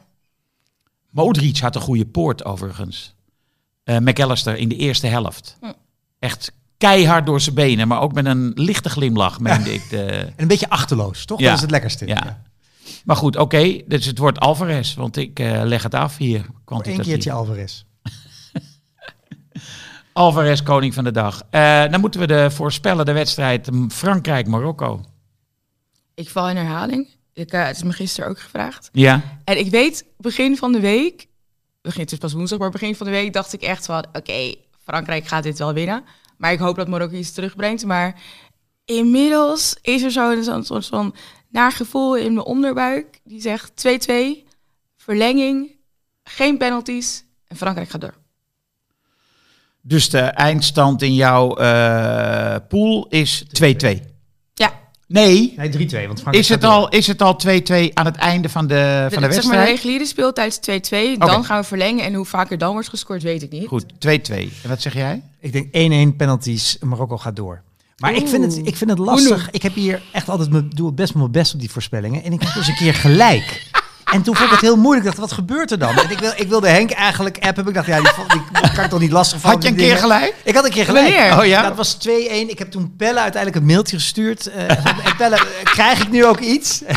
Modric 1.12 1.59
had 1.59 1.75
een 1.75 1.81
goede 1.81 2.07
poort 2.07 2.44
overigens. 2.44 3.14
Eh 3.85 3.98
McAllister 3.98 4.57
in 4.57 4.68
de 4.68 4.77
eerste 4.77 5.07
helft. 5.07 5.57
Hm. 5.61 5.72
Echt 6.18 6.53
keihard 6.79 7.27
door 7.27 7.40
zijn 7.40 7.55
benen, 7.55 7.88
maar 7.88 8.01
ook 8.01 8.12
met 8.12 8.27
een 8.27 8.53
lichte 8.55 8.88
glimlach, 8.88 9.40
meende 9.40 9.75
ik. 9.75 9.90
De... 9.90 10.05
En 10.12 10.33
een 10.37 10.48
beetje 10.48 10.68
achterloos, 10.68 11.25
toch? 11.25 11.38
Ja. 11.38 11.46
Dat 11.46 11.55
is 11.55 11.61
het 11.61 11.70
lekkerste. 11.70 12.07
Ja. 12.07 12.42
Maar 13.05 13.16
goed, 13.16 13.37
oké, 13.37 13.81
dus 13.87 14.07
het 14.07 14.18
wordt 14.18 14.40
Alvarez, 14.40 14.94
want 14.94 15.16
ik 15.16 15.38
eh, 15.38 15.62
leg 15.64 15.83
het 15.83 15.94
af 15.94 16.16
hier. 16.16 16.40
Voor 16.40 16.48
één 16.48 16.64
kwantitatief. 16.64 17.07
keertje 17.07 17.33
Alvarez. 17.33 17.85
Alvarez, 20.12 20.62
koning 20.62 20.94
van 20.94 21.05
de 21.05 21.11
dag. 21.11 21.42
Eh, 21.51 21.90
dan 21.90 22.01
moeten 22.01 22.20
we 22.20 22.27
de 22.27 22.51
voorspellen 22.51 23.05
de 23.05 23.12
wedstrijd 23.12 23.70
mm, 23.70 23.90
Frankrijk-Marokko. 23.90 25.05
Ik 26.14 26.29
val 26.29 26.48
in 26.48 26.57
herhaling. 26.57 27.09
Ik, 27.35 27.53
eh, 27.53 27.66
het 27.66 27.77
is 27.77 27.83
me 27.83 27.92
gisteren 27.92 28.31
ook 28.31 28.40
gevraagd. 28.40 28.88
Ja, 28.92 29.38
En 29.45 29.59
ik 29.59 29.71
weet, 29.71 30.05
begin 30.16 30.57
van 30.57 30.73
de 30.73 30.81
week, 30.81 31.27
begin, 31.81 32.01
het 32.01 32.12
is 32.12 32.18
pas 32.18 32.33
woensdag, 32.33 32.59
maar 32.59 32.71
begin 32.71 32.97
van 32.97 33.07
de 33.07 33.12
week 33.12 33.33
dacht 33.33 33.53
ik 33.53 33.62
echt 33.62 33.87
van, 33.87 34.05
oké, 34.12 34.55
Frankrijk 34.85 35.27
gaat 35.27 35.42
dit 35.42 35.59
wel 35.59 35.73
winnen. 35.73 36.05
Maar 36.37 36.53
ik 36.53 36.59
hoop 36.59 36.77
dat 36.77 36.88
Marokko 36.88 37.16
iets 37.16 37.33
terugbrengt. 37.33 37.85
Maar 37.85 38.21
inmiddels 38.85 39.77
is 39.83 40.03
er 40.03 40.11
zo'n 40.11 40.42
zo'n 40.42 40.64
soort 40.64 40.87
van 40.87 41.14
naar 41.49 41.73
gevoel 41.73 42.16
in 42.16 42.35
mijn 42.35 42.47
onderbuik. 42.47 43.21
Die 43.25 43.40
zegt 43.40 43.73
2-2, 43.75 44.45
verlenging, 44.97 45.77
geen 46.25 46.59
penalties 46.59 47.25
en 47.47 47.57
Frankrijk 47.57 47.88
gaat 47.88 48.01
door. 48.01 48.14
dus 49.81 50.11
de 50.11 50.21
eindstand 50.21 51.03
in 51.03 51.14
jouw 51.14 51.57
eh, 51.57 52.57
pool 52.68 53.07
is 53.09 53.45
2-2. 53.45 54.12
Nee, 55.12 55.55
Nee, 55.57 55.70
3-2. 55.70 55.72
Want 55.72 55.90
Frankrijk 55.90 56.35
is 56.35 56.48
het, 56.48 56.64
al, 56.64 56.88
is 56.88 57.07
het 57.07 57.22
al 57.22 57.37
2-2 57.46 57.92
aan 57.94 58.07
het 58.07 58.16
einde 58.16 58.48
van 58.48 58.66
de, 58.66 58.75
van 58.75 59.09
de 59.09 59.11
zeg 59.11 59.20
maar 59.20 59.29
de 59.29 59.35
wedstrijd? 59.35 59.68
reguliere 59.68 60.07
speeltijd 60.07 60.59
is 60.66 60.81
2-2. 60.90 61.14
Oké. 61.14 61.27
Dan 61.27 61.44
gaan 61.44 61.61
we 61.61 61.66
verlengen. 61.66 62.05
En 62.05 62.14
hoe 62.14 62.25
vaker 62.25 62.59
dan 62.59 62.72
wordt 62.72 62.88
gescoord, 62.88 63.22
weet 63.22 63.42
ik 63.42 63.51
niet. 63.51 63.66
Goed, 63.66 63.85
2-2. 63.85 63.87
En 64.62 64.68
wat 64.68 64.83
zeg 64.83 64.94
jij? 64.94 65.22
Ik 65.40 65.53
denk 65.53 66.12
1-1 66.12 66.16
penalties. 66.16 66.77
Marokko 66.81 67.18
gaat 67.18 67.37
door. 67.37 67.62
Maar 67.96 68.14
ik 68.14 68.29
vind, 68.29 68.44
het, 68.44 68.66
ik 68.66 68.77
vind 68.77 68.90
het 68.90 68.98
lastig. 68.98 69.51
Ik 69.51 69.62
heb 69.62 69.75
hier 69.75 70.03
echt 70.12 70.29
altijd 70.29 70.51
mijn, 70.51 70.70
doe 70.70 70.87
het 70.87 70.94
best 70.94 71.12
wel 71.12 71.22
mijn 71.22 71.33
best 71.35 71.55
op 71.55 71.61
die 71.61 71.70
voorspellingen. 71.70 72.22
En 72.22 72.33
ik 72.33 72.42
heb 72.42 72.55
dus 72.55 72.68
een 72.68 72.75
keer 72.75 72.94
gelijk. 72.94 73.70
En 74.12 74.22
toen 74.22 74.35
vond 74.37 74.46
ik 74.46 74.51
het 74.55 74.61
heel 74.61 74.77
moeilijk. 74.77 75.07
Ik 75.07 75.16
dacht, 75.16 75.29
wat 75.31 75.33
gebeurt 75.38 75.70
er 75.70 75.79
dan? 75.79 75.98
En 75.98 76.11
ik, 76.11 76.18
wil, 76.18 76.33
ik 76.37 76.48
wilde 76.48 76.68
Henk 76.68 76.90
eigenlijk 76.90 77.38
appen. 77.40 77.66
Ik 77.68 77.75
dacht, 77.75 77.87
ja, 77.87 77.96
die, 78.01 78.11
die, 78.29 78.40
die 78.62 78.72
kan 78.72 78.85
ik 78.85 78.90
toch 78.90 79.01
niet 79.01 79.11
lastig 79.12 79.40
vallen. 79.40 79.57
Had 79.57 79.64
je 79.64 79.70
een 79.70 79.77
keer 79.77 79.96
gelijk? 79.96 80.35
Ik 80.44 80.55
had 80.55 80.64
een 80.64 80.70
keer 80.70 80.85
gelijk. 80.85 81.09
Wanneer? 81.14 81.38
Oh 81.38 81.44
ja? 81.46 81.62
Dat 81.62 81.77
was 81.77 81.96
2-1. 82.09 82.11
Ik 82.46 82.59
heb 82.59 82.70
toen 82.70 82.94
Pelle 82.96 83.20
uiteindelijk 83.20 83.62
een 83.62 83.68
mailtje 83.70 83.96
gestuurd. 83.96 84.46
Eh, 84.46 84.70
en 84.70 85.16
Pelle, 85.16 85.42
krijg 85.64 86.01
ik 86.03 86.11
nu 86.11 86.25
ook 86.27 86.40
iets? 86.40 86.83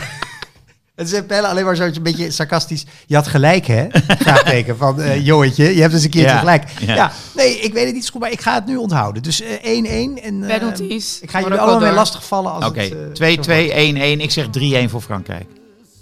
En 0.95 1.07
zei 1.07 1.21
Pelle 1.23 1.47
alleen 1.47 1.65
maar 1.65 1.75
zo'n 1.75 1.93
beetje 2.01 2.31
sarcastisch. 2.31 2.85
Je 3.05 3.15
had 3.15 3.27
gelijk, 3.27 3.65
hè? 3.67 3.87
Vraagteken 4.19 4.77
van 4.77 5.01
eh 5.01 5.25
jongetje. 5.25 5.75
Je 5.75 5.81
hebt 5.81 5.93
dus 5.93 6.03
een 6.03 6.09
keertje 6.09 6.31
Ja, 6.33 6.39
gelijk. 6.39 6.63
ja. 6.79 6.95
Ja. 6.95 7.11
nee, 7.35 7.59
ik 7.59 7.73
weet 7.73 7.85
het 7.85 7.93
niet 7.93 8.05
zo 8.05 8.11
goed, 8.11 8.21
maar 8.21 8.31
ik 8.31 8.41
ga 8.41 8.53
het 8.53 8.65
nu 8.65 8.75
onthouden. 8.75 9.23
Dus 9.23 9.41
eh, 9.41 9.49
1-1 9.83 10.23
en 10.23 10.43
eh, 10.43 10.57
Penalties. 10.57 11.19
ik 11.21 11.29
ga 11.31 11.41
jullie 11.41 11.57
allemaal 11.59 11.93
lastig 11.93 12.25
vallen 12.25 12.51
als 12.51 12.65
Oké, 12.65 12.79
het... 12.81 13.19
eh, 13.19 13.31
zo 13.43 14.15
2-2, 14.15 14.17
1-1. 14.17 14.21
Ik 14.21 14.31
zeg 14.31 14.45
3-1 14.87 14.89
voor 14.89 15.01
Frankrijk. 15.01 15.45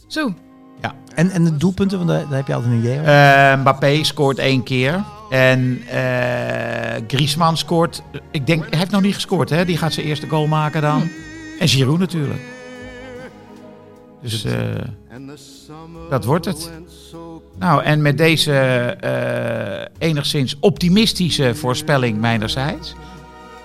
Zo. 0.07 0.33
En, 1.15 1.29
en 1.29 1.43
de 1.43 1.57
doelpunten, 1.57 1.97
want 1.97 2.09
daar, 2.09 2.27
daar 2.27 2.37
heb 2.37 2.47
je 2.47 2.53
altijd 2.53 2.71
een 2.73 2.79
idee 2.79 2.99
over. 2.99 3.11
Eh, 3.51 3.59
Mbappé 3.59 4.03
scoort 4.03 4.39
één 4.39 4.63
keer. 4.63 5.03
En 5.29 5.81
eh 5.87 7.01
Griezmann 7.07 7.57
scoort... 7.57 8.01
Ik 8.31 8.47
denk, 8.47 8.69
hij 8.69 8.79
heeft 8.79 8.91
nog 8.91 9.01
niet 9.01 9.13
gescoord, 9.13 9.49
hè? 9.49 9.65
Die 9.65 9.77
gaat 9.77 9.93
zijn 9.93 10.05
eerste 10.05 10.27
goal 10.27 10.47
maken 10.47 10.81
dan. 10.81 10.99
Hm. 11.01 11.07
En 11.59 11.67
Giroud 11.67 11.99
natuurlijk. 11.99 12.41
Dus... 14.21 14.43
eh, 14.43 14.53
Dat 16.09 16.25
wordt 16.25 16.45
het. 16.45 16.71
Nou, 17.59 17.83
en 17.83 18.01
met 18.01 18.17
deze 18.17 18.53
eh, 18.99 20.07
enigszins 20.09 20.57
optimistische 20.59 21.55
voorspelling 21.55 22.19
mijnerzijds 22.19 22.95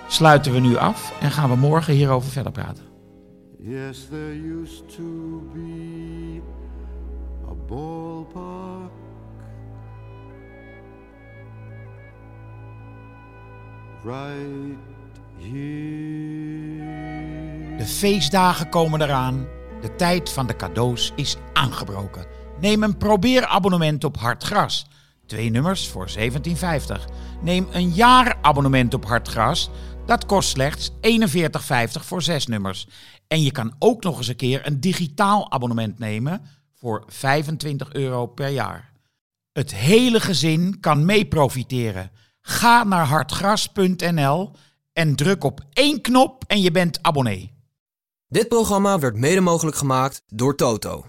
sluiten 0.07 0.51
we 0.53 0.59
nu 0.59 0.77
af 0.77 1.13
en 1.21 1.31
gaan 1.31 1.49
we 1.49 1.55
morgen 1.55 1.93
hierover 1.93 2.31
verder 2.31 2.51
praten. 2.51 2.83
Yes, 3.59 4.07
there 4.09 4.61
used 4.61 4.83
to 4.95 5.03
be 5.53 6.41
ballpark 7.69 8.91
right 14.03 14.77
here. 15.37 16.57
De 17.77 17.85
feestdagen 17.85 18.69
komen 18.69 19.01
eraan. 19.01 19.47
De 19.81 19.95
tijd 19.95 20.29
van 20.29 20.47
de 20.47 20.55
cadeaus 20.55 21.11
is 21.15 21.37
aangebroken. 21.53 22.25
Neem 22.59 22.83
een 22.83 22.97
probeerabonnement 22.97 24.03
op 24.03 24.17
Hartgras. 24.17 24.87
Twee 25.25 25.49
nummers 25.49 25.87
voor 25.87 26.09
17,50. 26.17 26.25
Neem 27.41 27.67
een 27.71 27.89
jaar 27.89 28.37
abonnement 28.41 28.93
op 28.93 29.05
Hartgras. 29.05 29.69
Dat 30.05 30.25
kost 30.25 30.49
slechts 30.49 30.91
41,50 30.91 30.95
voor 31.91 32.21
zes 32.21 32.47
nummers. 32.47 32.87
En 33.27 33.43
je 33.43 33.51
kan 33.51 33.73
ook 33.79 34.03
nog 34.03 34.17
eens 34.17 34.27
een 34.27 34.35
keer 34.35 34.67
een 34.67 34.79
digitaal 34.79 35.51
abonnement 35.51 35.99
nemen 35.99 36.41
voor 36.79 37.03
25 37.07 37.93
euro 37.93 38.25
per 38.25 38.49
jaar. 38.49 38.93
Het 39.51 39.75
hele 39.75 40.19
gezin 40.19 40.79
kan 40.79 41.05
mee 41.05 41.27
profiteren. 41.27 42.11
Ga 42.41 42.83
naar 42.83 43.05
hartgras.nl 43.05 44.51
en 44.93 45.15
druk 45.15 45.43
op 45.43 45.61
één 45.73 46.01
knop 46.01 46.43
en 46.47 46.61
je 46.61 46.71
bent 46.71 46.99
abonnee. 47.01 47.51
Dit 48.27 48.47
programma 48.47 48.99
werd 48.99 49.15
mede 49.15 49.41
mogelijk 49.41 49.77
gemaakt 49.77 50.21
door 50.27 50.55
Toto. 50.55 51.05